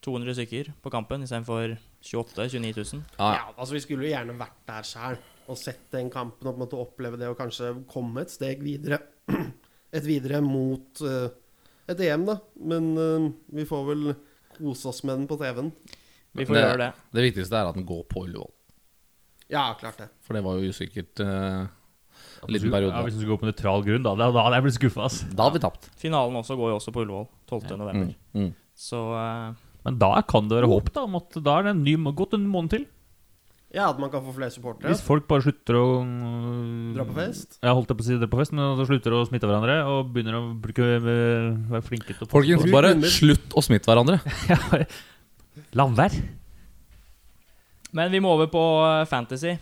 200 0.01 0.35
stykker 0.37 0.71
på 0.81 0.91
kampen 0.93 1.23
istedenfor 1.25 1.77
28 2.01 2.47
000-29 2.57 2.93
000. 2.97 3.03
Ja, 3.19 3.29
Ja, 3.37 3.45
altså 3.55 3.77
Vi 3.77 3.83
skulle 3.85 4.07
jo 4.07 4.11
gjerne 4.11 4.37
vært 4.39 4.57
der 4.67 4.87
sjøl 4.87 5.19
og 5.51 5.57
sett 5.59 5.87
den 5.93 6.09
kampen 6.13 6.47
og 6.47 6.55
på 6.55 6.57
en 6.57 6.63
måte 6.63 6.79
oppleve 6.79 7.19
det 7.19 7.29
og 7.29 7.37
kanskje 7.39 7.73
komme 7.89 8.23
et 8.25 8.33
steg 8.33 8.61
videre. 8.65 9.01
Et 9.97 10.05
videre 10.07 10.39
mot 10.45 11.01
eh, 11.03 11.27
et 11.91 11.99
EM, 12.07 12.23
da. 12.29 12.37
Men 12.63 12.91
eh, 12.97 13.25
vi 13.57 13.65
får 13.67 13.83
vel 13.89 14.13
kose 14.55 14.87
oss 14.91 15.03
med 15.03 15.19
den 15.19 15.27
på 15.27 15.37
TV-en. 15.41 15.71
Vi 16.31 16.45
får 16.47 16.55
Det- 16.55 16.63
gjøre 16.63 16.79
det. 16.85 16.91
Det 17.11 17.25
viktigste 17.27 17.59
er 17.59 17.67
at 17.67 17.75
den 17.75 17.85
går 17.85 18.05
på 18.07 18.23
Ullevål. 18.23 18.51
Ja, 19.51 19.73
klart 19.79 19.97
det. 19.99 20.07
For 20.23 20.33
det 20.37 20.43
var 20.45 20.55
jo 20.55 20.69
usikkert 20.71 21.19
uh, 21.19 21.67
en 21.67 22.53
liten 22.55 22.71
periode. 22.71 22.93
Ja, 22.95 23.01
hvis 23.03 23.17
du 23.17 23.19
skulle 23.19 23.35
gå 23.35 23.41
på 23.41 23.49
nøytral 23.49 23.83
grunn, 23.83 24.05
da, 24.05 24.13
da, 24.15 24.29
da 24.31 24.45
hadde 24.45 24.55
jeg 24.61 24.63
blitt 24.63 24.77
skuffa. 24.77 25.09
Da 25.35 25.43
har 25.49 25.51
vi 25.51 25.59
tapt. 25.59 25.89
Finalen 25.99 26.39
også 26.39 26.55
går 26.55 26.71
jo 26.71 26.77
også 26.79 26.93
på 26.95 27.03
Ullevål 27.03 27.27
12. 27.51 27.75
november. 27.81 28.13
Mm. 28.31 28.45
Mm. 28.45 28.53
Så 28.79 29.01
uh, 29.11 29.51
Men 29.83 29.99
da 29.99 30.13
kan 30.23 30.47
det 30.47 30.61
være 30.61 30.71
håp, 30.71 30.93
da. 30.95 31.03
Om 31.03 31.19
at 31.19 31.35
da 31.43 31.57
er 31.59 31.67
det 31.67 31.75
en 31.75 31.83
ny, 31.83 31.97
gått 32.15 32.37
en 32.39 32.47
måned 32.47 32.77
til. 32.77 32.87
Ja, 33.71 33.85
at 33.87 33.99
man 34.01 34.11
kan 34.11 34.23
få 34.25 34.33
flere 34.35 34.51
supportere. 34.51 34.91
Hvis 34.91 35.03
folk 35.05 35.23
bare 35.29 35.45
slutter 35.45 35.77
å 35.79 35.85
Dra 36.97 37.05
på 37.07 37.15
fest. 37.15 37.55
Ja, 37.63 37.71
holdt 37.71 37.93
på 37.93 38.03
å 38.03 38.07
si 38.07 38.17
dra 38.19 38.27
på 38.27 38.41
fest, 38.41 38.51
men 38.57 38.75
så 38.75 38.87
slutter 38.89 39.15
å 39.15 39.23
smitte 39.29 39.47
hverandre 39.47 39.77
og 39.87 40.11
begynner 40.11 40.41
å 40.41 40.43
bruke, 40.59 40.87
være 41.05 41.81
flinke 41.87 42.11
til 42.11 42.27
å 42.27 42.29
Folkens, 42.31 42.67
bare 42.73 42.91
slutt 43.07 43.55
å 43.55 43.63
smitte 43.63 43.91
hverandre. 43.91 44.19
Ja, 44.51 44.83
La 45.75 45.85
være. 45.87 46.19
Men 47.95 48.11
vi 48.11 48.21
må 48.23 48.31
over 48.35 48.47
på 48.51 48.61
eh, 48.87 49.07
Fantasy. 49.07 49.55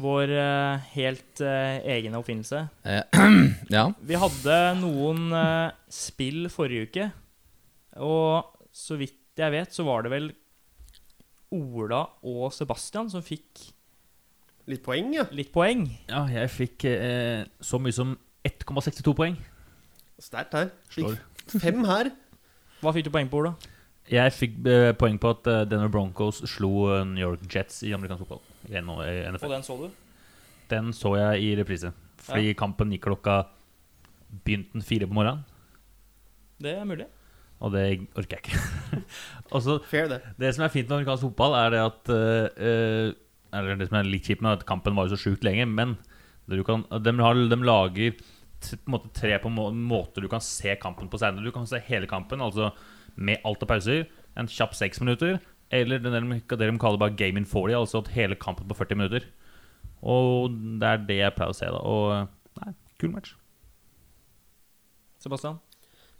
Vår 0.00 0.30
uh, 0.32 0.80
helt 0.96 1.42
uh, 1.44 1.76
egne 1.86 2.18
oppfinnelse. 2.18 2.64
Ja. 3.74 3.84
Vi 4.02 4.18
hadde 4.18 4.56
noen 4.80 5.28
uh, 5.30 5.70
spill 5.92 6.48
forrige 6.52 6.88
uke, 6.88 7.10
og 8.02 8.56
så 8.74 8.98
vidt 8.98 9.38
jeg 9.38 9.54
vet, 9.54 9.70
så 9.74 9.86
var 9.86 10.02
det 10.04 10.12
vel 10.12 10.26
Ola 11.52 12.04
og 12.24 12.52
Sebastian 12.56 13.10
som 13.12 13.22
fikk 13.24 13.70
Litt 14.66 14.80
poeng, 14.80 15.10
ja. 15.12 15.26
litt 15.36 15.50
poeng. 15.52 15.82
Ja, 16.08 16.22
jeg 16.32 16.48
fikk 16.48 16.86
eh, 16.88 17.42
så 17.60 17.76
mye 17.78 17.92
som 17.92 18.14
1,62 18.48 19.12
poeng. 19.18 19.34
Sterkt 20.24 20.54
her. 20.56 20.70
Slår. 20.94 21.18
Fem 21.60 21.82
her. 21.84 22.08
Hva 22.80 22.94
fikk 22.96 23.04
du 23.04 23.10
poeng 23.12 23.28
på, 23.28 23.42
Ola? 23.42 23.52
Jeg 24.08 24.32
fikk 24.36 24.56
eh, 24.72 24.92
poeng 24.96 25.18
på 25.20 25.34
at 25.34 25.50
eh, 25.52 25.60
Denver 25.68 25.92
Broncos 25.92 26.40
slo 26.48 26.70
eh, 26.94 27.04
New 27.10 27.20
York 27.20 27.44
Jets 27.52 27.82
i 27.84 27.92
amerikansk 27.96 28.24
fotball. 28.24 28.40
I 28.72 28.80
N- 28.80 28.88
Og 28.94 29.52
den 29.52 29.64
så 29.68 29.76
du? 29.82 29.90
Den 30.72 30.92
så 30.96 31.12
jeg 31.20 31.44
i 31.44 31.52
reprise. 31.60 31.92
Fordi 32.24 32.54
kampen 32.56 32.92
gikk 32.96 33.04
klokka 33.10 33.42
Begynte 34.44 34.72
den 34.78 34.82
fire 34.82 35.06
på 35.06 35.14
morgenen. 35.14 35.44
Det 36.64 36.72
er 36.72 36.88
mulig. 36.88 37.04
Og 37.64 37.72
det 37.72 37.84
orker 38.18 38.36
jeg 38.36 38.44
ikke. 38.44 39.02
og 39.54 39.62
så 39.64 39.78
Fair, 39.88 40.08
det. 40.10 40.20
Det 40.40 40.52
som 40.54 40.66
er 40.66 40.72
fint 40.72 40.88
med 40.90 40.98
amerikansk 40.98 41.28
fotball, 41.30 41.56
er 41.56 41.72
det 41.72 41.82
at 41.84 42.12
eh, 42.12 42.64
eh, 42.68 43.12
Eller 43.54 43.78
det 43.80 43.88
som 43.88 44.00
er 44.00 44.10
litt 44.10 44.28
kjipt 44.28 44.44
med 44.44 44.58
at 44.58 44.66
kampen 44.68 44.96
var 44.96 45.08
jo 45.08 45.14
så 45.14 45.28
sjukt 45.28 45.46
lenge, 45.46 45.66
men 45.70 45.96
du 46.50 46.60
kan, 46.66 46.82
de, 47.00 47.12
har, 47.24 47.38
de 47.48 47.56
lager 47.64 48.18
på 48.64 48.76
en 48.76 48.92
måte 48.92 49.12
tre 49.16 49.36
på 49.40 49.52
må 49.52 49.70
måter 49.72 50.24
du 50.24 50.28
kan 50.28 50.42
se 50.44 50.74
kampen 50.80 51.08
på 51.08 51.20
senere. 51.20 51.44
Du 51.44 51.54
kan 51.54 51.68
se 51.68 51.80
hele 51.86 52.08
kampen, 52.10 52.42
altså 52.44 52.72
med 53.16 53.40
alt 53.44 53.62
av 53.64 53.70
pauser. 53.70 54.04
En 54.36 54.50
kjapp 54.50 54.74
seks 54.76 55.00
minutter. 55.00 55.38
Eller 55.72 56.02
det 56.02 56.12
de, 56.12 56.40
det 56.40 56.68
de 56.68 56.78
kaller 56.80 57.00
bare 57.00 57.16
game 57.16 57.40
in 57.40 57.48
40, 57.48 57.76
altså 57.78 58.02
at 58.02 58.12
hele 58.14 58.36
kampen 58.36 58.68
på 58.68 58.76
40 58.76 59.00
minutter. 59.00 59.28
Og 60.04 60.52
det 60.80 60.90
er 60.90 61.06
det 61.08 61.20
jeg 61.22 61.36
pleier 61.36 61.54
å 61.54 61.56
se, 61.56 61.70
da. 61.72 61.80
Og 61.80 62.10
eh, 62.12 62.26
nei, 62.60 62.74
kul 63.00 63.14
match. 63.14 63.36
Sebastian? 65.24 65.62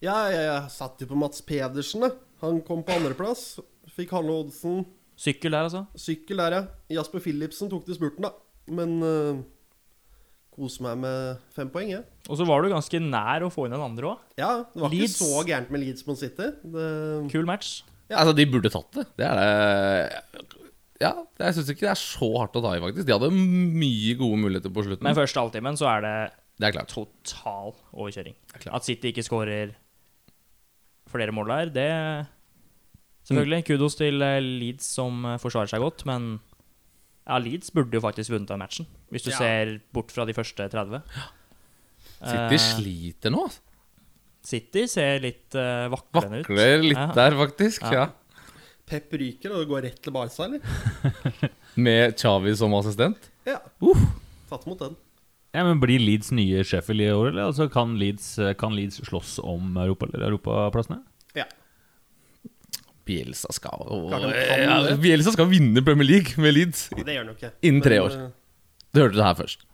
Ja, 0.04 0.18
jeg, 0.28 0.44
jeg 0.44 0.72
satt 0.74 1.00
jo 1.00 1.08
på 1.08 1.16
Mats 1.18 1.40
Pedersen, 1.46 2.04
da. 2.04 2.10
Han 2.44 2.60
kom 2.66 2.82
på 2.84 2.92
andreplass. 2.98 3.54
Fikk 3.94 4.12
halve 4.16 4.34
oddsen. 4.42 4.82
Sykkel 5.16 5.54
der, 5.54 5.68
altså? 5.68 5.84
Sykkel 6.00 6.40
der, 6.42 6.56
ja. 6.58 6.62
Jasper 6.98 7.22
Philipsen 7.24 7.70
tok 7.72 7.86
til 7.86 7.96
spurten, 7.96 8.26
da. 8.26 8.32
Men 8.74 8.96
uh, 9.04 9.38
koser 10.54 10.84
meg 10.88 11.00
med 11.04 11.46
fem 11.56 11.70
poeng, 11.72 11.92
jeg. 11.94 12.04
Og 12.28 12.38
så 12.40 12.46
var 12.48 12.64
du 12.64 12.72
ganske 12.72 13.00
nær 13.02 13.46
å 13.46 13.52
få 13.54 13.68
inn 13.68 13.76
en 13.78 13.86
andre 13.86 14.12
òg. 14.12 14.26
Ja, 14.40 14.50
det 14.74 14.84
var 14.84 14.92
Leeds. 14.92 15.16
ikke 15.16 15.30
så 15.30 15.44
gærent 15.48 15.72
med 15.74 15.84
Leeds 15.84 16.06
Mon 16.08 16.18
City. 16.20 16.50
Det, 16.74 16.88
Kul 17.32 17.48
match. 17.48 17.78
Altså, 18.12 18.34
de 18.36 18.46
burde 18.50 18.70
tatt 18.72 18.90
det. 18.98 19.06
Det 19.18 19.26
er 19.30 19.38
det 19.40 20.44
Ja, 21.02 21.10
jeg 21.40 21.56
syns 21.56 21.70
ikke 21.72 21.86
det 21.86 21.92
er 21.94 22.00
så 22.00 22.28
hardt 22.38 22.58
å 22.58 22.62
ta 22.64 22.74
i, 22.76 22.82
faktisk. 22.82 23.06
De 23.08 23.14
hadde 23.16 23.30
mye 23.34 24.18
gode 24.20 24.42
muligheter 24.42 24.72
på 24.74 24.84
slutten. 24.86 25.06
Men 25.06 25.16
første 25.16 25.40
halvtimen 25.42 25.78
så 25.80 25.88
er 25.96 26.04
det 26.04 26.16
det 26.60 26.68
er 26.68 26.76
klart. 26.76 26.92
total 26.92 27.72
overkjøring. 27.90 28.36
er 28.54 28.62
klart. 28.62 28.76
At 28.78 28.86
City 28.86 29.10
ikke 29.10 29.24
skårer 29.26 29.72
flere 31.14 31.34
mål 31.34 31.52
der, 31.54 31.70
det 31.74 31.90
Selvfølgelig. 33.24 33.62
Kudos 33.64 33.94
til 33.96 34.20
eh, 34.20 34.40
Leeds 34.44 34.84
som 34.98 35.22
eh, 35.24 35.38
forsvarer 35.40 35.70
seg 35.72 35.80
godt, 35.80 36.02
men 36.08 36.34
ja, 37.24 37.38
Leeds 37.40 37.70
burde 37.72 37.96
jo 37.96 38.02
faktisk 38.04 38.34
vunnet 38.34 38.50
den 38.52 38.60
matchen, 38.60 38.86
hvis 39.08 39.24
du 39.24 39.30
Ja. 39.32 39.38
ser 39.38 39.78
bort 39.96 40.12
fra 40.12 40.26
de 40.28 40.34
første 40.36 40.66
30. 40.68 41.00
City 42.24 42.58
uh, 42.58 42.60
sliter 42.60 43.32
nå. 43.32 43.46
altså. 43.48 43.60
City 44.44 44.84
ser 44.92 45.22
litt 45.24 45.56
uh, 45.56 45.88
vaklende 45.92 46.42
ut. 46.42 46.50
Vakler 46.50 46.84
litt 46.84 46.98
Ja. 47.00 47.06
der, 47.16 47.36
faktisk. 47.40 47.86
Ja. 47.88 48.04
Ja. 48.04 48.44
Pep 48.84 49.12
ryker, 49.16 49.54
og 49.56 49.62
det 49.64 49.68
går 49.70 49.82
rett 49.86 50.02
til 50.04 50.12
Barca, 50.12 50.44
eller? 50.44 50.60
Med 51.86 52.18
Chavi 52.20 52.52
som 52.60 52.76
assistent. 52.76 53.30
Ja. 53.48 53.56
Tatt 54.50 54.66
imot 54.68 54.84
den. 54.84 54.98
Ja, 55.54 55.62
men 55.62 55.78
Blir 55.82 56.00
Leeds 56.02 56.32
nye 56.34 56.64
Sheffield 56.66 57.00
i 57.04 57.10
år, 57.14 57.28
eller? 57.30 57.44
Altså, 57.52 57.68
kan, 57.70 57.92
Leeds, 58.00 58.32
kan 58.58 58.74
Leeds 58.74 58.98
slåss 59.06 59.36
om 59.44 59.76
Europa, 59.78 60.08
eller 60.10 60.26
europaplassene? 60.32 61.00
Ja. 61.38 61.44
Bielsa 63.04 63.50
skal 63.52 63.84
ja. 64.10 64.96
Bielsa 64.96 65.34
skal 65.34 65.48
vinne 65.50 65.82
Premier 65.84 66.08
League 66.08 66.40
med 66.40 66.54
Leeds 66.56 66.86
Det 66.96 67.04
gjør 67.04 67.26
han 67.26 67.34
ikke. 67.34 67.50
Innen 67.68 67.84
tre 67.84 67.98
år. 68.00 68.14
eh, 68.16 68.30
Du 68.94 69.00
hørte 69.02 69.18
det 69.18 69.26
her 69.26 69.36
først. 69.42 69.66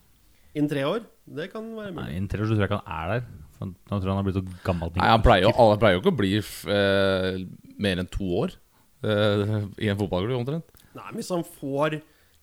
Innen 0.54 0.70
tre 0.72 0.82
år? 0.88 1.04
Det 1.30 1.46
kan 1.52 1.68
være 1.76 1.92
Nei. 1.94 2.08
Innen 2.16 2.26
tre 2.32 2.42
år 2.42 2.48
så 2.50 2.56
tror 2.56 2.64
jeg 2.66 2.70
ikke 2.72 2.80
han 2.82 2.96
er 2.96 3.12
der. 3.14 3.28
For 3.60 3.70
Nå 3.70 3.74
tror 4.00 4.00
jeg 4.02 4.10
han 4.10 4.18
har 4.18 4.26
blitt 4.26 4.38
så 4.40 4.62
gammel. 4.66 4.90
Nei, 4.96 5.10
Han 5.12 5.22
pleier 5.22 5.46
jo, 5.46 5.52
alle 5.62 5.78
pleier 5.78 5.94
jo 5.98 6.02
ikke 6.02 6.12
å 6.14 6.18
bli 6.18 6.32
f- 6.40 6.66
eh, 6.66 7.38
mer 7.78 8.02
enn 8.02 8.10
to 8.10 8.26
år 8.42 8.56
eh, 9.04 9.54
i 9.78 9.92
en 9.92 10.00
fotballklubb, 10.00 10.40
omtrent. 10.42 10.66
Nei, 10.96 11.06
men 11.12 11.20
hvis 11.22 11.30
han 11.30 11.44
får 11.46 12.00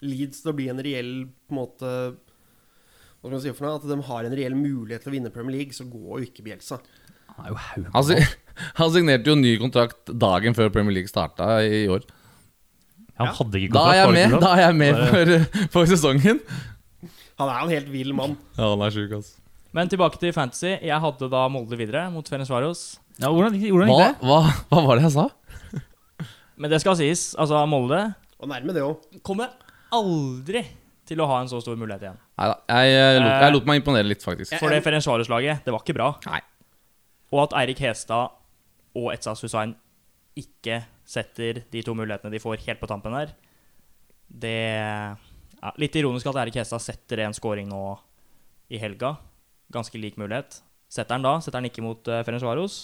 Leeds 0.08 0.44
til 0.46 0.54
å 0.54 0.56
bli 0.56 0.70
en 0.72 0.80
reell 0.86 1.12
på 1.50 1.52
en 1.52 1.60
måte 1.60 1.92
Hva 3.18 3.28
skal 3.30 3.36
man 3.38 3.42
si 3.44 3.54
for 3.58 3.66
noe? 3.68 3.80
At 3.80 3.88
de 3.90 3.98
har 4.10 4.28
en 4.30 4.36
reell 4.38 4.56
mulighet 4.58 5.04
til 5.04 5.12
å 5.12 5.16
vinne 5.18 5.32
Premier 5.34 5.58
League, 5.60 5.74
så 5.76 5.86
går 5.90 6.22
jo 6.22 6.28
ikke 6.28 6.46
Bjelsa. 6.46 6.78
Han 7.38 7.48
er 7.50 7.82
jo. 7.82 7.88
Han, 7.96 8.06
si- 8.08 8.38
han 8.80 8.94
signerte 8.94 9.32
jo 9.32 9.36
ny 9.40 9.56
kontrakt 9.62 10.14
dagen 10.14 10.56
før 10.58 10.70
Premier 10.74 11.00
League 11.00 11.12
starta 11.12 11.58
i 11.66 11.86
år. 11.92 12.06
Han 13.18 13.32
hadde 13.34 13.60
ikke 13.64 13.74
Da 13.74 13.84
er 13.90 13.98
jeg 14.04 14.14
med, 14.14 14.36
da 14.44 14.52
er 14.54 14.62
jeg 14.68 14.78
med 14.78 15.00
for, 15.10 15.32
for 15.74 15.90
sesongen. 15.90 16.40
Han 17.38 17.50
er 17.50 17.58
jo 17.60 17.66
en 17.68 17.74
helt 17.74 17.90
vill 17.94 18.14
mann. 18.18 18.36
Ja, 18.58 18.70
han 18.76 18.84
er 18.86 18.94
sjuk, 18.94 19.12
altså. 19.18 19.36
Men 19.78 19.90
tilbake 19.92 20.18
til 20.22 20.32
Fantasy. 20.34 20.70
Jeg 20.86 20.98
hadde 21.04 21.28
da 21.30 21.42
Molde 21.54 21.78
videre 21.78 22.06
mot 22.14 22.26
Ferencvaros. 22.30 22.86
Ja, 23.22 23.30
hvordan, 23.34 23.58
hvordan 23.58 23.90
Hva, 23.92 23.98
gikk 23.98 24.22
det? 24.22 24.30
hva, 24.30 24.38
hva 24.72 24.84
var 24.88 24.98
det 25.02 25.08
jeg 25.10 25.16
sa? 25.18 25.26
Men 26.62 26.72
det 26.74 26.80
skal 26.82 26.98
sies, 26.98 27.28
altså 27.38 27.60
Molde 27.70 28.00
Og 28.42 28.50
nærme 28.50 28.74
det 28.74 28.86
òg. 28.86 29.02
kommer 29.26 29.52
aldri 29.94 30.64
til 31.10 31.22
å 31.22 31.28
ha 31.30 31.42
en 31.44 31.50
så 31.52 31.60
stor 31.64 31.78
mulighet 31.80 32.08
igjen. 32.08 32.18
Nei 32.38 32.48
da, 32.52 32.58
jeg, 32.70 32.94
jeg, 32.94 33.22
lot, 33.24 33.34
jeg 33.42 33.54
lot 33.56 33.68
meg 33.70 33.80
imponere 33.82 34.10
litt, 34.12 34.22
faktisk. 34.22 34.54
For 34.62 34.70
det 34.74 34.84
Ferencvaros-laget, 34.86 35.64
det 35.66 35.74
var 35.74 35.82
ikke 35.82 35.98
bra. 35.98 36.12
Nei. 36.30 36.42
Og 37.34 37.42
at 37.48 37.56
Eirik 37.64 37.82
Hestad 37.82 38.36
og 38.98 39.10
Etzas 39.14 39.42
Hussain 39.44 39.74
ikke 40.38 40.84
setter 41.08 41.64
de 41.72 41.82
to 41.86 41.96
mulighetene 41.98 42.34
de 42.34 42.42
får 42.42 42.62
helt 42.68 42.82
på 42.82 42.90
tampen 42.90 43.16
her, 43.18 43.34
det 44.28 44.58
ja, 45.58 45.72
Litt 45.80 45.96
ironisk 45.98 46.28
at 46.30 46.42
Eirik 46.44 46.60
Hestad 46.60 46.84
setter 46.84 47.24
en 47.26 47.36
scoring 47.36 47.70
nå 47.72 47.82
i 48.70 48.80
helga. 48.82 49.16
Ganske 49.74 49.98
lik 50.00 50.20
mulighet. 50.20 50.60
Setter 50.92 51.18
han 51.18 51.26
da, 51.26 51.38
setter 51.42 51.62
han 51.62 51.70
ikke 51.70 51.84
mot 51.84 52.12
uh, 52.12 52.22
Ferencvaros. 52.28 52.76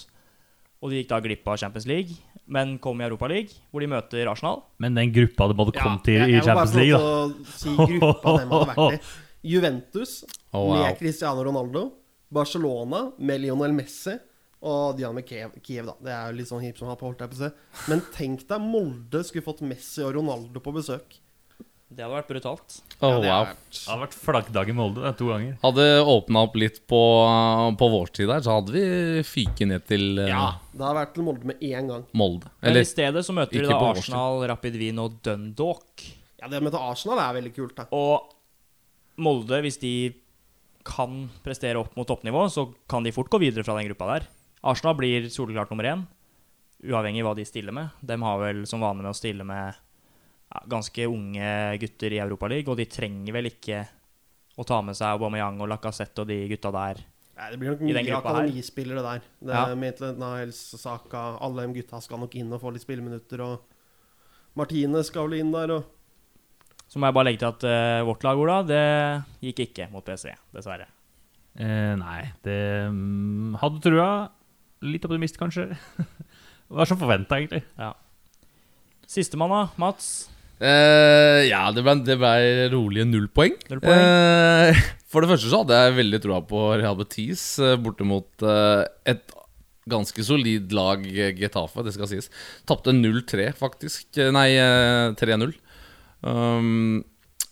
Og 0.82 0.90
de 0.90 0.98
gikk 0.98 1.12
da 1.12 1.20
glipp 1.24 1.46
av 1.48 1.60
Champions 1.60 1.86
League, 1.88 2.16
men 2.50 2.74
kom 2.82 2.98
i 3.00 3.06
Europa 3.06 3.28
League, 3.30 3.54
hvor 3.70 3.80
de 3.80 3.88
møter 3.88 4.28
Arsenal. 4.28 4.64
Men 4.82 4.98
den 4.98 5.12
gruppa 5.14 5.46
de 5.48 5.56
hadde 5.60 5.76
kommet 5.78 6.02
til 6.04 6.18
jeg, 6.18 6.32
i 6.32 6.34
jeg 6.34 6.42
må 6.42 6.56
bare 6.58 6.66
Champions 6.66 6.74
få 6.74 6.80
League, 6.82 6.98
da. 6.98 7.12
lov 7.14 7.36
til 7.38 7.54
å 7.54 7.62
si 7.62 7.92
gruppa 7.94 8.34
dem 8.40 8.56
hadde 8.56 8.72
vært 8.72 8.98
i. 8.98 9.04
Juventus 9.44 10.22
oh, 10.50 10.64
wow. 10.64 10.78
med 10.78 10.98
Cristiano 10.98 11.44
Ronaldo. 11.44 11.90
Barcelona 12.34 13.10
med 13.18 13.44
Lionel 13.44 13.76
Messi. 13.76 14.16
Og 14.64 14.96
Diana 14.96 15.20
Kiev, 15.20 15.58
Kiev, 15.60 15.90
da. 15.90 15.94
Det 16.00 16.12
er 16.14 16.30
jo 16.30 16.38
litt 16.38 16.48
sånn 16.48 16.62
hipp 16.64 16.78
som 16.80 16.88
happ, 16.88 17.02
holdt 17.04 17.20
jeg 17.20 17.34
på 17.34 17.42
å. 17.44 17.50
Men 17.92 18.00
tenk 18.14 18.46
deg 18.48 18.64
Molde 18.64 19.20
skulle 19.28 19.44
fått 19.44 19.60
Messi 19.66 20.00
og 20.06 20.14
Ronaldo 20.16 20.62
på 20.64 20.72
besøk. 20.72 21.18
Det 21.94 22.02
hadde 22.02 22.16
vært 22.16 22.30
brutalt. 22.32 22.78
Oh, 22.96 23.04
Ja, 23.04 23.18
det 23.20 23.28
wow. 23.28 23.44
vært... 23.44 23.66
Det 23.68 23.82
hadde 23.90 24.02
vært 24.06 24.16
flaggdag 24.18 24.70
i 24.72 24.74
Molde 24.74 25.04
det 25.04 25.12
to 25.20 25.28
ganger. 25.28 25.58
Hadde 25.62 25.84
åpna 26.14 26.42
opp 26.48 26.56
litt 26.58 26.80
på, 26.90 27.02
på 27.78 27.88
vår 27.92 28.12
tid 28.16 28.32
der, 28.32 28.42
så 28.46 28.56
hadde 28.56 28.74
vi 28.74 28.84
fyket 29.28 29.70
ned 29.70 29.84
til 29.90 30.06
uh... 30.18 30.26
Ja, 30.26 30.46
det 30.72 30.80
hadde 30.80 30.96
vært 31.02 31.14
til 31.18 31.28
Molde 31.28 31.52
med 31.52 31.62
én 31.62 31.92
gang. 31.92 32.06
Molde. 32.16 32.50
Men 32.56 32.72
Eller 32.72 32.86
i 32.86 32.88
stedet 32.88 33.22
så 33.28 33.36
møter 33.36 33.60
vi 33.60 33.68
da 33.68 33.78
på. 33.78 33.92
Arsenal, 33.92 34.40
Rapid 34.50 34.80
Wien 34.80 35.02
og 35.04 35.20
Dundalk. 35.28 36.06
Ja, 36.40 36.48
det 36.50 36.58
å 36.58 36.64
møte 36.64 36.80
Arsenal 36.82 37.20
er 37.22 37.36
veldig 37.38 37.54
kult, 37.54 37.76
da. 37.78 37.86
Og 37.94 38.33
Molde, 39.22 39.60
hvis 39.62 39.78
de 39.82 39.92
kan 40.84 41.28
prestere 41.44 41.78
opp 41.80 41.94
mot 41.96 42.06
toppnivå, 42.08 42.44
så 42.52 42.66
kan 42.90 43.04
de 43.06 43.12
fort 43.14 43.30
gå 43.32 43.38
videre 43.40 43.64
fra 43.64 43.76
den 43.78 43.88
gruppa 43.88 44.08
der. 44.14 44.26
Arsenal 44.64 44.96
blir 44.98 45.28
soleklart 45.32 45.70
nummer 45.72 45.84
én, 45.88 46.02
uavhengig 46.84 47.22
av 47.22 47.30
hva 47.30 47.36
de 47.38 47.46
stiller 47.48 47.72
med. 47.76 47.90
De 48.04 48.16
har 48.20 48.38
vel 48.42 48.64
som 48.68 48.82
vane 48.84 49.00
med 49.04 49.12
å 49.12 49.16
stille 49.16 49.44
med 49.48 49.72
ja, 49.74 50.60
ganske 50.68 51.06
unge 51.08 51.48
gutter 51.80 52.12
i 52.16 52.20
Europaligaen, 52.24 52.72
og 52.74 52.80
de 52.80 52.88
trenger 52.90 53.32
vel 53.36 53.48
ikke 53.52 53.84
å 54.60 54.66
ta 54.68 54.80
med 54.86 54.94
seg 54.98 55.16
Aubameyang 55.16 55.58
og 55.64 55.70
Lacassette 55.72 56.22
og 56.22 56.28
de 56.30 56.42
gutta 56.52 56.70
der. 56.74 57.00
Nei, 57.34 57.48
det 57.50 57.58
blir 57.58 57.72
nok 57.72 57.80
mye 57.82 58.18
akademispillere 58.20 59.02
der. 59.02 59.24
Det 59.42 59.54
Ja. 59.54 59.64
er 59.70 59.74
Maitland 59.76 60.18
Niles, 60.22 60.60
Saka 60.78 61.36
Alle 61.40 61.66
de 61.66 61.80
gutta 61.80 62.00
skal 62.00 62.18
nok 62.18 62.34
inn 62.38 62.52
og 62.52 62.60
få 62.62 62.70
litt 62.72 62.84
spilleminutter. 62.84 63.40
Og 63.40 63.60
Martine 64.54 65.02
skal 65.02 65.28
vel 65.28 65.40
inn 65.40 65.50
der. 65.50 65.72
Og 65.72 65.84
Så 66.94 67.00
må 67.02 67.08
jeg 67.08 67.16
bare 67.16 67.26
legge 67.26 67.40
til 67.42 67.48
at 67.50 67.64
uh, 67.66 68.06
vårt 68.06 68.22
lag, 68.22 68.38
Ola, 68.38 68.60
det 68.62 68.82
gikk 69.42 69.64
ikke 69.64 69.88
mot 69.90 70.04
PSV, 70.06 70.28
dessverre. 70.54 70.86
Eh, 71.58 71.94
nei, 71.98 72.20
det 72.46 72.58
um, 72.86 73.56
hadde 73.58 73.80
trua. 73.82 74.06
Litt 74.86 75.02
optimist, 75.08 75.40
kanskje. 75.40 75.72
Det 76.64 76.78
var 76.78 76.88
som 76.88 76.98
forventa, 76.98 77.36
egentlig. 77.36 77.60
Ja. 77.76 77.90
Sistemann, 79.10 79.52
da. 79.52 79.64
Mats. 79.78 80.06
Uh, 80.62 81.42
ja, 81.44 81.66
det 81.74 81.82
ble, 81.84 81.98
det 82.06 82.16
ble 82.18 82.68
rolige 82.72 83.04
null 83.10 83.26
poeng. 83.34 83.58
Null 83.68 83.82
poeng. 83.82 84.00
Uh, 84.00 84.86
for 85.10 85.22
det 85.22 85.34
første 85.34 85.50
så 85.50 85.60
hadde 85.60 85.82
jeg 85.82 85.98
veldig 85.98 86.22
troa 86.24 86.40
på 86.46 86.62
Real 86.80 86.96
Betis 86.98 87.44
uh, 87.62 87.74
borte 87.78 88.06
mot 88.06 88.46
et 88.46 89.34
ganske 89.90 90.24
solid 90.24 90.72
lag, 90.74 91.04
Getafe, 91.38 91.84
det 91.84 91.94
skal 91.96 92.10
sies. 92.10 92.30
Tapte 92.68 92.94
0-3, 92.94 93.50
faktisk. 93.58 94.08
Nei, 94.34 94.48
eh, 94.56 95.12
3-0. 95.20 95.52
Um, 96.24 97.02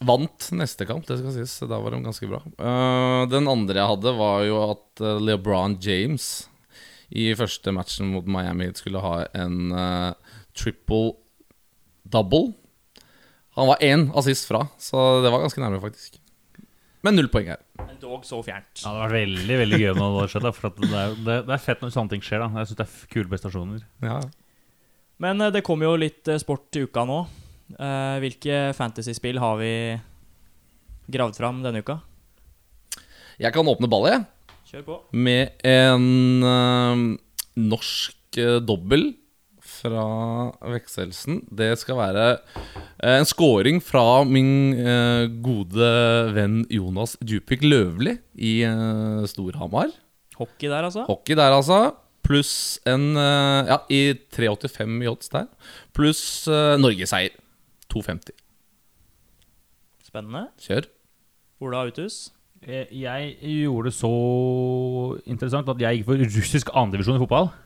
vant 0.03 0.49
neste 0.57 0.87
kamp, 0.89 1.05
det 1.09 1.19
skal 1.21 1.35
sies. 1.37 1.59
Da 1.69 1.81
var 1.83 1.95
de 1.95 2.01
ganske 2.05 2.29
bra. 2.31 2.41
Uh, 2.57 3.29
den 3.31 3.51
andre 3.51 3.83
jeg 3.83 3.93
hadde, 3.93 4.17
var 4.19 4.47
jo 4.49 4.63
at 4.71 5.05
eh, 5.05 5.21
LeBron 5.29 5.77
James 5.83 6.31
i 7.13 7.29
første 7.37 7.75
matchen 7.77 8.09
mot 8.15 8.27
Miami 8.31 8.71
skulle 8.79 9.03
ha 9.05 9.27
en 9.37 9.75
uh, 9.77 10.39
triple 10.57 11.19
double. 12.09 12.55
Han 13.59 13.69
var 13.69 13.85
én 13.85 14.09
assist 14.17 14.49
fra, 14.49 14.65
så 14.81 15.21
det 15.21 15.33
var 15.33 15.45
ganske 15.45 15.61
nærme, 15.61 15.81
faktisk. 15.83 16.17
Men 17.03 17.19
null 17.19 17.29
poeng 17.33 17.51
her. 17.51 17.61
Dog 18.01 18.23
så 18.25 18.39
fjernt. 18.47 18.79
Ja, 18.79 18.93
det 18.95 19.01
har 19.01 19.11
vært 19.11 19.17
veldig 19.19 19.57
veldig 19.59 19.81
gøy 19.81 19.91
når 19.97 20.13
det 20.15 20.21
har 20.21 20.31
skjedd. 20.33 20.47
For 20.55 20.69
at 20.71 20.79
det, 20.79 20.91
er, 20.93 21.17
det, 21.27 21.37
det 21.49 21.55
er 21.57 21.63
fett 21.63 21.83
når 21.83 21.93
sånne 21.95 22.15
ting 22.15 22.23
skjer. 22.25 22.45
da 22.45 22.63
Jeg 22.63 22.71
synes 22.71 22.79
det 22.79 22.87
er 22.87 23.13
kule 23.13 23.31
prestasjoner. 23.33 23.85
Ja. 24.07 24.19
Men 25.23 25.43
eh, 25.43 25.53
det 25.55 25.65
kommer 25.67 25.91
jo 25.91 25.99
litt 25.99 26.31
eh, 26.31 26.41
sport 26.43 26.79
i 26.79 26.85
uka 26.87 27.05
nå. 27.09 27.19
Eh, 27.79 28.17
hvilke 28.23 28.63
fantasyspill 28.77 29.41
har 29.43 29.59
vi 29.61 29.73
gravd 31.13 31.39
fram 31.39 31.63
denne 31.65 31.83
uka? 31.83 31.99
Jeg 33.41 33.55
kan 33.55 33.69
åpne 33.69 33.91
ballet, 33.91 34.19
jeg. 34.19 34.59
Kjør 34.73 34.85
på. 34.87 34.99
Med 35.13 35.65
en 35.69 36.45
uh, 36.45 37.03
norsk 37.61 38.39
uh, 38.41 38.61
dobbel 38.65 39.11
fra 39.73 40.05
Vekselsen. 40.73 41.43
Det 41.53 41.73
skal 41.81 41.99
være 41.99 42.27
uh, 42.37 43.19
en 43.19 43.29
scoring 43.29 43.83
fra 43.85 44.23
min 44.29 44.73
gode 45.45 45.91
venn 46.37 46.63
Jonas 46.73 47.17
Djupvik 47.21 47.67
Løvli 47.67 48.17
i 48.37 48.55
Storhamar. 49.29 49.93
Hockey 50.39 50.71
der, 50.71 50.87
altså. 50.89 51.05
Hockey 51.09 51.37
der, 51.37 51.53
altså. 51.53 51.83
Pluss 52.23 52.79
en 52.87 53.17
Ja, 53.19 53.81
i 53.91 54.15
3,85 54.33 55.03
i 55.03 55.11
odds 55.11 55.33
der. 55.35 55.49
Pluss 55.97 56.23
uh, 56.49 56.79
norgesseier. 56.81 57.42
2,50. 57.93 58.33
Spennende. 60.07 60.47
Kjør. 60.61 60.89
Ola 61.63 61.85
Uthus. 61.89 62.31
Eh, 62.63 62.87
Jeg 62.95 63.37
gjorde 63.43 63.91
det 63.91 63.95
så 63.97 64.11
interessant 65.27 65.69
at 65.73 65.81
jeg 65.83 65.99
gikk 66.01 66.07
for 66.11 66.21
russisk 66.39 66.71
andredivisjon 66.75 67.19
i 67.19 67.23
fotball. 67.25 67.51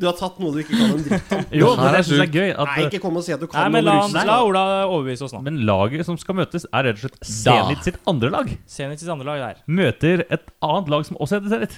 Du 0.00 0.06
har 0.08 0.16
tatt 0.18 0.40
noe 0.42 0.50
du 0.50 0.56
ikke 0.58 0.74
kan 0.74 0.90
en 0.96 1.02
dritt 1.06 1.32
om. 1.36 1.42
Jo, 1.54 1.68
men 1.78 1.84
er 1.92 1.96
jeg 2.00 2.06
synes 2.08 2.18
det 2.18 2.24
er 2.24 2.32
gøy 2.34 2.48
at 2.50 2.66
Nei, 2.72 2.86
ikke 2.88 2.98
kom 3.04 3.18
og 3.20 3.22
si 3.22 3.30
at 3.34 3.38
du 3.38 3.44
Nei, 3.46 3.52
kan 3.54 3.70
men 3.70 3.84
noe 3.86 3.92
la, 3.92 3.98
russisk. 4.00 4.26
la 4.26 4.36
Ola 4.42 4.62
overbevise 4.88 5.22
oss 5.28 5.34
nå. 5.36 5.42
Men 5.46 5.60
laget 5.68 6.02
som 6.08 6.16
skal 6.18 6.34
møtes, 6.40 6.64
er 6.74 6.88
rett 6.88 6.98
og 6.98 7.04
slett 7.04 7.18
Zenit 7.30 7.86
sitt 7.86 8.00
andre 8.10 8.30
lag. 8.34 8.50
Zenit 8.66 8.98
sitt 9.04 9.12
andre 9.14 9.28
lag 9.28 9.38
der. 9.44 9.60
Møter 9.70 10.24
et 10.34 10.50
annet 10.66 10.90
lag 10.90 11.06
som 11.06 11.20
også 11.22 11.38
heter 11.38 11.52
Zenit. 11.54 11.76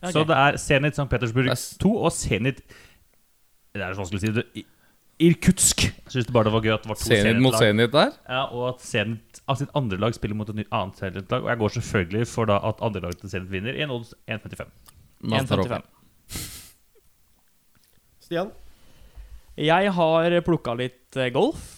Okay. 0.00 0.12
Så 0.16 0.24
det 0.32 0.40
er 0.42 0.58
Zenit 0.64 0.98
St. 0.98 1.06
Petersburg 1.12 1.46
Det 1.46 1.54
er 1.54 1.60
s- 1.62 1.78
2 1.78 1.92
og 2.08 2.10
Zenit 2.16 2.58
Det 3.70 3.84
er 3.84 3.94
så 3.94 4.00
vanskelig 4.02 4.18
å 4.18 4.24
si 4.24 4.34
det. 4.40 4.66
Irkutsk. 5.20 5.84
Jeg 5.84 6.14
syns 6.14 6.30
bare 6.32 6.48
det 6.48 6.54
var 6.54 6.64
gøy 6.64 6.74
at 6.74 6.84
det 6.84 6.90
var 6.90 6.98
to 7.00 7.08
Zenit 7.10 7.42
mot 7.44 7.56
Zenit-lag. 7.58 8.14
Der. 8.14 8.36
Ja, 8.36 8.44
og 8.56 8.68
at 8.70 8.84
Zenit 8.86 9.42
av 9.50 9.58
sitt 9.60 9.74
andre 9.76 9.98
lag 10.00 10.16
spiller 10.16 10.38
mot 10.38 10.48
et 10.48 10.60
nytt 10.62 10.72
annet 10.72 11.02
Zenit-lag. 11.02 11.44
Og 11.44 11.50
jeg 11.52 11.60
går 11.60 11.74
selvfølgelig 11.76 12.28
for 12.30 12.50
da 12.50 12.60
at 12.70 12.80
andre 12.86 13.04
laget 13.04 13.20
til 13.24 13.34
Zenit 13.34 13.52
vinner. 13.52 13.76
1 13.76 13.92
odds 13.92 14.14
1,55. 14.24 14.72
Mazda 15.20 15.58
1,55. 15.58 15.60
Roca. 15.60 15.82
Stian? 18.24 18.54
Jeg 19.60 19.92
har 19.92 20.40
plukka 20.46 20.74
litt 20.78 21.18
eh, 21.20 21.28
golf. 21.34 21.68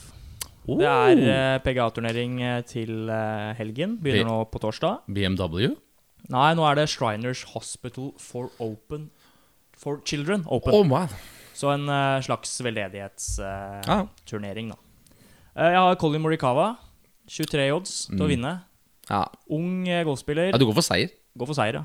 Oh. 0.69 0.79
Det 0.79 0.87
er 0.87 1.19
uh, 1.19 1.59
PGA-turnering 1.65 2.37
eh, 2.47 2.61
til 2.69 3.11
eh, 3.11 3.51
helgen. 3.59 3.97
Begynner 4.03 4.29
nå 4.31 4.37
på 4.53 4.63
torsdag. 4.63 5.03
BMW. 5.11 5.73
Nei, 6.31 6.51
nå 6.55 6.67
er 6.69 6.79
det 6.79 6.87
Shriners 6.93 7.43
Hospital 7.57 8.13
for 8.23 8.53
Open 8.63 9.11
For 9.75 9.99
Children 10.07 10.45
Open. 10.47 10.77
Oh 10.77 10.87
man. 10.87 11.11
Så 11.63 11.71
en 11.71 11.85
eh, 11.89 12.19
slags 12.27 12.57
veldedighetsturnering, 12.67 14.69
Ja. 14.73 14.75
da. 14.75 14.79
Eh, 15.55 15.71
jeg 15.71 15.79
har 15.79 15.95
Colin 16.01 16.23
Morikawa. 16.25 16.73
23 17.31 17.69
odds 17.73 17.93
til 18.09 18.19
å 18.19 18.27
Mm. 18.27 18.31
vinne. 18.35 18.53
Ja. 19.09 19.25
Ung 19.51 19.87
eh, 19.89 20.03
golfspiller. 20.05 20.51
ja, 20.51 20.59
du 20.59 20.67
går 20.67 20.75
for 20.75 20.83
seier. 20.83 21.09
Går 21.39 21.47
for 21.47 21.55
seier, 21.55 21.73
ja. 21.75 21.85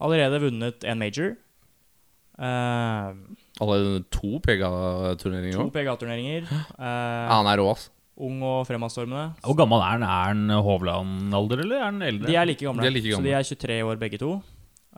Allerede 0.00 0.38
vunnet 0.40 0.84
en 0.84 0.98
major. 0.98 1.36
Uh, 2.38 3.14
Allerede 3.62 4.04
to 4.12 4.36
PGA-turneringer 4.44 5.56
to. 5.56 5.70
PGA-turneringer. 5.72 6.42
Ja, 6.50 6.56
Eh, 6.78 7.28
han 7.32 7.46
er 7.46 7.56
rå, 7.56 7.70
ass. 7.72 7.88
ung 8.18 8.42
og 8.42 8.66
fremadstormende. 8.68 9.34
Hvor 9.40 9.56
gammel 9.56 9.80
er 9.80 9.90
han? 9.96 10.02
Er 10.02 10.24
han 10.34 10.48
Hovland-alder, 10.62 11.58
eller 11.64 11.76
er 11.76 11.84
han 11.84 12.02
eldre? 12.02 12.26
De 12.26 12.34
er 12.36 12.44
like 12.44 12.60
gamle. 12.60 12.82
De 12.82 12.86
er 12.88 12.92
like 12.92 13.06
Så 13.16 13.22
de 13.22 13.30
er 13.32 13.42
23 13.42 13.82
år 13.88 13.96
begge 13.98 14.18
to. 14.20 14.42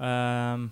Ehm, 0.01 0.71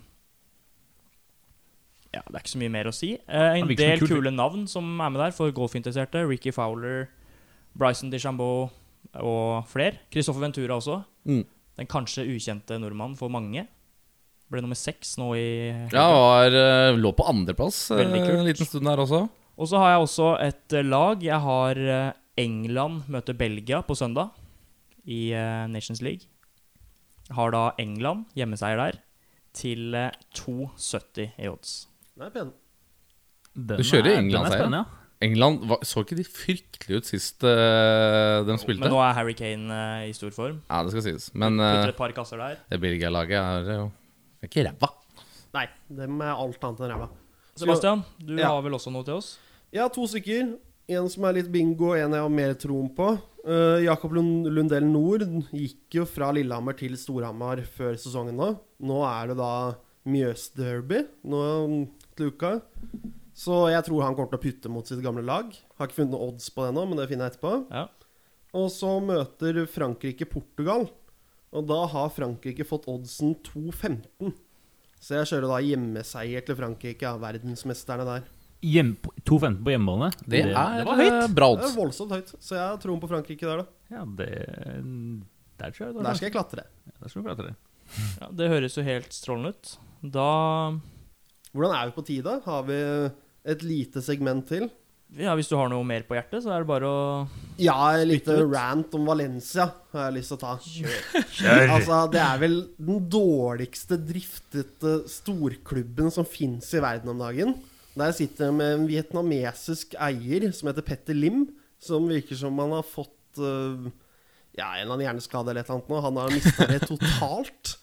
ja, 2.17 2.23
det 2.25 2.39
er 2.39 2.43
ikke 2.43 2.55
så 2.55 2.63
mye 2.63 2.73
mer 2.73 2.89
å 2.89 2.95
si. 2.95 3.13
Eh, 3.17 3.59
en 3.61 3.71
del 3.77 4.01
kul 4.01 4.17
kule 4.17 4.33
navn 4.33 4.65
som 4.71 4.89
er 4.97 5.13
med 5.13 5.21
der 5.21 5.37
for 5.37 5.53
golfinteresserte. 5.55 6.25
Ricky 6.29 6.53
Fowler, 6.55 7.07
Bryson 7.77 8.13
DeChambeau 8.13 8.69
og 9.21 9.69
flere. 9.71 10.01
Christoffer 10.13 10.47
Ventura 10.47 10.79
også. 10.79 11.01
Mm. 11.29 11.45
Den 11.77 11.91
kanskje 11.91 12.25
ukjente 12.33 12.79
nordmannen 12.81 13.19
for 13.19 13.33
mange. 13.33 13.67
Ble 14.47 14.63
nummer 14.63 14.79
seks 14.79 15.17
nå 15.19 15.33
i 15.37 15.49
Ja, 15.93 16.07
var, 16.15 16.55
eh, 16.55 16.97
lå 16.97 17.11
på 17.19 17.27
andreplass 17.27 17.91
eh, 17.91 18.05
en 18.07 18.47
liten 18.47 18.69
stund 18.69 18.87
der 18.87 19.03
også. 19.03 19.27
Og 19.57 19.69
så 19.69 19.81
har 19.83 19.95
jeg 19.95 20.05
også 20.05 20.31
et 20.45 20.77
eh, 20.77 20.87
lag. 20.87 21.25
Jeg 21.25 21.41
har 21.43 21.83
England 22.37 23.09
møter 23.11 23.37
Belgia 23.37 23.83
på 23.83 23.97
søndag 23.97 24.33
i 25.05 25.33
Nations 25.71 26.03
League. 26.03 26.31
Har 27.35 27.51
da 27.51 27.73
England, 27.83 28.27
hjemmeseier 28.39 28.79
der, 28.79 29.01
til 29.57 29.95
eh, 29.97 30.13
2,70 30.37 31.33
i 31.41 31.49
odds. 31.51 31.86
Pen. 32.17 32.53
Den 33.57 33.77
Du 33.81 33.85
kjører 33.85 34.13
er- 34.13 34.19
England, 34.21 34.33
den 34.33 34.47
er 34.47 34.51
sier 34.51 34.57
jeg. 34.57 34.61
spennende, 34.67 34.85
ja. 34.85 35.03
England 35.27 35.63
var, 35.69 35.79
så 35.89 36.03
ikke 36.05 36.17
de 36.19 36.25
fryktelig 36.29 36.97
ut 36.99 37.07
sist 37.09 37.45
uh, 37.45 38.45
de 38.45 38.57
spilte? 38.61 38.83
Men 38.85 38.93
nå 38.93 38.99
er 39.01 39.15
Harry 39.17 39.33
Kane 39.33 39.65
uh, 39.73 40.03
i 40.09 40.13
stor 40.13 40.31
form. 40.37 40.59
Ja, 40.69 40.83
det 40.85 40.93
skal 40.93 41.03
sies. 41.07 41.31
Men 41.35 41.57
uh, 41.61 41.65
eh, 41.85 41.89
et 41.89 41.97
par 41.97 42.13
kasser 42.13 42.37
der. 42.37 42.59
det 42.69 42.81
Belgia-laget 42.83 43.33
er 43.39 43.71
jo 43.79 43.87
er 44.43 44.51
ikke 44.51 44.67
ræva. 44.69 44.91
Nei, 45.57 45.65
dem 45.89 46.21
er 46.21 46.35
alt 46.35 46.65
annet 46.69 46.81
enn 46.85 46.93
ræva. 46.93 47.09
Sebastian, 47.57 48.05
du 48.21 48.35
Ja. 48.37 48.51
har 48.53 48.61
vel 48.67 48.77
også 48.77 48.93
noe 48.93 49.05
til 49.09 49.15
oss? 49.15 49.39
Ja, 49.73 49.89
to 49.89 50.05
stykker. 50.07 50.59
En 50.89 51.09
som 51.09 51.25
er 51.25 51.33
litt 51.41 51.49
bingo, 51.51 51.95
en 51.97 52.13
jeg 52.13 52.21
har 52.23 52.29
mer 52.31 52.53
troen 52.55 52.91
på. 52.95 53.09
Uh, 53.47 53.81
Jakob 53.83 54.13
Lund 54.13 54.47
Lundell 54.53 54.85
Nord 54.85 55.25
gikk 55.51 55.97
jo 55.97 56.05
fra 56.05 56.29
Lillehammer 56.37 56.77
til 56.77 56.93
Storhamar 56.99 57.65
før 57.65 57.97
sesongen 57.97 58.37
nå. 58.37 58.53
Nå 58.85 59.01
er 59.09 59.29
det 59.33 59.37
da 59.41 59.51
Mjøsderby 60.07 61.01
nå 61.25 61.41
til 62.19 62.33
uka. 62.33 62.53
Så 63.37 63.67
jeg 63.69 63.85
tror 63.85 64.05
han 64.07 64.17
kommer 64.17 64.33
til 64.33 64.41
å 64.41 64.45
putte 64.47 64.73
mot 64.73 64.89
sitt 64.89 65.03
gamle 65.05 65.25
lag. 65.27 65.51
Har 65.77 65.89
ikke 65.89 66.01
funnet 66.01 66.15
noe 66.17 66.31
odds 66.31 66.49
på 66.53 66.65
det 66.65 66.73
ennå, 66.73 66.87
men 66.89 67.01
det 67.01 67.09
finner 67.11 67.29
jeg 67.29 67.37
etterpå. 67.37 67.53
Ja. 67.69 67.87
Og 68.57 68.71
så 68.73 68.95
møter 69.05 69.59
Frankrike 69.69 70.29
Portugal. 70.31 70.87
Og 71.57 71.67
da 71.69 71.83
har 71.93 72.15
Frankrike 72.15 72.65
fått 72.67 72.89
oddsen 72.91 73.37
2,15. 73.45 74.33
Så 75.01 75.19
jeg 75.19 75.29
kjører 75.31 75.51
da 75.53 75.61
hjemmeseier 75.63 76.47
til 76.47 76.57
Frankrike, 76.59 77.05
ja, 77.05 77.13
verdensmesterne 77.21 78.09
der. 78.09 78.25
2,15 78.65 79.61
på 79.63 79.71
hjemmebane. 79.75 80.09
Det, 80.25 80.41
er 80.49 80.81
det 80.81 80.87
var 80.89 80.99
høyt. 80.99 81.35
bra 81.37 81.51
odds. 81.53 81.63
Det 81.63 81.69
er 81.69 81.77
voldsomt 81.77 82.15
høyt, 82.17 82.33
så 82.41 82.57
jeg 82.57 82.65
har 82.65 82.81
troen 82.83 83.03
på 83.03 83.11
Frankrike 83.13 83.47
der, 83.47 83.63
da. 83.63 83.67
Ja, 83.93 84.03
det 84.19 84.31
Der 85.61 85.71
tror 85.77 85.87
jeg 85.87 85.95
det 85.95 86.05
Der 86.09 86.19
skal 86.19 86.27
jeg 86.27 86.35
klatre. 86.35 86.65
Der 86.97 87.13
skal 87.13 87.23
du 87.23 87.29
klatre. 87.29 87.55
Ja, 88.21 88.31
det 88.41 88.49
høres 88.51 88.77
jo 88.81 88.83
helt 88.83 89.13
strålende 89.15 89.53
ut. 89.55 89.77
Da 90.17 90.31
Hvordan 91.57 91.77
er 91.77 91.89
vi 91.89 91.97
på 91.97 92.05
tid, 92.07 92.27
da? 92.27 92.39
Har 92.45 92.67
vi 92.69 92.81
et 93.47 93.63
lite 93.65 94.03
segment 94.05 94.47
til? 94.51 94.69
Ja, 95.15 95.37
hvis 95.39 95.47
du 95.47 95.55
har 95.55 95.69
noe 95.71 95.87
mer 95.87 96.03
på 96.05 96.17
hjertet, 96.17 96.43
så 96.43 96.51
er 96.51 96.65
det 96.65 96.69
bare 96.69 96.89
å 96.91 97.03
Ja, 97.63 97.77
en 97.95 98.09
liten 98.11 98.41
rant 98.51 98.95
om 98.99 99.07
Valencia 99.07 99.69
har 99.95 100.09
jeg 100.09 100.17
lyst 100.19 100.33
til 100.33 100.37
å 100.37 100.43
ta. 100.43 100.55
Altså, 101.77 102.01
Det 102.13 102.21
er 102.21 102.41
vel 102.43 102.57
den 102.75 103.07
dårligste 103.13 104.01
driftete 104.03 104.97
storklubben 105.11 106.11
som 106.13 106.27
fins 106.27 106.73
i 106.75 106.83
verden 106.83 107.15
om 107.15 107.23
dagen. 107.23 107.55
Der 107.97 108.13
sitter 108.13 108.51
jeg 108.51 108.59
med 108.59 108.75
en 108.75 108.89
vietnamesisk 108.91 109.95
eier 110.05 110.51
som 110.53 110.69
heter 110.69 110.85
Petter 110.85 111.17
Lim, 111.17 111.47
som 111.81 112.11
virker 112.11 112.37
som 112.37 112.59
han 112.61 112.75
har 112.77 112.85
fått 112.85 113.41
uh, 113.41 113.87
ja, 114.59 114.75
en 114.75 114.83
eller 114.83 114.97
annen 114.97 115.07
hjerneskade 115.07 115.53
eller 115.53 115.63
et 115.63 115.71
eller 115.71 115.79
annet 115.79 115.95
nå. 115.95 116.03
Han 116.05 116.21
har 116.21 116.35
mista 116.35 116.67
det 116.69 116.83
totalt. 116.91 117.77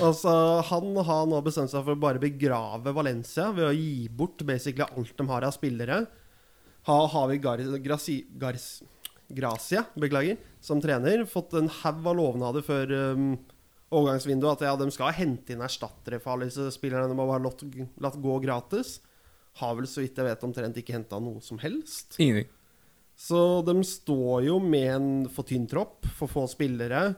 Altså, 0.00 0.32
Han 0.70 0.94
har 1.04 1.26
nå 1.28 1.40
bestemt 1.44 1.72
seg 1.72 1.84
for 1.84 1.96
å 1.96 2.00
bare 2.00 2.22
begrave 2.22 2.94
Valencia 2.96 3.50
ved 3.52 3.68
å 3.68 3.76
gi 3.76 4.08
bort 4.08 4.40
basically 4.48 4.86
alt 4.86 5.12
de 5.16 5.26
har 5.28 5.46
av 5.46 5.54
spillere. 5.56 6.02
Ha, 6.88 6.98
har 7.12 7.28
vi 7.28 7.40
Gar 7.44 7.60
Graci 7.84 8.22
Gars 8.40 8.80
Gracia 9.30 9.84
beklager, 9.94 10.40
som 10.64 10.80
trener, 10.82 11.22
fått 11.28 11.52
en 11.54 11.68
haug 11.70 12.06
av 12.10 12.16
lovnader 12.18 12.64
før 12.66 12.94
um, 13.14 13.28
overgangsvinduet 13.94 14.56
at 14.56 14.64
ja, 14.66 14.72
de 14.80 14.88
skal 14.90 15.14
hente 15.14 15.54
inn 15.54 15.62
erstattere 15.62 16.18
for 16.22 16.34
alle 16.34 16.48
disse 16.48 16.66
spillerne. 16.74 17.06
De 17.10 17.18
har 17.18 17.30
bare 17.30 17.44
latt, 17.44 17.62
latt 18.02 18.18
gå 18.22 18.38
gratis. 18.42 18.98
har 19.60 19.76
vel 19.78 19.86
så 19.90 20.02
vidt 20.02 20.18
jeg 20.18 20.26
vet 20.26 20.46
omtrent 20.46 20.80
ikke 20.82 20.96
henta 20.96 21.20
noe 21.22 21.42
som 21.44 21.60
helst. 21.62 22.18
Ingenting. 22.18 22.50
Så 23.20 23.60
de 23.66 23.74
står 23.84 24.46
jo 24.46 24.56
med 24.64 24.90
en 24.94 25.08
for 25.28 25.44
tynn 25.44 25.66
tropp, 25.68 26.06
for 26.16 26.30
få 26.30 26.46
spillere. 26.48 27.10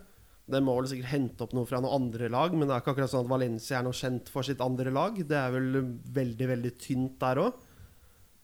De 0.51 0.59
må 0.65 0.75
vel 0.75 0.89
sikkert 0.91 1.13
hente 1.13 1.45
opp 1.45 1.53
noe 1.55 1.69
fra 1.69 1.79
noen 1.81 2.03
andre 2.03 2.29
lag, 2.33 2.55
men 2.55 2.67
det 2.67 2.75
er 2.75 2.83
ikke 2.83 2.97
akkurat 2.97 3.13
sånn 3.13 3.27
at 3.27 3.31
Valencia 3.31 3.79
er 3.79 3.87
noe 3.87 3.97
kjent 3.97 4.31
for 4.33 4.47
sitt 4.47 4.63
andre 4.65 4.91
lag. 4.95 5.21
Det 5.23 5.39
er 5.39 5.55
vel 5.55 5.79
veldig, 6.17 6.49
veldig 6.51 6.73
tynt 6.83 7.15
der 7.23 7.41
òg. 7.45 7.69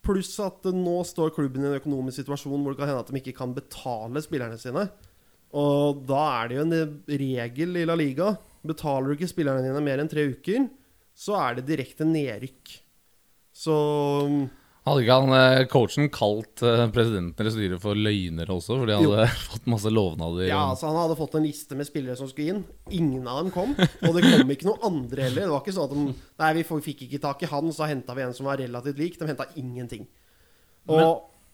Pluss 0.07 0.31
at 0.41 0.65
nå 0.73 0.95
står 1.05 1.35
klubben 1.37 1.65
i 1.65 1.69
en 1.69 1.81
økonomisk 1.81 2.23
situasjon 2.23 2.63
hvor 2.63 2.73
det 2.73 2.81
kan 2.81 2.89
hende 2.93 3.03
at 3.03 3.11
de 3.11 3.21
ikke 3.21 3.37
kan 3.41 3.55
betale 3.57 4.23
spillerne 4.25 4.61
sine. 4.61 4.87
Og 5.59 6.05
da 6.09 6.23
er 6.39 6.49
det 6.49 6.59
jo 6.59 6.67
en 6.67 6.77
regel 7.25 7.81
i 7.81 7.87
La 7.89 7.97
Liga. 7.99 8.31
Betaler 8.69 9.11
du 9.11 9.17
ikke 9.17 9.31
spillerne 9.31 9.65
dine 9.65 9.83
mer 9.85 10.01
enn 10.03 10.11
tre 10.11 10.27
uker, 10.31 10.69
så 11.19 11.35
er 11.41 11.59
det 11.59 11.69
direkte 11.69 12.07
nedrykk. 12.07 12.79
Så 13.59 13.75
Hadde 14.87 15.03
ikke 15.03 15.17
han 15.21 15.35
eh, 15.37 15.63
coachen 15.69 16.07
kalt 16.15 16.63
eh, 16.65 16.85
presidenten 16.95 17.43
eller 17.43 17.53
styret 17.53 17.83
for 17.83 17.99
løgnere 17.99 18.55
også? 18.55 18.79
For 18.79 18.89
de 18.89 18.97
hadde 18.97 19.27
fått 19.51 19.67
masse 19.69 19.91
lovnader? 19.93 20.47
Ja, 20.49 20.63
altså 20.71 20.89
Han 20.89 21.01
hadde 21.03 21.19
fått 21.19 21.37
en 21.37 21.45
liste 21.45 21.77
med 21.77 21.89
spillere 21.89 22.17
som 22.17 22.31
skulle 22.31 22.55
inn. 22.55 22.63
Ingen 22.97 23.27
av 23.29 23.43
dem 23.43 23.53
kom. 23.55 23.75
Og 23.77 24.17
det 24.17 24.25
kom 24.25 24.55
ikke 24.55 24.71
noen 24.71 24.87
andre 24.89 25.27
heller. 25.27 25.45
Det 25.45 25.53
var 25.53 25.65
ikke 25.65 25.77
sånn 25.77 25.91
at 25.91 25.97
de 25.97 26.07
Nei, 26.39 26.53
vi 26.57 26.65
fikk 26.89 27.05
ikke 27.09 27.23
tak 27.27 27.43
i 27.45 27.51
han, 27.51 27.73
så 27.75 27.89
henta 27.91 28.17
vi 28.17 28.25
en 28.25 28.37
som 28.37 28.49
var 28.49 28.63
relativt 28.63 29.03
lik. 29.03 29.19
De 29.21 29.29
henta 29.29 29.49
ingenting. 29.61 30.09
Og 30.89 31.03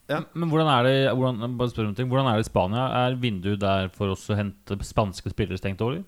Ja. 0.04 0.20
Men 0.36 0.50
hvordan 0.52 0.68
er 0.68 0.84
det 0.84 0.96
hvordan, 1.16 1.54
bare 1.56 1.72
spør 1.72 1.86
om 1.88 1.94
ting. 1.96 2.10
Hvordan 2.12 2.26
er 2.28 2.36
det 2.36 2.44
i 2.44 2.50
Spania? 2.50 2.88
Er 3.06 3.14
vinduet 3.16 3.62
der 3.62 3.88
for 3.88 4.12
oss 4.12 4.28
å 4.28 4.36
hente 4.36 4.76
spanske 4.84 5.32
spillere 5.32 5.56
stengt 5.56 5.80
over? 5.80 6.02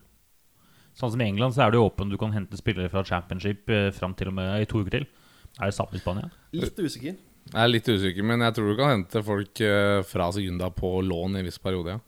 Sånn 0.97 1.13
som 1.13 1.21
i 1.21 1.27
England 1.27 1.57
så 1.57 1.65
er 1.65 1.73
det 1.73 1.81
jo 1.81 1.87
åpent. 1.89 2.13
Du 2.13 2.21
kan 2.21 2.33
hente 2.33 2.61
spillere 2.61 2.93
fra 2.93 3.03
championship 3.05 3.69
eh, 3.73 3.89
fram 3.97 4.15
til 4.17 4.31
og 4.31 4.37
med 4.37 4.63
i 4.63 4.69
to 4.69 4.81
uker 4.85 4.99
til. 4.99 5.09
Er 5.57 5.71
det 5.71 5.77
samme 5.77 5.97
i 5.97 6.01
Spania? 6.01 6.29
Litt 6.63 6.79
usikker. 6.83 7.17
Jeg 7.47 7.63
er 7.63 7.71
litt 7.71 7.87
usikker, 7.89 8.25
men 8.27 8.43
jeg 8.43 8.55
tror 8.57 8.73
du 8.73 8.77
kan 8.81 8.93
hente 8.97 9.23
folk 9.23 9.61
eh, 9.63 10.01
fra 10.09 10.31
Segunda 10.35 10.69
på 10.75 10.97
lån 11.07 11.37
i 11.37 11.43
en 11.45 11.47
viss 11.49 11.61
periode, 11.63 11.95
ja. 11.97 12.01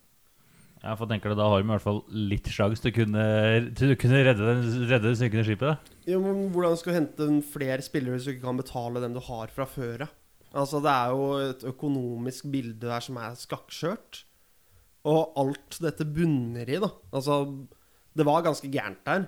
Ja, 0.78 0.92
for 0.94 1.10
tenker 1.10 1.32
du 1.32 1.34
Da 1.34 1.46
har 1.50 1.58
de 1.58 1.66
i 1.66 1.70
hvert 1.72 1.82
fall 1.82 1.96
litt 2.14 2.46
sjanse 2.54 2.78
til 2.84 2.92
å 2.92 2.96
kunne, 3.00 3.22
til 3.74 3.90
å 3.94 3.98
kunne 3.98 4.20
redde, 4.22 4.44
den- 4.46 4.84
redde 4.86 5.08
det 5.10 5.18
synkende 5.18 5.44
skipet. 5.46 5.72
da. 5.74 5.96
Jo, 6.06 6.20
men 6.22 6.52
Hvordan 6.54 6.76
skal 6.78 6.92
du 6.94 6.98
hente 7.00 7.26
flere 7.50 7.82
spillere 7.82 8.14
hvis 8.14 8.28
du 8.28 8.32
ikke 8.36 8.44
kan 8.46 8.56
betale 8.60 9.00
dem 9.02 9.16
du 9.16 9.20
har 9.26 9.50
fra 9.54 9.66
før 9.66 10.04
av? 10.06 10.12
Altså, 10.54 10.78
det 10.80 10.92
er 10.94 11.10
jo 11.10 11.24
et 11.50 11.64
økonomisk 11.74 12.46
bilde 12.50 12.86
der 12.86 13.00
som 13.04 13.18
er 13.18 13.34
skakkskjørt. 13.36 14.22
Og 15.04 15.34
alt 15.36 15.78
dette 15.82 16.06
bunner 16.06 16.70
i, 16.70 16.78
da. 16.80 16.88
Altså, 17.12 17.40
det 18.16 18.24
var 18.26 18.42
ganske 18.46 18.70
gærent 18.70 19.02
der. 19.04 19.26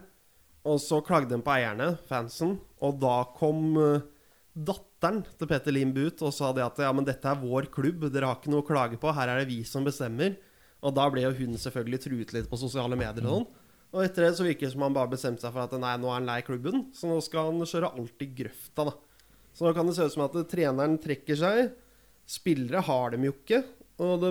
Og 0.65 0.79
så 0.83 1.03
klagde 1.05 1.31
de 1.35 1.43
på 1.43 1.53
eierne, 1.55 1.95
fansen, 2.09 2.59
og 2.81 2.99
da 3.03 3.25
kom 3.37 3.77
eh, 3.81 4.01
datteren 4.55 5.23
til 5.39 5.49
Petter 5.51 5.75
Lim 5.75 5.93
ut 5.95 6.23
og 6.27 6.35
sa 6.35 6.51
det 6.57 6.65
at 6.65 6.81
ja, 6.83 6.91
men 6.95 7.07
dette 7.07 7.29
er 7.29 7.39
vår 7.39 7.69
klubb, 7.73 8.09
dere 8.11 8.31
har 8.31 8.41
ikke 8.41 8.53
noe 8.53 8.65
å 8.65 8.67
klage 8.67 8.99
på, 9.01 9.13
her 9.15 9.31
er 9.31 9.43
det 9.43 9.51
vi 9.51 9.61
som 9.69 9.87
bestemmer. 9.87 10.37
Og 10.81 10.95
da 10.97 11.07
ble 11.13 11.27
jo 11.27 11.35
hun 11.37 11.59
selvfølgelig 11.61 12.01
truet 12.07 12.33
litt 12.35 12.49
på 12.51 12.59
sosiale 12.61 12.97
medier 12.99 13.27
og 13.27 13.35
sånn. 13.35 13.49
Og 13.91 14.05
etter 14.05 14.25
det 14.25 14.35
så 14.39 14.47
virker 14.47 14.69
det 14.69 14.73
som 14.73 14.85
han 14.87 14.95
bare 14.95 15.11
bestemte 15.13 15.43
seg 15.43 15.53
for 15.55 15.67
at 15.67 15.75
nei, 15.83 15.97
nå 15.99 16.09
er 16.09 16.21
han 16.21 16.29
lei 16.29 16.41
klubben, 16.47 16.87
så 16.95 17.11
nå 17.11 17.19
skal 17.27 17.51
han 17.51 17.67
kjøre 17.67 17.91
alt 17.99 18.23
i 18.23 18.29
grøfta, 18.39 18.87
da. 18.87 18.95
Så 19.57 19.67
nå 19.67 19.73
kan 19.75 19.89
det 19.89 19.97
se 19.97 20.07
ut 20.07 20.15
som 20.15 20.25
at 20.29 20.37
treneren 20.51 20.95
trekker 21.03 21.39
seg. 21.39 21.73
Spillere 22.31 22.83
har 22.87 23.15
dem 23.15 23.27
jo 23.27 23.35
ikke. 23.35 23.65
Og 24.01 24.23
de 24.23 24.31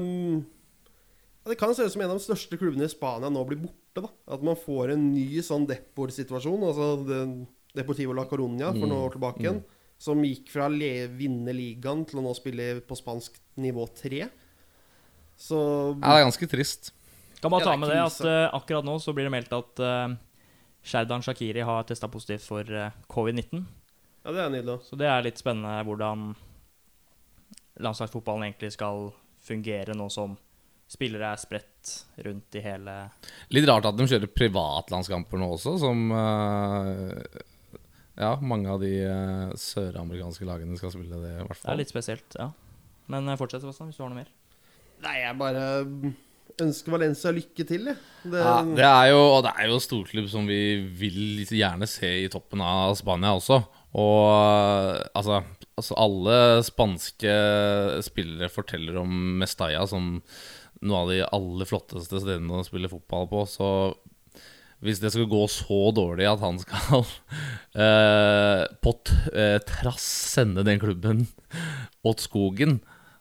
Det 1.50 1.58
kan 1.60 1.74
se 1.76 1.84
ut 1.84 1.92
som 1.92 2.02
en 2.02 2.14
av 2.14 2.20
de 2.20 2.24
største 2.24 2.58
klubbene 2.60 2.88
i 2.88 2.92
Spania 2.92 3.30
nå 3.30 3.44
blir 3.48 3.60
borte. 3.60 4.00
da 4.00 4.10
At 4.32 4.44
man 4.46 4.56
får 4.56 4.94
en 4.94 5.10
ny 5.14 5.42
sånn 5.44 5.68
Depor-situasjon. 5.68 6.64
Altså 6.64 7.46
Deportivo 7.76 8.16
la 8.16 8.26
Coruña 8.26 8.72
for 8.72 8.88
noen 8.88 9.04
år 9.04 9.14
tilbake 9.18 9.44
igjen. 9.44 9.62
Som 10.00 10.24
gikk 10.24 10.48
fra 10.54 10.70
å 10.70 10.76
vinne 11.20 11.54
ligaen 11.56 12.06
til 12.08 12.22
å 12.22 12.24
nå 12.24 12.32
spille 12.38 12.80
på 12.88 12.96
spansk 12.96 13.36
nivå 13.60 13.84
3. 14.00 14.24
Så 15.40 15.60
ja. 15.60 16.00
Det 16.00 16.16
er 16.16 16.26
ganske 16.28 16.50
trist. 16.52 16.94
Kan 17.40 17.52
bare 17.52 17.68
ta 17.68 17.76
med 17.80 17.92
det 17.92 18.00
at 18.04 18.20
eh, 18.28 18.46
akkurat 18.56 18.88
nå 18.88 18.98
så 19.00 19.14
blir 19.16 19.30
det 19.30 19.32
meldt 19.32 19.54
at 19.56 19.80
uh, 19.84 20.12
Sherdan 20.84 21.24
Shakiri 21.24 21.64
har 21.64 21.86
testa 21.88 22.10
positivt 22.12 22.44
for 22.44 22.68
uh, 22.68 22.92
covid-19. 23.12 23.64
ja, 24.26 24.34
det 24.36 24.44
er 24.44 24.52
nydelig. 24.52 24.80
Så 24.88 25.00
det 25.00 25.08
er 25.08 25.24
litt 25.24 25.40
spennende 25.40 25.80
hvordan 25.88 26.34
landslagsfotballen 27.80 28.50
egentlig 28.50 28.74
skal 28.76 29.12
fungere 29.44 29.96
nå 29.96 30.10
som 30.12 30.36
spillere 30.90 31.30
er 31.32 31.40
spredt 31.40 31.94
rundt 32.26 32.58
i 32.58 32.64
hele 32.64 32.96
Litt 33.54 33.68
rart 33.70 33.88
at 33.88 33.98
de 33.98 34.08
kjører 34.10 34.32
privatlandskamper 34.34 35.40
nå 35.40 35.52
også, 35.56 35.76
som 35.82 36.10
eh, 36.12 37.44
Ja, 38.20 38.34
mange 38.44 38.68
av 38.72 38.82
de 38.84 38.92
uh, 39.08 39.52
søramerikanske 39.56 40.48
lagene 40.48 40.80
skal 40.80 40.92
spille 40.92 41.22
det, 41.22 41.38
i 41.38 41.46
hvert 41.46 41.56
fall. 41.56 41.70
Det 41.70 41.76
er 41.76 41.80
litt 41.80 41.94
spesielt, 41.94 42.36
ja. 42.36 42.50
Men 43.10 43.30
eh, 43.32 43.38
fortsett, 43.40 43.64
Sebastian, 43.64 43.90
hvis 43.90 43.98
du 43.98 44.04
har 44.04 44.12
noe 44.12 44.22
mer. 44.22 44.34
Nei, 45.06 45.16
jeg 45.22 45.38
bare 45.40 45.64
ønsker 46.60 46.94
Valencia 46.94 47.32
lykke 47.34 47.66
til, 47.66 47.88
jeg. 47.90 48.00
Det, 48.26 48.42
Ja, 48.44 48.58
det 48.66 48.86
er 48.86 49.12
jo, 49.14 49.22
og 49.38 49.44
det 49.48 49.54
er 49.56 49.72
jo 49.72 49.80
storklubb 49.82 50.28
som 50.32 50.50
vi 50.50 50.60
vil 51.00 51.46
gjerne 51.48 51.88
se 51.90 52.12
i 52.26 52.30
toppen 52.32 52.62
av 52.66 52.98
Spania 53.00 53.32
også. 53.38 53.62
Og 53.98 54.26
eh, 54.28 55.00
altså, 55.18 55.40
altså 55.80 55.98
Alle 56.04 56.38
spanske 56.68 57.36
spillere 58.06 58.52
forteller 58.54 59.00
om 59.02 59.16
Mestalla 59.40 59.88
som 59.90 60.18
noe 60.80 61.00
av 61.04 61.10
de 61.12 61.24
aller 61.26 61.68
flotteste 61.68 62.22
stedene 62.22 62.60
å 62.60 62.68
spille 62.68 62.92
fotball 62.92 63.28
på. 63.32 63.46
Så 63.50 63.70
hvis 64.86 65.02
det 65.04 65.12
skal 65.12 65.28
gå 65.28 65.42
så 65.52 65.80
dårlig 65.96 66.28
at 66.30 66.44
han 66.44 66.60
skal 66.62 67.04
eh, 67.86 68.64
på 68.84 68.94
eh, 69.34 69.58
trass 69.68 70.06
sende 70.36 70.64
den 70.68 70.80
klubben 70.82 71.26
åt 72.08 72.24
skogen, 72.24 72.80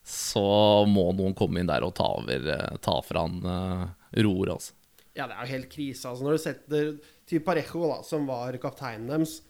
så 0.09 0.86
må 0.88 1.11
noen 1.18 1.34
komme 1.36 1.61
inn 1.61 1.68
der 1.70 1.84
og 1.84 1.96
ta 1.98 2.06
over 2.20 2.46
eh, 2.54 2.78
Ta 2.84 3.00
fra 3.04 3.26
han 3.26 3.42
eh, 3.42 3.84
roer, 4.22 4.54
altså. 4.54 4.74
Ja, 5.18 5.26
det 5.26 5.34
er 5.34 5.42
jo 5.42 5.54
helt 5.56 5.70
krise. 5.72 6.06
Altså, 6.06 6.24
når 6.24 6.36
du 6.36 6.42
setter 6.44 6.90
typ 7.28 7.44
Parejo, 7.44 7.88
da, 7.90 8.00
som 8.06 8.28
var 8.28 8.54
kapteinen 8.62 9.11
deres, 9.11 9.40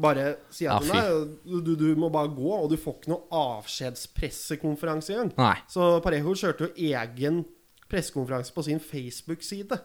bare 0.00 0.38
sier 0.54 0.72
at 0.72 0.86
Ja, 0.88 0.96
nei, 0.96 1.60
du, 1.66 1.74
du 1.76 1.88
må 1.98 2.08
bare 2.14 2.30
gå, 2.32 2.48
og 2.56 2.70
du 2.72 2.78
får 2.80 2.96
ikke 2.96 3.12
noe 3.12 3.26
avskjedspressekonferanse 3.42 5.12
engang. 5.12 5.60
Så 5.68 5.92
Parejo 6.00 6.32
kjørte 6.40 6.70
jo 6.70 6.88
egen 6.88 7.42
pressekonferanse 7.90 8.54
på 8.54 8.64
sin 8.66 8.80
Facebook-side. 8.82 9.76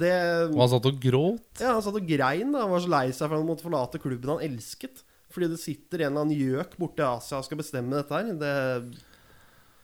Og 0.00 0.58
han 0.58 0.70
satt 0.72 0.88
og 0.88 1.00
gråt. 1.02 1.48
Ja, 1.60 1.74
han 1.76 1.84
satt 1.84 1.98
og 2.00 2.08
grein. 2.08 2.52
da 2.54 2.64
Han 2.64 2.72
var 2.74 2.84
så 2.84 2.92
lei 2.92 3.06
seg 3.12 3.28
for 3.28 3.36
han 3.38 3.48
måtte 3.48 3.66
forlate 3.66 4.00
klubben 4.02 4.34
han 4.34 4.44
elsket. 4.48 5.02
Fordi 5.32 5.48
det 5.52 5.60
sitter 5.62 6.04
en 6.04 6.10
eller 6.12 6.26
annen 6.26 6.36
gjøk 6.36 6.76
borte 6.80 7.00
i 7.04 7.08
Asia 7.08 7.40
og 7.40 7.46
skal 7.46 7.60
bestemme 7.60 7.96
dette 7.96 8.12
her. 8.16 8.32
Det 8.40 8.54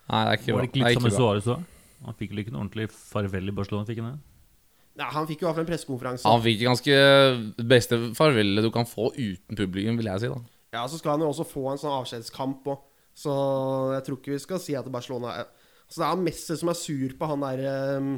Nei, 0.08 0.20
det 0.24 0.32
er 0.32 0.40
ikke 0.40 0.54
Var 0.56 0.64
det 0.64 0.68
ikke 0.68 0.78
Det 0.78 0.82
er 0.82 0.88
litt 0.88 0.98
som 0.98 1.04
med 1.04 1.12
ikke 1.12 1.20
bra. 1.20 1.28
Suárez 1.28 1.50
òg? 1.52 1.62
Han 2.08 2.16
fikk 2.18 2.32
vel 2.32 2.42
ikke 2.44 2.52
noe 2.54 2.62
ordentlig 2.62 2.88
farvel 2.94 3.50
i 3.50 3.54
Barcelona? 3.56 3.88
fikk 3.88 4.02
han 4.02 4.10
det? 4.12 4.20
Ja, 4.98 5.08
han 5.14 5.26
fikk 5.28 5.42
jo 5.42 5.46
i 5.46 5.48
hvert 5.48 5.58
fall 5.58 5.66
en 5.66 5.70
pressekonferanse. 5.70 6.26
Han 6.26 6.42
fikk 6.42 6.62
ganske 6.64 6.94
beste 7.70 7.98
farvelet 8.18 8.64
du 8.66 8.70
kan 8.74 8.86
få 8.88 9.12
uten 9.14 9.58
publikum, 9.58 9.98
vil 10.00 10.10
jeg 10.10 10.24
si. 10.24 10.30
da 10.32 10.38
Ja, 10.78 10.86
så 10.90 10.98
skal 10.98 11.14
han 11.16 11.22
jo 11.22 11.30
også 11.30 11.46
få 11.46 11.68
en 11.72 11.80
sånn 11.80 11.94
avskjedskamp 12.00 12.66
òg. 12.72 12.84
Så 13.18 13.32
jeg 13.96 14.04
tror 14.06 14.18
ikke 14.20 14.34
vi 14.36 14.42
skal 14.42 14.60
si 14.62 14.76
at 14.78 14.86
Barcelona 14.94 15.32
er 15.40 15.48
Så 15.88 16.02
det 16.02 16.08
er 16.08 16.22
Messi 16.22 16.56
som 16.60 16.70
er 16.70 16.78
sur 16.78 17.14
på 17.18 17.28
han 17.30 17.44
der 17.44 17.62
um, 17.98 18.14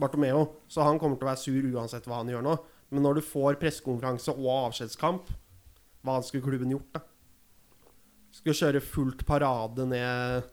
Bartomeo. 0.00 0.46
Så 0.68 0.84
han 0.84 1.00
kommer 1.00 1.16
til 1.16 1.28
å 1.28 1.32
være 1.32 1.42
sur 1.42 1.68
uansett 1.72 2.08
hva 2.08 2.20
han 2.20 2.32
gjør 2.32 2.44
nå. 2.44 2.56
Men 2.92 3.06
når 3.06 3.18
du 3.18 3.26
får 3.26 3.58
pressekonferanse 3.60 4.34
og 4.36 4.50
avskjedskamp, 4.68 5.30
hva 6.06 6.20
skulle 6.22 6.44
klubben 6.44 6.74
gjort, 6.74 6.90
da? 6.94 7.02
Skulle 8.36 8.58
kjøre 8.58 8.84
fullt 8.84 9.24
parade 9.26 9.86
ned 9.88 10.52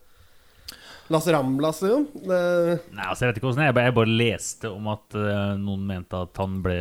Las 1.11 1.28
Ramblas, 1.28 1.82
jo. 1.84 2.05
Det, 2.16 2.38
Nei, 2.95 3.05
altså 3.05 3.26
Jeg 3.26 3.34
vet 3.34 3.39
ikke 3.41 3.51
det 3.51 3.59
er. 3.59 3.68
Jeg 3.68 3.76
bare, 3.76 3.89
jeg 3.89 3.97
bare 3.97 4.20
leste 4.22 4.72
om 4.72 4.88
at 4.93 5.18
uh, 5.20 5.55
noen 5.59 5.84
mente 5.89 6.22
at 6.26 6.39
han 6.39 6.61
ble 6.64 6.78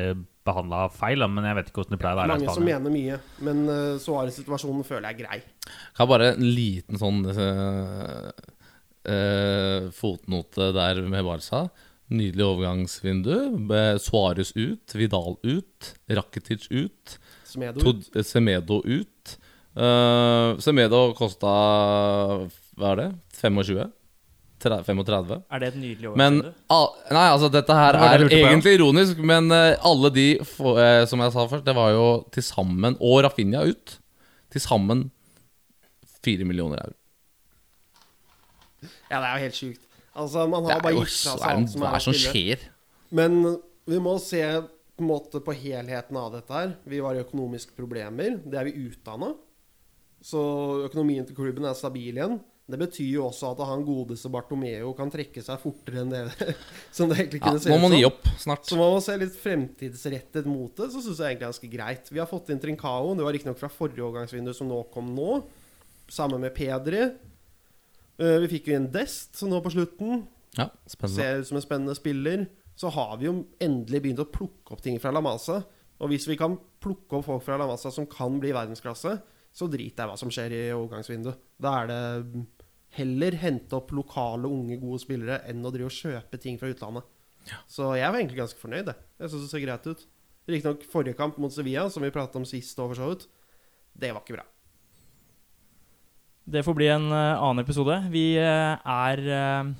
behandla 0.46 0.86
feil, 0.94 1.22
men 1.30 1.46
jeg 1.46 1.58
vet 1.58 1.68
ikke 1.70 1.82
hvordan 1.82 1.94
det 1.94 2.00
pleier 2.02 2.16
å 2.16 2.20
være. 2.20 2.36
mange 2.36 2.54
som 2.54 2.66
mener 2.66 2.94
mye. 2.94 3.18
Men 3.46 3.64
uh, 3.66 3.98
Suárez-situasjonen 4.02 4.86
føler 4.86 5.10
jeg 5.10 5.18
er 5.18 5.20
grei. 5.24 5.40
Jeg 5.42 5.98
har 6.00 6.10
bare 6.10 6.32
en 6.36 6.48
liten 6.54 6.98
sånn 6.98 7.20
eh, 7.30 8.30
eh, 9.08 9.88
fotnote 9.96 10.72
der 10.76 11.02
med 11.06 11.24
Barca. 11.26 11.66
Nydelig 12.12 12.44
overgangsvindu. 12.44 13.36
Suarez 14.02 14.52
ut, 14.56 14.94
Vidal 14.94 15.38
ut, 15.42 15.94
Rakitic 16.12 16.68
ut, 16.70 17.18
Smedo. 17.48 17.80
Tod 17.80 18.26
Semedo 18.26 18.82
ut. 18.84 19.38
Uh, 19.72 20.58
Semedo 20.60 21.14
kosta 21.16 21.50
Hva 22.76 22.90
er 22.90 22.98
det? 22.98 23.06
25? 23.38 23.86
35? 24.62 25.38
Er 25.48 25.62
det 25.62 25.70
et 25.72 25.78
nydelig 25.80 26.10
overgangsvindu? 26.10 26.50
Nei, 27.16 27.24
altså 27.24 27.48
dette 27.52 27.78
her 27.78 27.96
Det 27.96 28.02
er 28.04 28.24
jeg 28.24 28.28
på, 28.28 28.36
ja. 28.36 28.50
egentlig 28.50 28.74
ironisk, 28.76 29.22
men 29.32 29.48
uh, 29.50 29.88
alle 29.88 30.12
de, 30.14 30.26
eh, 30.36 31.02
som 31.08 31.24
jeg 31.24 31.34
sa 31.34 31.46
først, 31.48 31.64
det 31.66 31.74
var 31.76 31.94
jo 31.96 32.06
til 32.34 32.44
sammen 32.46 32.98
Og 33.00 33.22
Rafinha 33.26 33.64
ut. 33.64 33.96
Til 34.52 34.60
sammen 34.62 35.06
4 36.22 36.44
millioner 36.46 36.84
euro. 36.84 36.98
Ja, 39.12 39.20
det 39.20 39.28
er 39.28 39.38
jo 39.38 39.44
helt 39.46 39.58
sjukt. 39.60 39.88
Altså, 40.12 40.46
man 40.50 40.64
har 40.68 40.80
bare 40.84 40.96
gitt 40.98 41.14
fra 41.22 41.36
hva 41.36 41.38
seg 41.38 41.48
er, 41.48 41.56
alt 41.56 41.66
det- 41.68 41.72
som 41.76 41.82
er 41.88 41.98
som 42.06 42.12
å 42.12 42.16
spille. 42.16 42.32
skjer? 42.32 42.68
Men 43.12 43.38
vi 43.86 43.98
må 44.00 44.16
se 44.20 44.42
på 44.96 45.00
en 45.04 45.08
måte 45.08 45.40
på 45.44 45.54
helheten 45.56 46.16
av 46.20 46.32
dette 46.34 46.52
her. 46.52 46.74
Vi 46.86 47.00
var 47.00 47.14
i 47.16 47.22
økonomiske 47.24 47.76
problemer. 47.76 48.38
Det 48.44 48.58
er 48.60 48.64
vi 48.68 48.88
utdanna. 48.90 49.34
Så 50.22 50.38
økonomien 50.86 51.26
til 51.26 51.34
klubben 51.36 51.64
er 51.66 51.74
stabil 51.74 52.14
igjen. 52.14 52.40
Det 52.70 52.78
betyr 52.78 53.08
jo 53.16 53.24
også 53.26 53.50
at 53.52 53.62
han 53.66 53.82
godeste 53.84 54.30
Bartomeo 54.30 54.92
kan 54.96 55.10
trekke 55.10 55.42
seg 55.42 55.58
fortere 55.60 56.04
enn 56.04 56.12
det 56.12 56.54
som 56.94 57.08
det 57.10 57.18
egentlig 57.18 57.40
Ja, 57.42 57.50
se 57.50 57.56
ut 57.56 57.62
som. 57.64 57.72
nå 57.72 57.78
må 57.82 57.88
man 57.90 57.98
gi 57.98 58.04
opp 58.06 58.28
snart. 58.38 58.64
Så 58.70 58.78
man 58.78 58.92
må 58.94 59.00
se 59.02 59.16
litt 59.18 59.34
fremtidsrettet 59.34 60.46
mot 60.46 60.70
det, 60.78 60.86
så 60.94 61.02
syns 61.02 61.18
jeg 61.18 61.34
egentlig 61.34 61.40
det 61.40 61.42
er 61.42 61.50
ganske 61.50 61.72
greit. 61.74 62.12
Vi 62.14 62.20
har 62.22 62.30
fått 62.30 62.52
inn 62.54 62.60
Trincao. 62.62 63.16
Det 63.18 63.26
var 63.26 63.34
riktignok 63.34 63.58
fra 63.58 63.68
forrige 63.72 64.04
overgangsvindu 64.06 64.54
som 64.54 64.70
nå 64.70 64.78
kom 64.94 65.10
nå. 65.16 65.42
Sammen 66.12 66.40
med 66.40 66.54
Pedri. 66.54 67.10
Eh, 68.22 68.38
Vi 68.44 68.50
fikk 68.54 68.70
jo 68.70 68.76
inn 68.78 68.90
Dest 68.94 69.38
så 69.40 69.48
nå 69.50 69.58
på 69.64 69.72
slutten. 69.74 70.24
Ja. 70.58 70.68
Ser 70.86 71.40
ut 71.40 71.48
som 71.48 71.58
en 71.58 71.64
spennende 71.64 71.96
spiller. 71.98 72.46
Så 72.78 72.90
har 72.94 73.16
vi 73.20 73.26
jo 73.28 73.34
endelig 73.60 74.00
begynt 74.04 74.22
å 74.22 74.28
plukke 74.30 74.72
opp 74.76 74.82
ting 74.84 74.98
fra 75.02 75.10
La 75.12 75.20
Masa. 75.24 75.62
Og 76.02 76.10
hvis 76.10 76.26
vi 76.30 76.36
kan 76.40 76.56
plukke 76.82 77.18
opp 77.18 77.26
folk 77.28 77.44
fra 77.46 77.58
La 77.60 77.66
Masa 77.68 77.92
som 77.94 78.06
kan 78.10 78.38
bli 78.42 78.52
verdensklasse, 78.54 79.16
så 79.52 79.68
driter 79.68 80.02
jeg 80.04 80.08
hva 80.10 80.16
som 80.18 80.30
skjer 80.32 80.54
i 80.56 80.62
overgangsvinduet. 80.72 81.36
Da 81.60 81.74
er 81.82 81.90
det 81.90 82.46
heller 82.96 83.36
hente 83.40 83.76
opp 83.76 83.92
lokale, 83.96 84.48
unge, 84.48 84.78
gode 84.80 85.00
spillere 85.00 85.42
enn 85.48 85.64
å 85.64 85.72
drive 85.72 85.88
og 85.90 85.96
kjøpe 85.96 86.40
ting 86.40 86.58
fra 86.60 86.70
utlandet. 86.72 87.04
Så 87.68 87.92
jeg 87.98 88.08
var 88.08 88.18
egentlig 88.20 88.40
ganske 88.40 88.60
fornøyd. 88.60 88.86
jeg. 88.86 88.96
Jeg 89.20 89.30
syns 89.32 89.44
det 89.46 89.50
ser 89.52 89.64
greit 89.64 89.86
ut. 89.88 90.06
Riktignok 90.48 90.84
forrige 90.90 91.16
kamp 91.18 91.38
mot 91.38 91.52
Sevilla, 91.54 91.88
som 91.90 92.02
vi 92.02 92.10
pratet 92.10 92.36
om 92.40 92.44
sist, 92.48 92.78
over 92.82 92.94
så 92.98 93.12
ut, 93.12 93.26
det 93.98 94.12
var 94.12 94.22
ikke 94.24 94.38
bra. 94.38 94.44
Det 96.52 96.60
får 96.66 96.74
bli 96.76 96.88
en 96.92 97.06
eh, 97.12 97.40
annen 97.40 97.64
episode. 97.64 97.94
Vi 98.12 98.34
eh, 98.36 98.76
er 98.84 99.20
eh, 99.24 99.70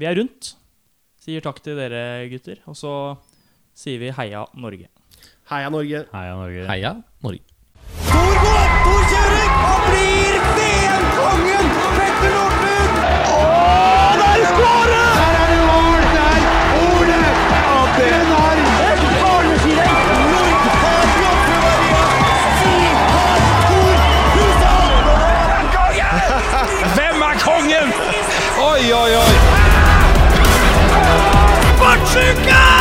Vi 0.00 0.06
er 0.08 0.16
rundt. 0.18 0.54
Sier 1.20 1.44
takk 1.44 1.60
til 1.62 1.78
dere, 1.78 2.26
gutter. 2.32 2.58
Og 2.66 2.74
så 2.78 2.94
sier 3.76 4.00
vi 4.02 4.10
heia 4.16 4.46
Norge. 4.58 4.88
Heia 5.50 5.70
Norge! 5.70 6.02
Heia 6.10 6.34
Norge. 6.34 6.64
Heia 6.70 6.94
Norge. 7.22 7.44
Tor 8.08 8.34
går 8.42 8.58
opp, 8.64 8.80
Tor 8.88 9.06
kjører 9.12 9.54
og 9.68 9.86
blir 9.90 10.40
VM-kongen! 10.58 11.70
Petter 12.00 12.34
Northug! 12.34 13.00
Og 13.36 14.24
der 14.24 14.44
skårer! 14.50 15.09
Почекай! 31.78 32.79